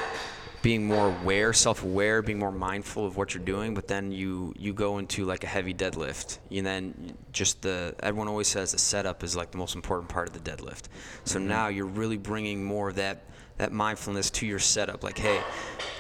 being 0.62 0.86
more 0.86 1.08
aware, 1.08 1.54
self-aware, 1.54 2.22
being 2.22 2.38
more 2.38 2.52
mindful 2.52 3.04
of 3.04 3.18
what 3.18 3.34
you're 3.34 3.44
doing, 3.44 3.74
but 3.74 3.88
then 3.88 4.12
you 4.12 4.54
you 4.56 4.74
go 4.74 5.00
into 5.00 5.26
like 5.26 5.44
a 5.44 5.48
heavy 5.48 5.74
deadlift, 5.74 6.38
and 6.52 6.64
then 6.64 7.18
just 7.32 7.64
the 7.64 7.96
everyone 8.04 8.28
always 8.28 8.48
says 8.48 8.72
the 8.72 8.78
setup 8.78 9.24
is 9.24 9.36
like 9.36 9.50
the 9.50 9.58
most 9.58 9.74
important 9.74 10.08
part 10.10 10.28
of 10.28 10.34
the 10.34 10.52
deadlift. 10.52 10.84
So 11.26 11.40
now 11.40 11.70
you're 11.70 11.88
really 11.88 12.18
bringing 12.18 12.64
more 12.64 12.90
of 12.90 12.96
that 12.98 13.24
that 13.62 13.72
mindfulness 13.72 14.32
to 14.32 14.48
your 14.48 14.58
setup. 14.58 15.04
Like, 15.04 15.20
hey, 15.20 15.40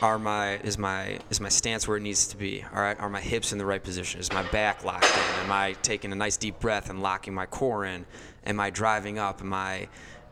are 0.02 0.17
my 0.17 0.58
is 0.58 0.78
my 0.80 1.19
is 1.30 1.39
my 1.39 1.50
stance 1.50 1.88
where 1.88 1.95
it 1.97 2.02
needs 2.02 2.28
to 2.30 2.38
be? 2.38 2.65
All 2.74 2.82
right, 2.82 3.00
are 3.00 3.10
my 3.10 3.21
hips 3.21 3.52
in 3.52 3.60
the 3.60 3.65
right 3.65 3.82
position? 3.84 4.19
Is 4.19 4.32
my 4.34 4.41
back 4.50 4.84
locked 4.84 5.06
in? 5.06 5.43
Am 5.45 5.52
I 5.52 5.74
taking 5.84 6.12
a 6.12 6.15
nice 6.15 6.38
deep 6.38 6.60
breath 6.60 6.89
and 6.89 7.02
locking 7.04 7.34
my 7.36 7.45
core 7.45 7.86
in? 7.86 8.06
Am 8.47 8.60
I 8.60 8.71
driving 8.71 9.19
up? 9.19 9.41
Am 9.41 9.54
I 9.54 9.88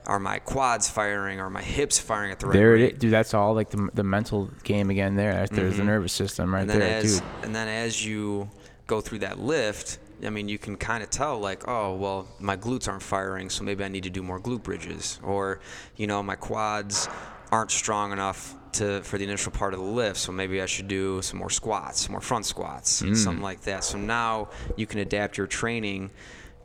are 0.07 0.19
my 0.19 0.39
quads 0.39 0.89
firing? 0.89 1.39
Are 1.39 1.51
my 1.51 1.61
hips 1.61 1.99
firing 1.99 2.31
at 2.31 2.39
the 2.39 2.47
right 2.47 2.53
There 2.53 2.75
it 2.75 2.81
rate? 2.81 2.93
is, 2.93 2.99
dude. 2.99 3.11
That's 3.13 3.35
all 3.35 3.53
like 3.53 3.69
the, 3.69 3.89
the 3.93 4.03
mental 4.03 4.49
game 4.63 4.89
again. 4.89 5.15
There, 5.15 5.45
there's 5.51 5.77
the 5.77 5.83
nervous 5.83 6.13
system 6.13 6.51
right 6.53 6.67
Mm-hmm. 6.67 6.71
and 6.71 6.81
then 6.81 6.89
there, 6.89 6.97
as 6.99 7.19
dude. 7.19 7.29
and 7.43 7.55
then 7.55 7.67
as 7.67 8.03
you 8.03 8.49
go 8.87 9.01
through 9.01 9.19
that 9.19 9.39
lift 9.39 9.99
i 10.25 10.29
mean 10.29 10.47
you 10.49 10.57
can 10.57 10.75
kind 10.75 11.01
of 11.03 11.09
tell 11.09 11.39
like 11.39 11.67
oh 11.67 11.95
well 11.95 12.27
my 12.39 12.55
glutes 12.57 12.87
aren't 12.87 13.01
firing 13.03 13.49
so 13.49 13.63
maybe 13.63 13.83
i 13.83 13.87
need 13.87 14.03
to 14.03 14.09
do 14.09 14.21
more 14.23 14.39
glute 14.39 14.63
bridges. 14.63 15.19
Or 15.23 15.59
you 15.95 16.07
know 16.07 16.21
my 16.23 16.35
quads 16.35 17.07
aren't 17.51 17.71
strong 17.71 18.11
enough 18.11 18.55
to 18.73 19.01
for 19.01 19.17
the 19.17 19.23
initial 19.23 19.51
part 19.51 19.73
of 19.73 19.79
the 19.79 19.85
lift 19.85 20.17
so 20.17 20.31
maybe 20.31 20.61
i 20.61 20.65
should 20.67 20.87
do 20.87 21.21
some 21.21 21.39
more 21.39 21.49
squats 21.49 22.01
some 22.01 22.11
more 22.11 22.21
front 22.21 22.45
squats 22.45 23.01
Mm. 23.01 23.15
something 23.15 23.41
like 23.43 23.61
that. 23.61 23.83
So 23.83 23.97
now 23.97 24.49
you 24.75 24.85
can 24.85 24.99
adapt 24.99 25.37
your 25.37 25.47
training 25.47 26.11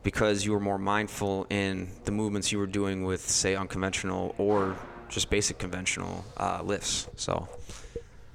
because 0.03 0.45
you 0.45 0.51
were 0.51 0.59
more 0.59 0.77
mindful 0.77 1.47
in 1.49 1.89
the 2.03 2.11
movements 2.11 2.51
you 2.51 2.59
were 2.59 2.67
doing 2.67 3.03
with 3.05 3.21
say 3.21 3.55
unconventional 3.55 4.35
or 4.37 4.75
just 5.09 5.29
basic 5.31 5.57
conventional 5.57 6.23
uh, 6.37 6.61
lifts. 6.63 7.07
So 7.15 7.47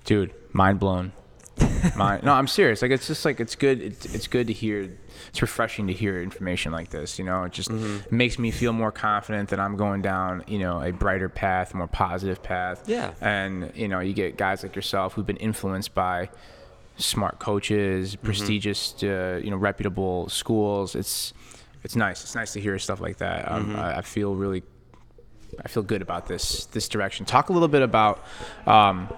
dude 0.05 0.33
mind 0.53 0.81
blown. 0.81 1.13
Mind 1.97 2.25
no 2.25 2.33
i'm 2.33 2.47
serious. 2.49 2.83
Like 2.83 2.91
it's 2.91 3.07
just 3.07 3.25
like 3.25 3.39
it's 3.39 3.55
good 3.55 3.81
it's, 3.83 4.15
it's 4.15 4.27
good 4.27 4.47
to 4.49 4.53
hear 4.53 4.97
it's 5.31 5.41
refreshing 5.41 5.87
to 5.87 5.93
hear 5.95 6.21
information 6.23 6.71
like 6.73 6.91
this 6.91 7.19
you 7.19 7.25
know 7.25 7.45
it 7.45 7.53
just 7.53 7.71
Mm-hmm. 7.71 8.15
makes 8.17 8.39
me 8.39 8.51
feel 8.51 8.73
more 8.73 8.93
confident 8.93 9.49
that 9.51 9.59
i'm 9.61 9.77
going 9.77 10.03
down 10.03 10.45
you 10.47 10.59
know 10.59 10.83
a 10.83 10.93
brighter 10.93 11.29
path 11.29 11.73
more 11.75 11.87
positive 11.87 12.43
path 12.43 12.83
Yeah. 12.87 13.13
and 13.21 13.73
you 13.75 13.89
know 13.89 14.01
you 14.01 14.13
get 14.13 14.37
guys 14.37 14.63
like 14.63 14.75
yourself 14.77 15.15
who've 15.15 15.27
been 15.27 15.37
influenced 15.39 15.95
by 15.95 16.29
smart 16.97 17.39
coaches 17.39 18.17
Mm-hmm. 18.17 18.27
prestigious 18.27 18.95
uh, 19.03 19.41
you 19.43 19.51
know 19.51 19.57
reputable 19.57 20.29
schools 20.29 20.95
it's 20.95 21.33
it's 21.85 21.97
nice 21.97 22.23
it's 22.25 22.35
nice 22.35 22.53
to 22.53 22.61
hear 22.61 22.79
stuff 22.79 23.01
like 23.01 23.17
that 23.19 23.51
um, 23.51 23.67
Mm-hmm. 23.69 23.77
I, 23.81 23.99
I 23.99 24.03
feel 24.03 24.35
really 24.35 24.63
I 25.65 25.69
feel 25.69 25.83
good 25.83 26.01
about 26.03 26.27
this 26.29 26.67
this 26.67 26.89
direction. 26.89 27.27
Talk 27.27 27.49
a 27.49 27.53
little 27.53 27.69
bit 27.69 27.83
about 27.83 28.25
um, 28.67 29.09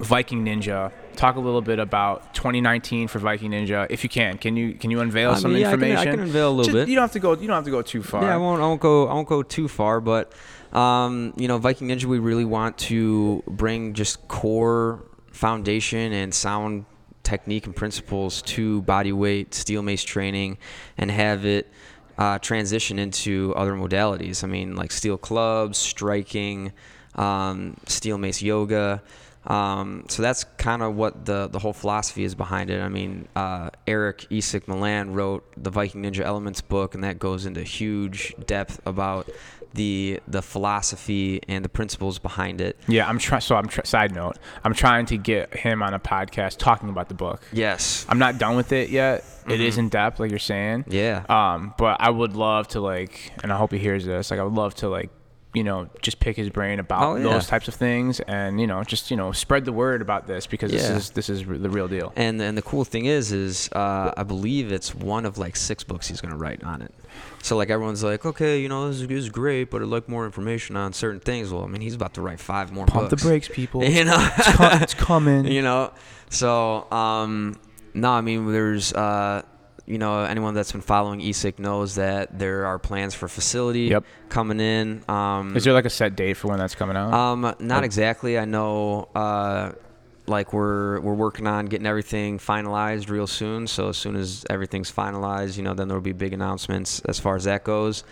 Viking 0.00 0.44
Ninja. 0.44 0.92
Talk 1.16 1.36
a 1.36 1.40
little 1.40 1.62
bit 1.62 1.78
about 1.78 2.34
2019 2.34 3.08
for 3.08 3.18
Viking 3.18 3.52
Ninja, 3.52 3.86
if 3.88 4.02
you 4.04 4.10
can. 4.10 4.36
Can 4.38 4.56
you 4.56 4.74
can 4.74 4.90
you 4.90 5.00
unveil 5.00 5.30
I 5.32 5.34
some 5.36 5.52
mean, 5.52 5.62
yeah, 5.62 5.68
I 5.72 5.76
can- 5.76 5.96
I 5.96 6.04
can 6.04 6.20
unveil 6.20 6.48
a 6.48 6.50
little 6.50 6.64
Just- 6.64 6.74
bit. 6.74 6.88
You 6.88 6.94
don't 6.96 7.02
have 7.04 7.12
to 7.12 7.18
go. 7.20 7.32
You 7.32 7.46
don't 7.46 7.56
have 7.56 7.64
to 7.64 7.70
go 7.70 7.82
too 7.82 8.02
far. 8.02 8.22
Yeah, 8.22 8.34
I 8.34 8.36
won't. 8.36 8.60
I 8.60 8.64
won't 8.66 8.80
go. 8.80 9.08
I 9.08 9.14
won't 9.14 9.28
go 9.28 9.42
too 9.42 9.68
far, 9.68 10.00
but 10.00 10.32
um, 10.72 11.32
you 11.36 11.48
know, 11.48 11.58
Viking 11.58 11.88
Ninja, 11.88 12.04
we 12.04 12.18
really 12.18 12.44
want 12.44 12.76
to 12.78 13.42
bring 13.46 13.94
just 13.94 14.26
core 14.28 15.02
foundation 15.32 16.12
and 16.12 16.34
sound 16.34 16.84
technique 17.22 17.66
and 17.66 17.74
principles 17.74 18.40
to 18.42 18.82
body 18.82 19.12
weight 19.12 19.52
steel 19.54 19.82
mace 19.82 20.02
training, 20.04 20.58
and 20.98 21.10
have 21.10 21.44
it 21.46 21.70
uh, 22.18 22.38
transition 22.38 22.98
into 22.98 23.52
other 23.56 23.74
modalities. 23.74 24.44
I 24.44 24.46
mean, 24.46 24.76
like 24.76 24.92
steel 24.92 25.16
clubs, 25.18 25.76
striking, 25.78 26.72
um, 27.14 27.76
steel 27.86 28.18
mace 28.18 28.42
yoga. 28.42 29.02
Um, 29.46 30.04
so 30.08 30.22
that's 30.22 30.44
kind 30.58 30.82
of 30.82 30.96
what 30.96 31.24
the, 31.24 31.48
the 31.48 31.58
whole 31.58 31.72
philosophy 31.72 32.24
is 32.24 32.34
behind 32.34 32.70
it. 32.70 32.80
I 32.80 32.88
mean, 32.88 33.28
uh, 33.36 33.70
Eric 33.86 34.26
Isak 34.30 34.66
Milan 34.68 35.12
wrote 35.12 35.44
the 35.56 35.70
Viking 35.70 36.02
Ninja 36.02 36.20
Elements 36.20 36.60
book, 36.60 36.94
and 36.94 37.04
that 37.04 37.18
goes 37.18 37.46
into 37.46 37.62
huge 37.62 38.34
depth 38.46 38.80
about 38.86 39.28
the 39.74 40.20
the 40.26 40.40
philosophy 40.40 41.40
and 41.48 41.62
the 41.62 41.68
principles 41.68 42.18
behind 42.18 42.60
it. 42.62 42.78
Yeah, 42.88 43.06
I'm 43.06 43.18
trying. 43.18 43.42
So 43.42 43.56
I'm 43.56 43.68
tr- 43.68 43.84
side 43.84 44.14
note. 44.14 44.38
I'm 44.64 44.72
trying 44.72 45.04
to 45.06 45.18
get 45.18 45.54
him 45.54 45.82
on 45.82 45.92
a 45.92 45.98
podcast 45.98 46.56
talking 46.58 46.88
about 46.88 47.08
the 47.08 47.14
book. 47.14 47.42
Yes. 47.52 48.06
I'm 48.08 48.18
not 48.18 48.38
done 48.38 48.56
with 48.56 48.72
it 48.72 48.88
yet. 48.90 49.18
It 49.46 49.50
Mm-hmm. 49.52 49.62
is 49.62 49.78
in 49.78 49.88
depth, 49.90 50.18
like 50.18 50.30
you're 50.30 50.38
saying. 50.40 50.86
Yeah. 50.88 51.24
Um, 51.28 51.74
but 51.78 52.00
I 52.00 52.10
would 52.10 52.34
love 52.34 52.68
to 52.68 52.80
like, 52.80 53.32
and 53.42 53.52
I 53.52 53.56
hope 53.56 53.70
he 53.70 53.78
hears 53.78 54.04
this. 54.04 54.30
Like, 54.30 54.40
I 54.40 54.42
would 54.42 54.54
love 54.54 54.74
to 54.76 54.88
like, 54.88 55.10
you 55.56 55.64
know, 55.64 55.88
just 56.02 56.20
pick 56.20 56.36
his 56.36 56.50
brain 56.50 56.78
about 56.78 57.02
Oh, 57.02 57.16
yeah. 57.16 57.22
those 57.32 57.46
types 57.46 57.66
of 57.66 57.74
things, 57.74 58.20
and 58.20 58.60
you 58.60 58.66
know, 58.66 58.84
just 58.84 59.10
you 59.10 59.16
know, 59.16 59.32
spread 59.32 59.64
the 59.64 59.72
word 59.72 60.02
about 60.02 60.26
this 60.26 60.46
because 60.46 60.70
this 60.70 60.88
is 60.90 61.10
this 61.10 61.30
is 61.30 61.46
the 61.46 61.70
real 61.70 61.88
deal. 61.88 62.12
And 62.14 62.40
and 62.42 62.56
the 62.58 62.62
cool 62.62 62.84
thing 62.84 63.06
is, 63.06 63.32
is 63.32 63.70
uh, 63.72 64.12
I 64.16 64.22
believe 64.22 64.70
it's 64.70 64.94
one 64.94 65.24
of 65.24 65.38
like 65.38 65.56
six 65.56 65.82
books 65.82 66.08
he's 66.08 66.20
gonna 66.20 66.36
write 66.36 66.62
on 66.62 66.82
it. 66.82 66.92
So 67.42 67.56
like 67.56 67.70
everyone's 67.70 68.04
like, 68.04 68.26
okay, 68.26 68.60
you 68.60 68.68
know, 68.68 68.88
this 68.88 69.00
is, 69.00 69.06
this 69.08 69.18
is 69.18 69.28
great, 69.30 69.70
but 69.70 69.80
I'd 69.80 69.88
like 69.88 70.08
more 70.08 70.26
information 70.26 70.76
on 70.76 70.92
certain 70.92 71.20
things. 71.20 71.50
Well, 71.52 71.64
I 71.64 71.68
mean, 71.68 71.80
he's 71.80 71.94
about 71.94 72.12
to 72.14 72.20
write 72.20 72.38
five 72.40 72.70
more 72.72 72.84
Pump 72.86 73.08
books. 73.08 73.22
the 73.22 73.28
brakes, 73.28 73.48
people. 73.48 73.82
You 73.96 74.04
know, 74.04 74.30
it's, 74.36 74.52
com- 74.52 74.82
it's 74.82 74.94
coming. 74.94 75.44
you 75.56 75.62
know. 75.62 75.92
So 76.28 76.90
um, 76.92 77.58
no, 77.94 78.10
I 78.10 78.20
mean, 78.20 78.52
there's 78.52 78.92
uh, 78.92 79.40
you 79.86 79.98
know, 79.98 80.20
anyone 80.24 80.54
that's 80.54 80.72
been 80.72 80.80
following 80.80 81.20
ESIC 81.20 81.58
knows 81.58 81.94
that 81.94 82.38
there 82.38 82.66
are 82.66 82.78
plans 82.78 83.14
for 83.14 83.28
facility 83.28 83.82
Yep. 83.82 84.04
coming 84.28 84.58
in. 84.60 85.04
Um, 85.08 85.56
Is 85.56 85.64
there 85.64 85.72
like 85.72 85.84
a 85.84 85.90
set 85.90 86.16
date 86.16 86.34
for 86.36 86.48
when 86.48 86.58
that's 86.58 86.74
coming 86.74 86.96
out? 86.96 87.12
um, 87.14 87.54
not 87.60 87.84
exactly. 87.84 88.38
I 88.38 88.44
know, 88.46 89.08
uh, 89.14 89.72
like 90.28 90.52
we're 90.52 90.98
we're 91.00 91.14
working 91.14 91.46
on 91.46 91.66
getting 91.66 91.86
everything 91.86 92.38
finalized 92.40 93.08
real 93.10 93.28
soon. 93.28 93.68
So 93.68 93.90
as 93.90 93.96
soon 93.96 94.16
as 94.16 94.44
everything's 94.50 94.90
finalized, 94.90 95.56
you 95.56 95.62
know, 95.62 95.72
then 95.72 95.86
there'll 95.86 96.00
be 96.02 96.12
big 96.12 96.32
announcements 96.32 96.98
as 97.04 97.20
far 97.20 97.36
as 97.36 97.44
that 97.44 97.62
goes. 97.62 98.02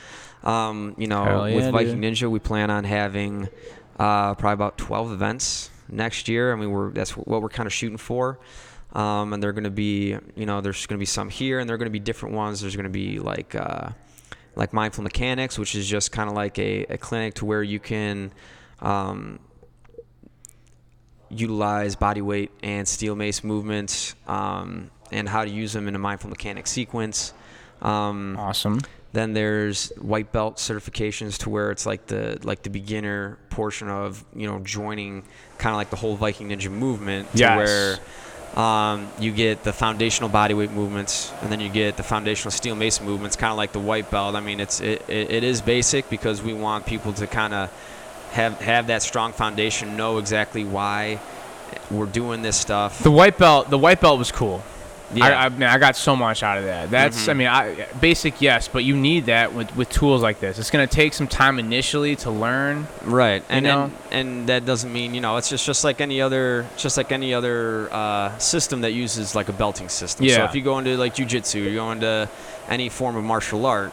Um, 0.44 0.94
you 0.96 1.08
know, 1.08 1.44
yeah, 1.46 1.56
with 1.56 1.70
Viking 1.72 2.00
dude. 2.00 2.14
Ninja, 2.14 2.30
we 2.30 2.38
plan 2.38 2.70
on 2.70 2.84
having 2.84 3.48
uh, 3.98 4.34
probably 4.34 4.52
about 4.54 4.78
12 4.78 5.10
events 5.12 5.70
next 5.88 6.28
year. 6.28 6.52
I 6.52 6.56
mean, 6.56 6.70
we're 6.70 6.90
that's 6.92 7.16
what 7.16 7.42
we're 7.42 7.48
kind 7.48 7.66
of 7.66 7.72
shooting 7.72 7.98
for. 7.98 8.38
Um, 8.94 9.32
and 9.32 9.42
they're 9.42 9.52
going 9.52 9.64
to 9.64 9.70
be, 9.70 10.16
you 10.36 10.46
know, 10.46 10.60
there's 10.60 10.86
going 10.86 10.96
to 10.96 11.00
be 11.00 11.06
some 11.06 11.28
here, 11.28 11.58
and 11.58 11.68
they're 11.68 11.78
going 11.78 11.86
to 11.86 11.92
be 11.92 11.98
different 11.98 12.34
ones. 12.34 12.60
There's 12.60 12.76
going 12.76 12.84
to 12.84 12.90
be 12.90 13.18
like. 13.18 13.54
Uh, 13.54 13.90
like 14.56 14.72
mindful 14.72 15.02
mechanics, 15.02 15.58
which 15.58 15.74
is 15.74 15.88
just 15.88 16.12
kind 16.12 16.30
of 16.30 16.36
like 16.36 16.60
a, 16.60 16.84
a 16.84 16.96
clinic 16.96 17.34
to 17.34 17.44
where 17.44 17.60
you 17.60 17.80
can 17.80 18.30
um, 18.78 19.40
utilize 21.28 21.96
body 21.96 22.22
weight 22.22 22.50
and 22.62 22.86
steel 22.86 23.16
mace 23.16 23.42
movements 23.42 24.14
um, 24.26 24.90
and 25.10 25.28
how 25.28 25.44
to 25.44 25.50
use 25.50 25.72
them 25.72 25.88
in 25.88 25.94
a 25.94 25.98
mindful 25.98 26.30
mechanic 26.30 26.66
sequence. 26.66 27.32
Um, 27.82 28.36
awesome. 28.38 28.80
then 29.12 29.32
there's 29.32 29.88
white 30.00 30.30
belt 30.32 30.56
certifications 30.58 31.38
to 31.38 31.50
where 31.50 31.70
it's 31.70 31.84
like 31.84 32.06
the 32.06 32.38
like 32.44 32.62
the 32.62 32.70
beginner 32.70 33.38
portion 33.50 33.88
of 33.88 34.24
you 34.34 34.46
know 34.46 34.60
joining 34.60 35.24
kind 35.58 35.74
of 35.74 35.78
like 35.78 35.90
the 35.90 35.96
whole 35.96 36.16
Viking 36.16 36.48
Ninja 36.50 36.70
movement 36.70 37.30
to 37.32 37.38
Yes. 37.38 37.56
where 37.56 37.98
um, 38.56 39.08
you 39.18 39.32
get 39.32 39.64
the 39.64 39.72
foundational 39.72 40.30
bodyweight 40.30 40.70
movements 40.70 41.32
and 41.42 41.50
then 41.50 41.60
you 41.60 41.68
get 41.68 41.96
the 41.96 42.02
foundational 42.02 42.52
steel 42.52 42.76
mace 42.76 43.00
movements 43.00 43.36
kind 43.36 43.50
of 43.50 43.56
like 43.56 43.72
the 43.72 43.80
white 43.80 44.10
belt. 44.10 44.36
I 44.36 44.40
mean 44.40 44.60
it's 44.60 44.80
it, 44.80 45.02
it, 45.08 45.30
it 45.30 45.44
is 45.44 45.60
basic 45.60 46.08
because 46.08 46.42
we 46.42 46.52
want 46.52 46.86
people 46.86 47.12
to 47.14 47.26
kind 47.26 47.52
of 47.52 47.70
have 48.30 48.60
have 48.60 48.86
that 48.88 49.02
strong 49.02 49.32
foundation, 49.32 49.96
know 49.96 50.18
exactly 50.18 50.64
why 50.64 51.20
we're 51.90 52.06
doing 52.06 52.42
this 52.42 52.56
stuff. 52.56 53.02
The 53.02 53.10
white 53.10 53.38
belt. 53.38 53.70
The 53.70 53.78
white 53.78 54.00
belt 54.00 54.18
was 54.18 54.30
cool. 54.30 54.62
Yeah. 55.12 55.26
I, 55.26 55.44
I, 55.46 55.48
man, 55.50 55.68
I 55.68 55.78
got 55.78 55.96
so 55.96 56.16
much 56.16 56.42
out 56.42 56.58
of 56.58 56.64
that. 56.64 56.90
That's, 56.90 57.26
Mhm. 57.26 57.28
I 57.28 57.34
mean, 57.34 57.46
I, 57.48 57.86
basic, 58.00 58.40
yes, 58.40 58.68
but 58.68 58.84
you 58.84 58.96
need 58.96 59.26
that 59.26 59.52
with, 59.52 59.74
with 59.76 59.88
tools 59.90 60.22
like 60.22 60.40
this. 60.40 60.58
It's 60.58 60.70
going 60.70 60.86
to 60.88 60.92
take 60.92 61.12
some 61.12 61.26
time 61.28 61.58
initially 61.58 62.16
to 62.16 62.30
learn. 62.30 62.88
Right, 63.02 63.42
and, 63.48 63.66
and 63.66 63.92
and 64.10 64.48
that 64.48 64.64
doesn't 64.64 64.92
mean 64.92 65.14
you 65.14 65.20
know 65.20 65.36
it's 65.36 65.48
just 65.50 65.66
just 65.66 65.84
like 65.84 66.00
any 66.00 66.20
other 66.20 66.66
just 66.76 66.96
like 66.96 67.12
any 67.12 67.34
other 67.34 67.88
uh, 67.92 68.36
system 68.38 68.80
that 68.80 68.92
uses 68.92 69.34
like 69.34 69.48
a 69.48 69.52
belting 69.52 69.88
system. 69.88 70.24
Yeah. 70.26 70.36
So 70.36 70.44
if 70.44 70.54
you 70.54 70.62
go 70.62 70.78
into 70.78 70.96
like 70.96 71.14
jujitsu, 71.14 71.62
you 71.62 71.74
go 71.74 71.90
into 71.92 72.28
any 72.68 72.88
form 72.88 73.16
of 73.16 73.24
martial 73.24 73.66
art, 73.66 73.92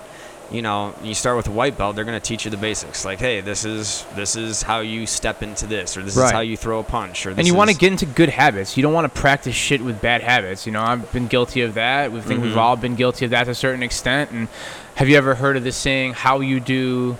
you 0.52 0.62
know, 0.62 0.94
you 1.04 1.14
start 1.14 1.38
with 1.38 1.48
a 1.48 1.52
white 1.52 1.78
belt, 1.78 1.96
they're 1.96 2.04
going 2.06 2.20
to 2.20 2.26
teach 2.26 2.44
you 2.46 2.52
the 2.52 2.58
basics. 2.58 3.06
Like, 3.06 3.20
hey, 3.20 3.40
this 3.42 3.64
is 3.66 4.06
this 4.16 4.36
is 4.36 4.62
how 4.62 4.80
you 4.82 5.06
step 5.08 5.42
into 5.44 5.66
this, 5.66 5.96
or 5.98 6.04
this 6.04 6.16
Right. 6.18 6.26
is 6.26 6.32
how 6.32 6.42
you 6.42 6.58
throw 6.58 6.80
a 6.80 6.84
punch, 6.84 7.26
or 7.26 7.30
this 7.30 7.40
and 7.40 7.48
you 7.48 7.54
want 7.56 7.70
to 7.70 7.76
get 7.76 7.92
into 7.92 8.06
good 8.06 8.30
habits. 8.30 8.76
You 8.76 8.84
don't 8.84 8.94
want 8.94 9.14
to 9.14 9.22
practice 9.22 9.56
shit 9.56 9.82
with 9.82 10.02
bad 10.02 10.22
habits. 10.22 10.66
You 10.66 10.74
know, 10.74 10.82
I've 10.82 11.12
been 11.14 11.28
guilty 11.28 11.62
of 11.62 11.76
that. 11.76 12.12
We 12.12 12.20
think 12.22 12.42
we've 12.44 12.54
Mhm. 12.54 12.58
all 12.58 12.76
been 12.76 12.96
guilty 12.96 13.26
of 13.26 13.32
that 13.32 13.46
to 13.46 13.52
a 13.52 13.56
certain 13.56 13.82
extent. 13.84 14.32
And 14.32 14.48
have 14.96 15.08
you 15.08 15.18
ever 15.18 15.36
heard 15.36 15.56
of 15.58 15.64
this 15.64 15.78
saying, 15.78 16.14
"How 16.14 16.42
you 16.42 16.60
do 16.60 17.18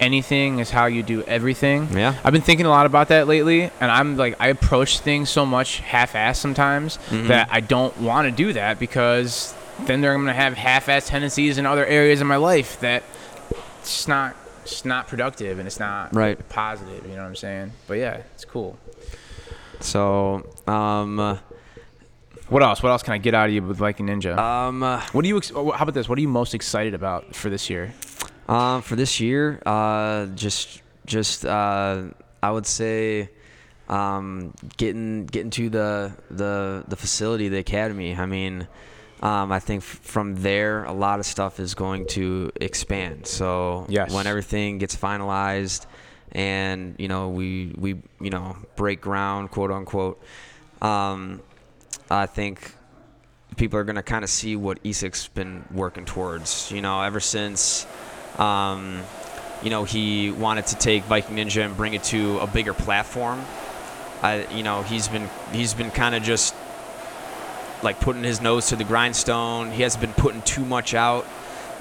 anything 0.00 0.58
is 0.58 0.70
how 0.70 0.86
you 0.86 1.02
do 1.02 1.22
everything"? 1.22 1.88
Yeah. 1.94 2.14
I've 2.24 2.32
been 2.32 2.42
thinking 2.42 2.66
a 2.66 2.70
lot 2.70 2.86
about 2.86 3.08
that 3.08 3.26
lately, 3.28 3.70
and 3.80 3.90
I'm 3.90 4.16
like, 4.16 4.34
I 4.40 4.48
approach 4.48 4.98
things 5.00 5.30
so 5.30 5.46
much 5.46 5.80
half-assed 5.80 6.36
sometimes 6.36 6.98
Mhm. 7.10 7.28
that 7.28 7.48
I 7.50 7.60
don't 7.60 7.96
want 8.00 8.26
to 8.26 8.30
do 8.32 8.52
that 8.52 8.78
because 8.78 9.54
then 9.84 10.00
they're 10.00 10.14
gonna 10.14 10.32
have 10.32 10.54
half-assed 10.54 11.08
tendencies 11.08 11.58
in 11.58 11.66
other 11.66 11.84
areas 11.86 12.20
of 12.20 12.26
my 12.26 12.36
life 12.36 12.80
that 12.80 13.02
it's 13.80 14.08
not, 14.08 14.34
it's 14.62 14.84
not 14.84 15.06
productive 15.08 15.58
and 15.58 15.66
it's 15.66 15.78
not 15.78 16.14
Right. 16.14 16.36
positive. 16.48 17.04
You 17.06 17.12
know 17.16 17.22
what 17.22 17.28
I'm 17.28 17.36
saying? 17.36 17.72
But 17.86 17.98
yeah, 17.98 18.22
it's 18.34 18.44
cool. 18.44 18.78
So, 19.80 20.46
um, 20.66 21.38
What 22.48 22.62
else? 22.62 22.80
What 22.82 22.90
else 22.90 23.02
can 23.02 23.12
I 23.12 23.18
get 23.18 23.34
out 23.34 23.48
of 23.48 23.54
you 23.54 23.60
with 23.62 23.76
Viking 23.76 24.06
Ninja? 24.06 24.38
um, 24.38 24.80
what 25.12 25.22
do 25.22 25.28
you? 25.28 25.36
Ex- 25.36 25.50
how 25.50 25.68
about 25.68 25.94
this? 25.94 26.08
What 26.08 26.16
are 26.16 26.20
you 26.20 26.28
most 26.28 26.54
excited 26.54 26.94
about 26.94 27.34
for 27.34 27.50
this 27.50 27.68
year? 27.68 27.92
Um, 28.48 28.82
for 28.82 28.94
this 28.94 29.18
year, 29.18 29.60
uh, 29.66 30.26
just 30.26 30.80
just 31.06 31.44
uh, 31.44 32.02
I 32.40 32.50
would 32.52 32.64
say 32.66 33.30
um, 33.88 34.54
getting 34.76 35.26
getting 35.26 35.50
to 35.50 35.68
the 35.68 36.12
the 36.30 36.84
the 36.86 36.94
facility, 36.96 37.48
the 37.48 37.58
academy. 37.58 38.14
I 38.14 38.26
mean, 38.26 38.68
um, 39.22 39.50
I 39.52 39.58
think 39.60 39.82
f- 39.82 39.86
from 40.02 40.36
there 40.36 40.84
a 40.84 40.92
lot 40.92 41.18
of 41.20 41.26
stuff 41.26 41.58
is 41.60 41.74
going 41.74 42.06
to 42.08 42.50
expand. 42.60 43.26
So 43.26 43.86
Yes. 43.88 44.12
when 44.12 44.26
everything 44.26 44.78
gets 44.78 44.94
finalized, 44.96 45.86
and 46.32 46.94
you 46.98 47.08
know 47.08 47.30
we 47.30 47.72
we 47.78 47.96
you 48.20 48.30
know 48.30 48.56
break 48.76 49.00
ground, 49.00 49.50
quote 49.50 49.70
unquote. 49.70 50.20
Um, 50.82 51.40
I 52.10 52.26
think 52.26 52.72
people 53.56 53.78
are 53.78 53.84
going 53.84 53.96
to 53.96 54.02
kind 54.02 54.22
of 54.22 54.28
see 54.30 54.54
what 54.54 54.82
ESIC's 54.84 55.28
been 55.28 55.64
working 55.72 56.04
towards. 56.04 56.70
You 56.70 56.82
know, 56.82 57.00
ever 57.00 57.20
since, 57.20 57.86
um, 58.38 59.00
you 59.62 59.70
know, 59.70 59.84
he 59.84 60.30
wanted 60.30 60.66
to 60.66 60.76
take 60.76 61.04
Viking 61.04 61.36
Ninja 61.36 61.64
and 61.64 61.74
bring 61.76 61.94
it 61.94 62.04
to 62.04 62.38
a 62.40 62.46
bigger 62.46 62.74
platform. 62.74 63.42
I, 64.22 64.46
you 64.54 64.62
know, 64.62 64.82
he's 64.82 65.08
been 65.08 65.28
he's 65.52 65.72
been 65.72 65.90
kind 65.90 66.14
of 66.14 66.22
just 66.22 66.54
like 67.82 68.00
putting 68.00 68.22
his 68.22 68.40
nose 68.40 68.68
to 68.68 68.76
the 68.76 68.84
grindstone. 68.84 69.70
He 69.70 69.82
hasn't 69.82 70.00
been 70.00 70.14
putting 70.14 70.42
too 70.42 70.64
much 70.64 70.94
out. 70.94 71.26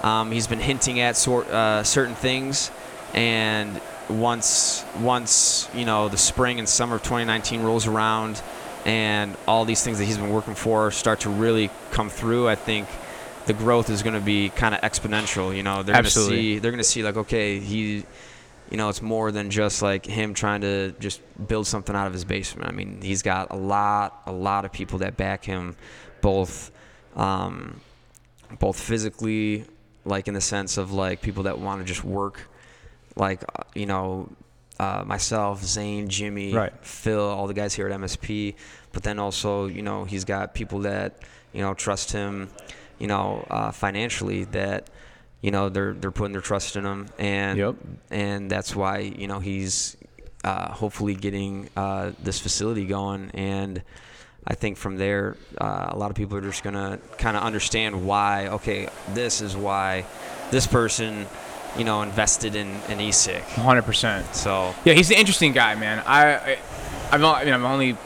Um, 0.04 0.32
he's 0.32 0.48
been 0.48 0.60
hinting 0.60 1.00
at 1.00 1.16
sort 1.16 1.48
uh, 1.48 1.84
certain 1.84 2.16
things, 2.16 2.70
and 3.14 3.80
once 4.10 4.86
once 5.00 5.70
you 5.74 5.86
know 5.86 6.10
the 6.10 6.18
spring 6.18 6.60
and 6.60 6.70
summer 6.70 6.98
of 6.98 7.04
2019 7.04 7.64
rolls 7.64 7.88
around, 7.88 8.42
and 8.86 9.36
all 9.48 9.66
these 9.66 9.84
things 9.84 9.98
that 9.98 10.06
he's 10.06 10.18
been 10.18 10.30
working 10.30 10.56
for 10.56 10.92
start 10.92 11.22
to 11.22 11.30
really 11.30 11.72
come 11.92 12.10
through, 12.10 12.48
I 12.48 12.56
think 12.56 12.88
the 13.46 13.54
growth 13.54 13.90
is 13.90 14.04
going 14.04 14.16
to 14.16 14.22
be 14.22 14.50
kind 14.50 14.76
of 14.76 14.82
exponential. 14.82 15.56
You 15.56 15.64
know, 15.64 15.84
they're 15.84 15.94
going 15.94 16.06
to 16.06 16.10
see 16.12 16.60
they're 16.60 16.72
going 16.72 16.78
to 16.80 16.84
see 16.84 17.04
like 17.04 17.18
okay, 17.18 17.60
he, 17.60 18.04
you 18.72 18.78
know, 18.78 18.90
it's 18.90 19.02
more 19.02 19.32
than 19.32 19.50
just 19.50 19.82
like 19.82 20.06
him 20.06 20.34
trying 20.34 20.62
to 20.62 20.92
just 21.00 21.22
build 21.48 21.68
something 21.68 21.96
out 21.96 22.08
of 22.08 22.14
his 22.14 22.26
basement. 22.26 22.70
I 22.70 22.74
mean, 22.74 23.02
he's 23.02 23.22
got 23.22 23.52
a 23.52 23.56
lot 23.56 24.22
a 24.26 24.32
lot 24.32 24.66
of 24.66 24.72
people 24.72 25.00
that 25.00 25.18
back 25.18 25.46
him, 25.46 25.76
both. 26.22 26.72
Um, 27.16 27.80
both 28.60 28.80
physically, 28.80 29.66
like 30.06 30.28
in 30.28 30.34
the 30.34 30.42
sense 30.42 30.78
of 30.78 30.92
like 30.92 31.22
people 31.22 31.44
that 31.44 31.58
want 31.60 31.82
to 31.82 31.86
just 31.86 32.04
work, 32.04 32.42
like 33.16 33.44
uh, 33.44 33.64
you 33.74 33.86
know, 33.86 34.30
uh, 34.80 35.04
myself, 35.06 35.64
Zane, 35.64 36.10
Jimmy, 36.10 36.54
Right. 36.54 36.74
Phil, 36.82 37.20
all 37.20 37.48
the 37.48 37.54
guys 37.54 37.74
here 37.74 37.88
at 37.88 38.00
MSP. 38.00 38.56
But 38.92 39.04
then 39.04 39.20
also, 39.20 39.66
you 39.68 39.82
know, 39.82 40.04
he's 40.06 40.26
got 40.26 40.54
people 40.54 40.80
that 40.80 41.20
you 41.54 41.62
know 41.62 41.74
trust 41.74 42.12
him, 42.12 42.50
you 43.00 43.08
know, 43.08 43.46
uh, 43.50 43.72
financially 43.72 44.44
that 44.46 44.90
you 45.46 45.52
know 45.52 45.70
they're 45.70 45.94
they're 45.94 46.12
putting 46.20 46.34
their 46.34 46.42
trust 46.52 46.76
in 46.76 46.84
him, 46.86 47.08
and 47.20 47.58
Yep. 47.60 47.76
and 48.10 48.50
that's 48.50 48.76
why 48.76 48.98
you 49.22 49.28
know 49.28 49.40
he's 49.40 49.96
uh, 50.44 50.72
hopefully 50.82 51.16
getting 51.16 51.70
uh, 51.78 52.12
this 52.24 52.40
facility 52.40 52.86
going 52.86 53.32
and. 53.34 53.82
I 54.48 54.54
think 54.54 54.78
from 54.78 54.98
there, 54.98 55.38
uh, 55.60 55.88
a 55.90 55.98
lot 55.98 56.12
of 56.12 56.16
people 56.16 56.38
are 56.38 56.42
just 56.52 56.62
gonna 56.64 57.00
kind 57.18 57.36
of 57.36 57.42
understand 57.42 58.06
why. 58.06 58.48
Okay, 58.58 58.88
this 59.16 59.42
is 59.42 59.58
why 59.58 60.06
this 60.52 60.68
person, 60.68 61.26
you 61.80 61.84
know, 61.84 62.04
invested 62.04 62.54
in 62.56 62.68
in 62.88 63.00
ESIC. 63.00 63.42
100. 63.58 63.82
percent 63.82 64.36
So 64.36 64.76
Yeah, 64.86 64.94
he's 64.94 65.10
an 65.10 65.18
interesting 65.18 65.52
guy, 65.52 65.74
man. 65.74 65.98
I, 66.06 66.36
I 66.36 66.58
I've 67.12 67.24
only, 67.24 67.42
I 67.42 67.46
mean, 67.46 67.54
I've 67.56 67.64
only, 67.64 67.98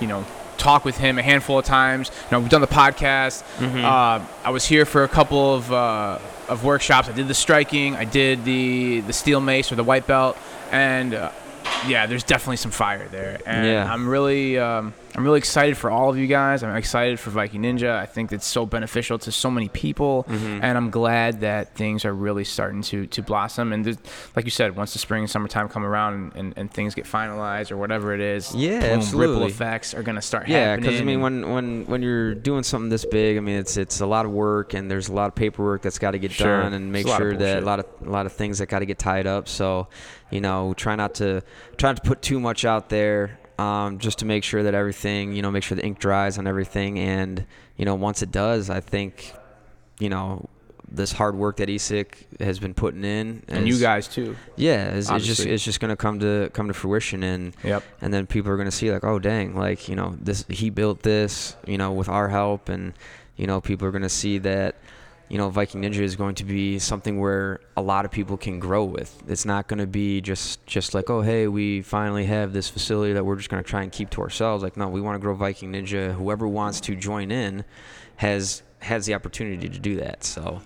you 0.00 0.08
know, 0.08 0.24
talked 0.58 0.84
with 0.84 0.96
him 0.98 1.16
a 1.16 1.22
handful 1.22 1.60
of 1.60 1.64
times. 1.64 2.10
You 2.10 2.26
know, 2.32 2.40
we've 2.40 2.48
done 2.56 2.60
the 2.60 2.66
podcast. 2.82 3.44
Mhm. 3.60 3.84
Uh, 3.84 4.18
I 4.44 4.50
was 4.50 4.64
here 4.66 4.84
for 4.86 5.04
a 5.04 5.08
couple 5.08 5.54
of 5.54 5.72
uh, 5.72 6.18
of 6.48 6.64
workshops. 6.64 7.08
I 7.08 7.12
did 7.12 7.28
the 7.28 7.34
striking. 7.34 7.96
I 7.96 8.04
did 8.04 8.44
the 8.44 9.00
the 9.00 9.12
steel 9.12 9.40
mace 9.40 9.70
or 9.72 9.76
the 9.76 9.84
white 9.84 10.06
belt, 10.06 10.36
and 10.70 11.14
uh, 11.14 11.30
yeah, 11.86 12.06
there's 12.06 12.24
definitely 12.24 12.56
some 12.56 12.70
fire 12.70 13.06
there. 13.08 13.40
And 13.46 13.66
Yeah. 13.66 13.92
I'm 13.92 14.08
really 14.08 14.58
um, 14.58 14.94
I'm 15.16 15.22
really 15.22 15.38
excited 15.38 15.76
for 15.76 15.92
all 15.92 16.10
of 16.10 16.18
you 16.18 16.26
guys. 16.26 16.64
I'm 16.64 16.74
excited 16.74 17.20
for 17.20 17.30
Viking 17.30 17.62
Ninja. 17.62 17.94
I 17.96 18.04
think 18.04 18.32
it's 18.32 18.44
so 18.46 18.66
beneficial 18.66 19.16
to 19.20 19.30
so 19.30 19.48
many 19.48 19.68
people, 19.68 20.26
Mhm. 20.28 20.58
and 20.60 20.76
I'm 20.76 20.90
glad 20.90 21.42
that 21.42 21.76
things 21.76 22.04
are 22.04 22.12
really 22.12 22.42
starting 22.42 22.82
to 22.82 23.06
to 23.06 23.22
blossom. 23.22 23.72
And 23.72 23.96
like 24.34 24.44
you 24.44 24.50
said, 24.50 24.74
once 24.74 24.92
the 24.92 24.98
spring 24.98 25.22
and 25.22 25.30
summertime 25.30 25.68
come 25.68 25.84
around 25.84 26.14
and, 26.14 26.32
and, 26.34 26.54
and 26.56 26.70
things 26.70 26.96
get 26.96 27.04
finalized 27.04 27.70
or 27.70 27.76
whatever 27.76 28.12
it 28.12 28.20
is, 28.20 28.52
Yeah, 28.56 28.96
boom, 28.96 29.18
ripple 29.20 29.44
effects 29.44 29.94
are 29.94 30.02
gonna 30.02 30.20
start 30.20 30.48
yeah, 30.48 30.70
happening. 30.70 30.82
because 30.90 31.00
I 31.00 31.04
mean, 31.04 31.20
when 31.20 31.48
when 31.52 31.84
when 31.86 32.02
you're 32.02 32.34
doing 32.34 32.64
something 32.64 32.88
this 32.90 33.04
big, 33.04 33.36
I 33.36 33.40
mean, 33.40 33.56
it's 33.58 33.76
it's 33.76 34.00
a 34.00 34.06
lot 34.06 34.24
of 34.26 34.32
work 34.32 34.74
and 34.74 34.90
there's 34.90 35.08
a 35.08 35.12
lot 35.12 35.28
of 35.28 35.36
paperwork 35.36 35.82
that's 35.82 36.00
got 36.00 36.10
to 36.10 36.18
get 36.18 36.32
Sure. 36.32 36.62
done 36.62 36.72
and 36.72 36.90
make 36.90 37.06
sure 37.06 37.36
that 37.36 37.62
a 37.62 37.64
lot 37.66 37.78
of 37.78 37.86
a 38.04 38.10
lot 38.10 38.26
of 38.26 38.32
things 38.32 38.58
that 38.58 38.66
got 38.66 38.80
to 38.80 38.86
get 38.86 38.98
tied 38.98 39.28
up. 39.28 39.46
So, 39.48 39.86
you 40.30 40.40
know, 40.40 40.74
try 40.76 40.96
not 40.96 41.14
to 41.16 41.42
try 41.76 41.90
not 41.90 42.02
to 42.02 42.08
put 42.08 42.20
too 42.20 42.40
much 42.40 42.64
out 42.64 42.88
there. 42.88 43.38
Um, 43.58 43.98
just 43.98 44.18
to 44.18 44.24
make 44.26 44.42
sure 44.42 44.62
that 44.64 44.74
everything, 44.74 45.32
you 45.32 45.42
know, 45.42 45.50
make 45.50 45.62
sure 45.62 45.76
the 45.76 45.84
ink 45.84 45.98
dries 46.00 46.38
on 46.38 46.46
everything, 46.46 46.98
and 46.98 47.46
you 47.76 47.84
know, 47.84 47.94
once 47.94 48.20
it 48.22 48.32
does, 48.32 48.68
I 48.68 48.80
think, 48.80 49.32
you 50.00 50.08
know, 50.08 50.48
this 50.90 51.12
hard 51.12 51.36
work 51.36 51.56
that 51.58 51.68
ESIC 51.68 52.40
has 52.40 52.58
been 52.58 52.74
putting 52.74 53.04
in, 53.04 53.42
and 53.48 53.66
you 53.68 53.78
guys 53.78 54.08
too. 54.08 54.36
yeah, 54.56 54.86
it's, 54.96 55.08
it's 55.10 55.24
just 55.24 55.46
it's 55.46 55.64
just 55.64 55.78
gonna 55.80 55.96
come 55.96 56.18
to 56.20 56.50
come 56.52 56.66
to 56.68 56.74
fruition, 56.74 57.22
and 57.22 57.54
Yep. 57.62 57.82
and 58.00 58.12
then 58.12 58.26
people 58.26 58.50
are 58.50 58.56
going 58.56 58.66
to 58.70 58.76
see 58.76 58.90
like 58.90 59.04
oh 59.04 59.18
dang 59.20 59.54
like 59.56 59.88
you 59.88 59.94
know 59.96 60.16
this 60.20 60.44
he 60.48 60.70
built 60.70 61.02
this 61.02 61.56
you 61.66 61.78
know 61.78 61.92
with 61.92 62.08
our 62.08 62.28
help 62.28 62.68
and 62.68 62.92
you 63.36 63.46
know 63.46 63.60
people 63.60 63.86
are 63.86 63.90
going 63.92 64.02
to 64.02 64.08
see 64.08 64.38
that 64.38 64.74
you 65.28 65.38
know 65.38 65.48
Viking 65.50 65.82
Ninja 65.82 66.00
is 66.00 66.16
going 66.16 66.34
to 66.36 66.44
be 66.44 66.78
something 66.78 67.18
where 67.18 67.60
a 67.76 67.82
lot 67.82 68.04
of 68.04 68.10
people 68.10 68.36
can 68.36 68.58
grow 68.58 68.84
with 68.84 69.22
it's 69.28 69.44
not 69.44 69.68
going 69.68 69.78
to 69.78 69.86
be 69.86 70.20
just 70.20 70.64
just 70.66 70.94
like 70.94 71.10
oh 71.10 71.22
hey 71.22 71.48
we 71.48 71.82
finally 71.82 72.26
have 72.26 72.52
this 72.52 72.68
facility 72.68 73.12
that 73.12 73.24
we're 73.24 73.36
just 73.36 73.48
going 73.48 73.62
to 73.62 73.68
try 73.68 73.82
and 73.82 73.92
keep 73.92 74.10
to 74.10 74.20
ourselves 74.20 74.62
like 74.62 74.76
no 74.76 74.88
we 74.88 75.00
want 75.00 75.14
to 75.14 75.18
grow 75.18 75.34
Viking 75.34 75.72
Ninja 75.72 76.14
whoever 76.14 76.46
wants 76.46 76.80
to 76.82 76.94
join 76.94 77.30
in 77.30 77.64
has 78.16 78.62
has 78.80 79.06
the 79.06 79.14
opportunity 79.14 79.68
to 79.68 79.78
do 79.78 79.96
that 79.96 80.24
so 80.24 80.60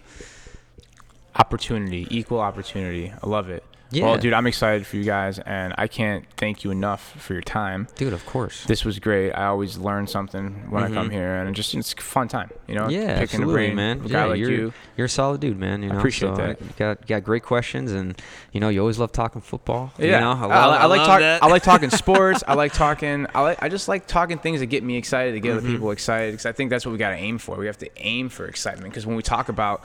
Opportunity, 1.39 2.09
equal 2.11 2.41
opportunity. 2.41 3.13
I 3.23 3.27
love 3.27 3.49
it. 3.49 3.63
Yeah. 3.91 4.05
Well, 4.05 4.19
dude, 4.19 4.35
I'm 4.35 4.47
excited 4.47 4.87
for 4.87 4.97
you 4.97 5.05
guys, 5.05 5.39
and 5.39 5.75
I 5.79 5.87
can't 5.89 6.27
thank 6.37 6.63
you 6.63 6.71
enough 6.71 7.15
for 7.21 7.33
your 7.33 7.43
time. 7.43 7.89
dude 7.97 8.13
of 8.13 8.25
course 8.27 8.65
This 8.65 8.85
was 8.85 8.99
great. 8.99 9.33
I 9.33 9.47
always 9.47 9.79
learn 9.79 10.07
something 10.07 10.71
when 10.71 10.85
I 10.85 10.89
come 10.89 11.09
Mhm. 11.09 11.13
here, 11.13 11.37
and 11.37 11.57
just 11.57 11.75
it's 11.75 11.95
a 11.95 12.03
fun 12.03 12.29
time. 12.29 12.51
You 12.67 12.75
know, 12.75 12.89
Yeah, 12.91 13.07
picking 13.19 13.23
absolutely, 13.23 13.55
brain, 13.55 13.77
man. 13.77 14.03
Yeah, 14.05 14.25
like 14.27 14.39
you're- 14.39 14.55
you. 14.55 14.73
You're 14.97 15.07
a 15.07 15.09
solid 15.09 15.41
dude, 15.41 15.59
man. 15.59 15.83
You 15.83 15.91
I 15.91 15.97
appreciate 15.97 16.37
so 16.37 16.37
that. 16.37 16.61
You 16.61 16.69
got 16.77 17.07
got 17.07 17.25
great 17.25 17.43
questions, 17.45 17.93
and 17.93 18.21
you 18.53 18.61
know 18.61 18.69
you 18.69 18.81
always 18.81 18.99
love 18.99 19.13
talking 19.13 19.41
football. 19.41 19.93
Yeah, 19.99 20.05
you 20.07 20.13
know, 20.21 20.33
I, 20.33 20.47
love, 20.47 20.51
I 20.53 20.85
like 20.87 20.99
love 20.99 21.07
talk, 21.07 21.21
that. 21.21 21.43
I 21.43 21.47
like 21.47 21.63
talking 21.63 21.91
sports. 22.03 22.45
I 22.47 22.55
like 22.55 22.73
talking. 22.75 23.27
I 23.35 23.41
like. 23.41 23.63
I 23.63 23.69
just 23.71 23.89
like 23.89 24.07
talking 24.07 24.39
things 24.39 24.61
that 24.61 24.67
get 24.67 24.83
me 24.85 24.97
excited, 24.97 25.33
to 25.33 25.41
get 25.41 25.53
other 25.57 25.67
Mhm. 25.67 25.73
people 25.73 25.91
excited. 25.93 26.33
Because 26.33 26.47
I 26.47 26.53
think 26.53 26.69
that's 26.71 26.85
what 26.85 26.93
we 26.93 26.99
got 26.99 27.11
to 27.11 27.17
aim 27.17 27.39
for. 27.39 27.57
We 27.57 27.67
have 27.67 27.79
to 27.79 27.89
aim 27.97 28.29
for 28.29 28.45
excitement. 28.47 28.91
Because 28.93 29.07
when 29.07 29.17
we 29.17 29.23
talk 29.23 29.49
about, 29.49 29.83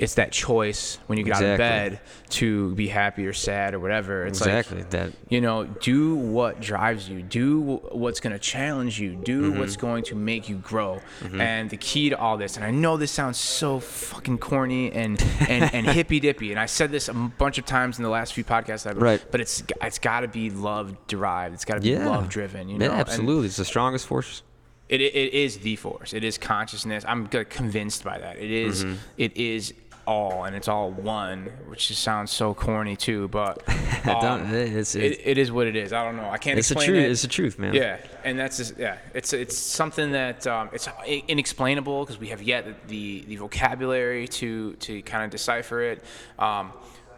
it's 0.00 0.14
that 0.14 0.32
choice 0.32 0.98
when 1.08 1.18
you 1.18 1.24
get 1.24 1.34
out 1.36 1.42
of 1.44 1.58
bed 1.58 2.00
to 2.30 2.74
be 2.74 2.88
happy 2.88 3.26
or 3.26 3.32
sad 3.34 3.74
or 3.74 3.80
whatever. 3.80 4.24
It's 4.26 4.40
like 4.40 4.48
exactly 4.48 4.82
that. 4.90 5.12
you 5.28 5.40
know, 5.42 5.64
do 5.64 6.14
what 6.14 6.58
drives 6.60 7.08
you. 7.08 7.20
Do 7.22 7.60
what's 7.92 8.18
going 8.18 8.32
to 8.32 8.38
challenge 8.38 8.98
you. 8.98 9.14
Do 9.14 9.50
Mm-hmm. 9.50 9.58
what's 9.60 9.76
going 9.76 10.04
to 10.04 10.14
make 10.14 10.48
you 10.48 10.56
grow. 10.56 11.00
And 11.38 11.68
the 11.68 11.76
key 11.76 12.08
to 12.10 12.18
all 12.18 12.36
this, 12.38 12.56
and 12.56 12.64
I 12.64 12.70
know 12.70 12.96
this 12.96 13.10
sounds 13.12 13.36
so 13.38 13.78
fucking 13.78 14.38
corny 14.38 14.90
and 14.92 15.20
and, 15.48 15.72
and 15.74 15.86
hippy 15.98 16.18
dippy, 16.18 16.50
and 16.50 16.58
I 16.58 16.66
said 16.66 16.90
this 16.90 17.08
a 17.08 17.12
bunch 17.14 17.58
of 17.58 17.66
times 17.66 17.98
in 17.98 18.02
the 18.04 18.10
last 18.10 18.32
few 18.32 18.42
podcasts, 18.44 18.86
I've, 18.88 18.96
Right. 18.96 19.22
But 19.30 19.40
it's 19.42 19.62
it's 19.82 19.98
got 19.98 20.20
to 20.20 20.28
be 20.28 20.48
love 20.50 20.96
derived. 21.08 21.54
It's 21.54 21.64
got 21.66 21.74
to 21.74 21.80
be 21.80 21.90
Yeah. 21.90 22.08
love 22.08 22.28
driven. 22.28 22.68
You 22.70 22.78
know, 22.78 22.86
yeah, 22.86 22.92
And 22.92 23.00
absolutely. 23.00 23.48
It's 23.48 23.56
the 23.58 23.64
strongest 23.66 24.06
force. 24.06 24.42
it, 24.88 25.00
it 25.02 25.32
is 25.34 25.58
the 25.58 25.76
force. 25.76 26.12
It 26.14 26.24
is 26.24 26.36
consciousness. 26.38 27.04
I'm 27.06 27.26
convinced 27.28 28.02
by 28.02 28.18
that. 28.18 28.38
It 28.38 28.50
is- 28.50 28.84
Mm-hmm. 28.84 28.94
it 29.18 29.36
is 29.36 29.74
all 30.06 30.44
and 30.44 30.56
it's 30.56 30.68
all 30.68 30.90
one, 30.90 31.50
which 31.66 31.88
just 31.88 32.02
sounds 32.02 32.30
so 32.30 32.54
corny 32.54 32.96
too. 32.96 33.28
But 33.28 33.64
Don't- 34.04 34.24
um, 34.24 34.54
it's, 34.54 34.94
it, 34.94 35.20
it's, 35.24 35.50
what 35.50 35.66
it 35.66 35.76
is. 35.76 35.92
I 35.92 36.04
don't 36.04 36.16
know. 36.16 36.28
I 36.28 36.38
can't 36.38 36.58
it's 36.58 36.68
the 36.68 36.74
truth. 36.74 36.90
it. 36.90 37.10
It's 37.10 37.22
the 37.22 37.28
truth, 37.28 37.58
man. 37.58 37.74
Yeah, 37.74 37.98
and 38.24 38.38
that's 38.38 38.56
just, 38.58 38.78
yeah, 38.78 38.98
it's 39.14 39.32
it's 39.32 39.56
something 39.56 40.12
that 40.12 40.46
um, 40.46 40.70
it's 40.72 40.88
inexplainable 41.06 42.04
because 42.04 42.18
we 42.18 42.28
have 42.28 42.42
yet 42.42 42.88
the 42.88 43.24
the 43.26 43.36
vocabulary 43.36 44.28
to 44.28 44.74
to 44.74 45.02
kind 45.02 45.24
of 45.24 45.30
decipher 45.30 45.82
it. 45.82 46.04
Um, 46.38 46.72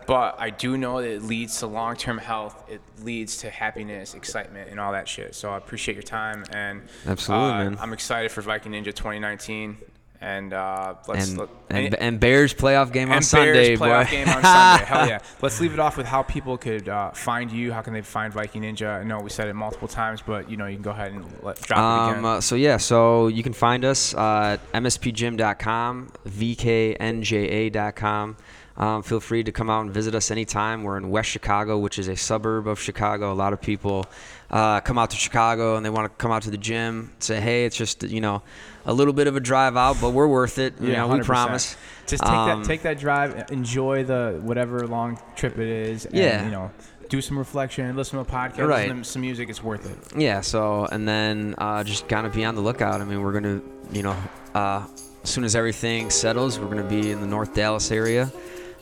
but 0.07 0.37
I 0.39 0.51
do 0.51 0.77
know 0.77 1.01
that 1.01 1.09
it 1.09 1.23
leads 1.23 1.59
to 1.61 1.67
long-term 1.67 2.19
health. 2.19 2.65
It 2.69 2.81
leads 3.03 3.39
to 3.39 3.51
happiness, 3.51 4.15
excitement, 4.15 4.71
and 4.71 4.81
all 4.81 4.93
that 4.93 5.09
shit. 5.09 5.35
So 5.35 5.53
I 5.53 5.57
appreciate 5.57 5.95
your 5.95 6.03
time, 6.03 6.45
and 6.53 6.83
Absolutely, 7.07 7.49
uh, 7.49 7.65
man. 7.71 7.79
I'm 7.81 7.93
excited 7.93 8.33
for 8.33 8.43
Viking 8.43 8.73
Ninja 8.73 8.87
2019, 8.87 9.77
and 10.23 10.53
uh, 10.55 10.95
let's 11.09 11.29
And, 11.31 11.39
let- 11.39 11.49
and 11.71 11.95
and 11.97 12.21
Bears 12.21 12.55
playoff 12.55 12.93
game 12.93 13.09
on 13.11 13.17
and 13.17 13.25
Sunday, 13.25 13.77
Bears 13.77 13.81
playoff 13.81 14.05
boy. 14.07 14.11
game 14.11 14.29
on 14.29 14.43
Sunday. 14.43 14.85
Hell 14.85 15.09
yeah! 15.09 15.19
Let's 15.41 15.61
leave 15.61 15.73
it 15.75 15.81
off 15.81 15.97
with 15.97 16.07
how 16.07 16.23
people 16.23 16.57
could 16.57 16.89
uh, 16.89 17.11
find 17.11 17.51
you. 17.51 17.73
How 17.73 17.83
can 17.83 17.93
they 17.93 18.03
find 18.03 18.33
Viking 18.33 18.63
Ninja? 18.63 19.01
I 19.01 19.05
know 19.05 19.19
we 19.21 19.31
said 19.31 19.49
it 19.49 19.55
multiple 19.55 19.89
times, 19.89 20.23
but 20.23 20.49
you 20.51 20.57
know 20.57 20.67
you 20.67 20.77
can 20.77 20.83
go 20.83 20.91
ahead 20.93 21.13
and 21.13 21.25
let, 21.43 21.61
drop 21.63 21.79
it 21.79 21.83
Um, 21.83 22.11
again. 22.11 22.25
uh, 22.25 22.41
so 22.41 22.55
yeah, 22.55 22.77
so 22.77 23.27
you 23.29 23.43
can 23.43 23.53
find 23.55 23.85
us 23.85 24.15
uh, 24.15 24.59
at 24.59 24.73
mspgym.com, 24.83 26.13
vknja.com. 26.29 28.37
Um, 28.77 29.03
feel 29.03 29.21
free 29.21 29.43
to 29.45 29.53
come 29.53 29.69
out 29.69 29.83
and 29.83 29.91
visit 29.93 30.15
us 30.15 30.31
anytime. 30.31 30.83
We're 30.83 30.97
in 30.97 31.11
West 31.11 31.29
Chicago, 31.31 31.79
which 31.79 31.99
is 31.99 32.09
a 32.09 32.17
suburb 32.17 32.67
of 32.67 32.81
Chicago. 32.81 33.31
A 33.33 33.35
lot 33.35 33.53
of 33.53 33.61
people 33.61 34.07
uh, 34.51 34.81
come 34.81 34.99
out 34.99 35.11
to 35.11 35.17
Chicago 35.17 35.77
and 35.77 35.85
they 35.85 35.91
want 35.91 36.11
to 36.11 36.17
come 36.23 36.33
out 36.33 36.43
to 36.43 36.51
the 36.51 36.57
gym. 36.57 37.13
Say, 37.19 37.41
hey, 37.41 37.65
it's 37.67 37.77
just 37.77 38.03
you 38.03 38.21
know 38.21 38.43
a 38.87 38.93
little 38.93 39.13
bit 39.13 39.27
of 39.27 39.37
a 39.37 39.41
drive 39.41 39.77
out, 39.77 39.99
but 40.01 40.11
we're 40.11 40.27
worth 40.27 40.59
it. 40.59 40.81
You 40.81 40.93
know, 40.93 41.07
we 41.09 41.19
100%. 41.21 41.25
promise. 41.25 41.77
Just 42.07 42.23
take 42.23 42.33
Um, 42.33 42.63
that 42.63 42.67
take 42.67 42.83
that 42.83 42.99
drive, 42.99 43.51
enjoy 43.51 44.05
the 44.05 44.41
whatever 44.43 44.87
long 44.87 45.19
trip 45.37 45.59
it 45.59 45.69
is. 45.69 46.07
And, 46.07 46.15
Yeah. 46.17 46.45
you 46.45 46.51
know, 46.51 46.71
do 47.09 47.21
some 47.21 47.39
reflection, 47.39 47.95
listen 47.95 48.17
to 48.17 48.23
a 48.23 48.25
podcast, 48.39 48.67
Right. 48.67 48.89
listen 48.89 48.99
to 49.03 49.05
some 49.05 49.21
music. 49.23 49.51
It's 49.51 49.63
worth 49.63 49.85
it. 49.89 50.19
Yeah, 50.19 50.41
so 50.41 50.87
and 50.91 51.07
then 51.07 51.55
uh, 51.59 51.85
just 51.85 52.09
kind 52.09 52.27
of 52.27 52.33
be 52.33 52.45
on 52.45 52.55
the 52.55 52.63
lookout. 52.63 53.01
I 53.01 53.05
mean, 53.05 53.21
we're 53.23 53.33
gonna, 53.33 53.61
you 53.93 54.03
know, 54.03 54.17
uh, 54.55 54.83
as 55.23 55.29
soon 55.31 55.45
as 55.45 55.55
everything 55.55 56.09
settles, 56.11 56.59
we're 56.59 56.69
gonna 56.69 56.83
be 56.83 57.11
in 57.13 57.21
the 57.21 57.27
North 57.27 57.55
Dallas 57.55 57.93
area, 57.93 58.33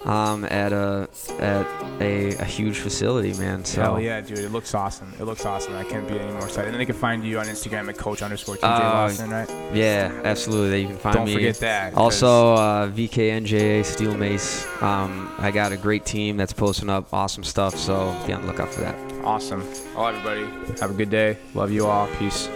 um, 0.04 0.44
at 0.46 0.72
a 0.72 1.08
at 1.38 1.66
a, 2.00 2.34
a 2.36 2.44
huge 2.44 2.78
facility, 2.78 3.32
man. 3.34 3.64
So 3.64 3.82
Hell 3.82 4.00
yeah, 4.00 4.20
dude! 4.20 4.38
It 4.38 4.50
looks 4.50 4.74
awesome. 4.74 5.12
It 5.18 5.24
looks 5.24 5.44
awesome. 5.44 5.74
I 5.76 5.84
can't 5.84 6.08
be 6.08 6.18
any 6.18 6.32
more 6.32 6.44
excited. 6.44 6.70
And 6.72 6.80
they 6.80 6.86
can 6.86 6.94
find 6.94 7.24
you 7.24 7.38
on 7.38 7.46
Instagram 7.46 7.88
at 7.88 7.98
Coach 7.98 8.22
underscore 8.22 8.56
TJ 8.56 8.64
Uh, 8.64 8.80
Lawson, 8.94 9.30
right? 9.30 9.50
yeah, 9.74 10.10
absolutely. 10.24 10.82
You 10.82 10.88
can 10.88 10.96
find 10.98 11.16
Don't 11.16 11.26
me. 11.26 11.34
forget 11.34 11.56
that. 11.56 11.94
Also, 11.94 12.54
uh, 12.54 12.88
VKNJA 12.88 13.84
Steel 13.84 14.14
Mace. 14.16 14.66
Um, 14.82 15.30
I 15.38 15.50
got 15.50 15.72
a 15.72 15.76
great 15.76 16.04
team 16.06 16.36
that's 16.36 16.52
posting 16.52 16.88
up 16.88 17.12
awesome 17.12 17.44
stuff, 17.44 17.76
so 17.76 18.16
be 18.26 18.32
on 18.32 18.42
the 18.42 18.46
lookout 18.48 18.72
for 18.72 18.80
that. 18.80 18.96
Awesome. 19.24 19.62
Well, 19.94 20.08
everybody, 20.08 20.44
have 20.80 20.90
a 20.90 20.94
good 20.94 21.10
day. 21.10 21.36
Love 21.54 21.70
you 21.70 21.86
all. 21.86 22.06
Peace. 22.18 22.48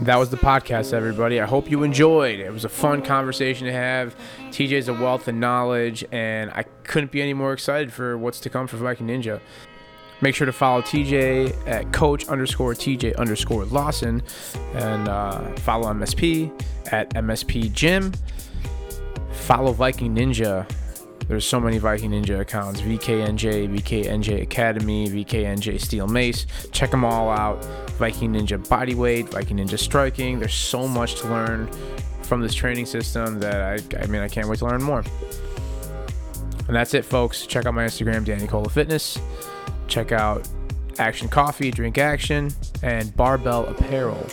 That 0.00 0.16
was 0.16 0.28
the 0.28 0.36
podcast, 0.36 0.92
everybody. 0.92 1.40
I 1.40 1.46
hope 1.46 1.70
you 1.70 1.84
enjoyed. 1.84 2.40
It 2.40 2.52
was 2.52 2.64
a 2.64 2.68
fun 2.68 3.00
conversation 3.00 3.66
to 3.68 3.72
have. 3.72 4.16
TJ's 4.50 4.88
a 4.88 4.92
wealth 4.92 5.28
of 5.28 5.36
knowledge, 5.36 6.04
and 6.10 6.50
I 6.50 6.64
couldn't 6.82 7.12
be 7.12 7.22
any 7.22 7.32
more 7.32 7.52
excited 7.52 7.92
for 7.92 8.18
what's 8.18 8.40
to 8.40 8.50
come 8.50 8.66
for 8.66 8.76
Viking 8.76 9.06
Ninja. 9.06 9.40
Make 10.20 10.34
sure 10.34 10.46
to 10.46 10.52
follow 10.52 10.82
TJ 10.82 11.68
at 11.68 11.92
coach 11.92 12.26
underscore 12.26 12.74
TJ 12.74 13.16
underscore 13.16 13.66
Lawson 13.66 14.20
and 14.74 15.08
uh, 15.08 15.54
follow 15.56 15.92
MSP 15.92 16.50
at 16.92 17.14
MSP 17.14 17.72
Gym. 17.72 18.12
Follow 19.30 19.72
Viking 19.72 20.14
Ninja. 20.14 20.68
There's 21.28 21.46
so 21.46 21.60
many 21.60 21.78
Viking 21.78 22.10
Ninja 22.10 22.40
accounts 22.40 22.80
VKNJ, 22.80 23.78
VKNJ 23.78 24.42
Academy, 24.42 25.08
VKNJ 25.08 25.80
Steel 25.80 26.08
Mace. 26.08 26.46
Check 26.72 26.90
them 26.90 27.04
all 27.04 27.30
out. 27.30 27.64
Viking 27.98 28.32
Ninja 28.32 28.58
Bodyweight, 28.66 29.30
Viking 29.30 29.58
Ninja 29.58 29.78
Striking. 29.78 30.38
There's 30.38 30.54
so 30.54 30.88
much 30.88 31.20
to 31.20 31.28
learn 31.28 31.70
from 32.22 32.40
this 32.40 32.54
training 32.54 32.86
system 32.86 33.40
that 33.40 33.60
I, 33.60 34.02
I 34.02 34.06
mean, 34.06 34.22
I 34.22 34.28
can't 34.28 34.48
wait 34.48 34.58
to 34.60 34.66
learn 34.66 34.82
more. 34.82 35.04
And 36.66 36.74
that's 36.74 36.94
it, 36.94 37.04
folks. 37.04 37.46
Check 37.46 37.66
out 37.66 37.74
my 37.74 37.84
Instagram, 37.84 38.24
Danny 38.24 38.46
Cola 38.46 38.68
Fitness. 38.68 39.18
Check 39.86 40.12
out 40.12 40.48
Aktion 40.94 41.30
Coffee, 41.30 41.70
Drink 41.70 41.96
Aktion, 41.96 42.54
and 42.82 43.14
Barbell 43.16 43.66
Apparel. 43.66 44.26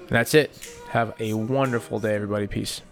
And 0.00 0.10
that's 0.10 0.34
it. 0.34 0.50
Have 0.90 1.14
a 1.18 1.32
wonderful 1.32 1.98
day, 1.98 2.14
everybody. 2.14 2.46
Peace. 2.46 2.82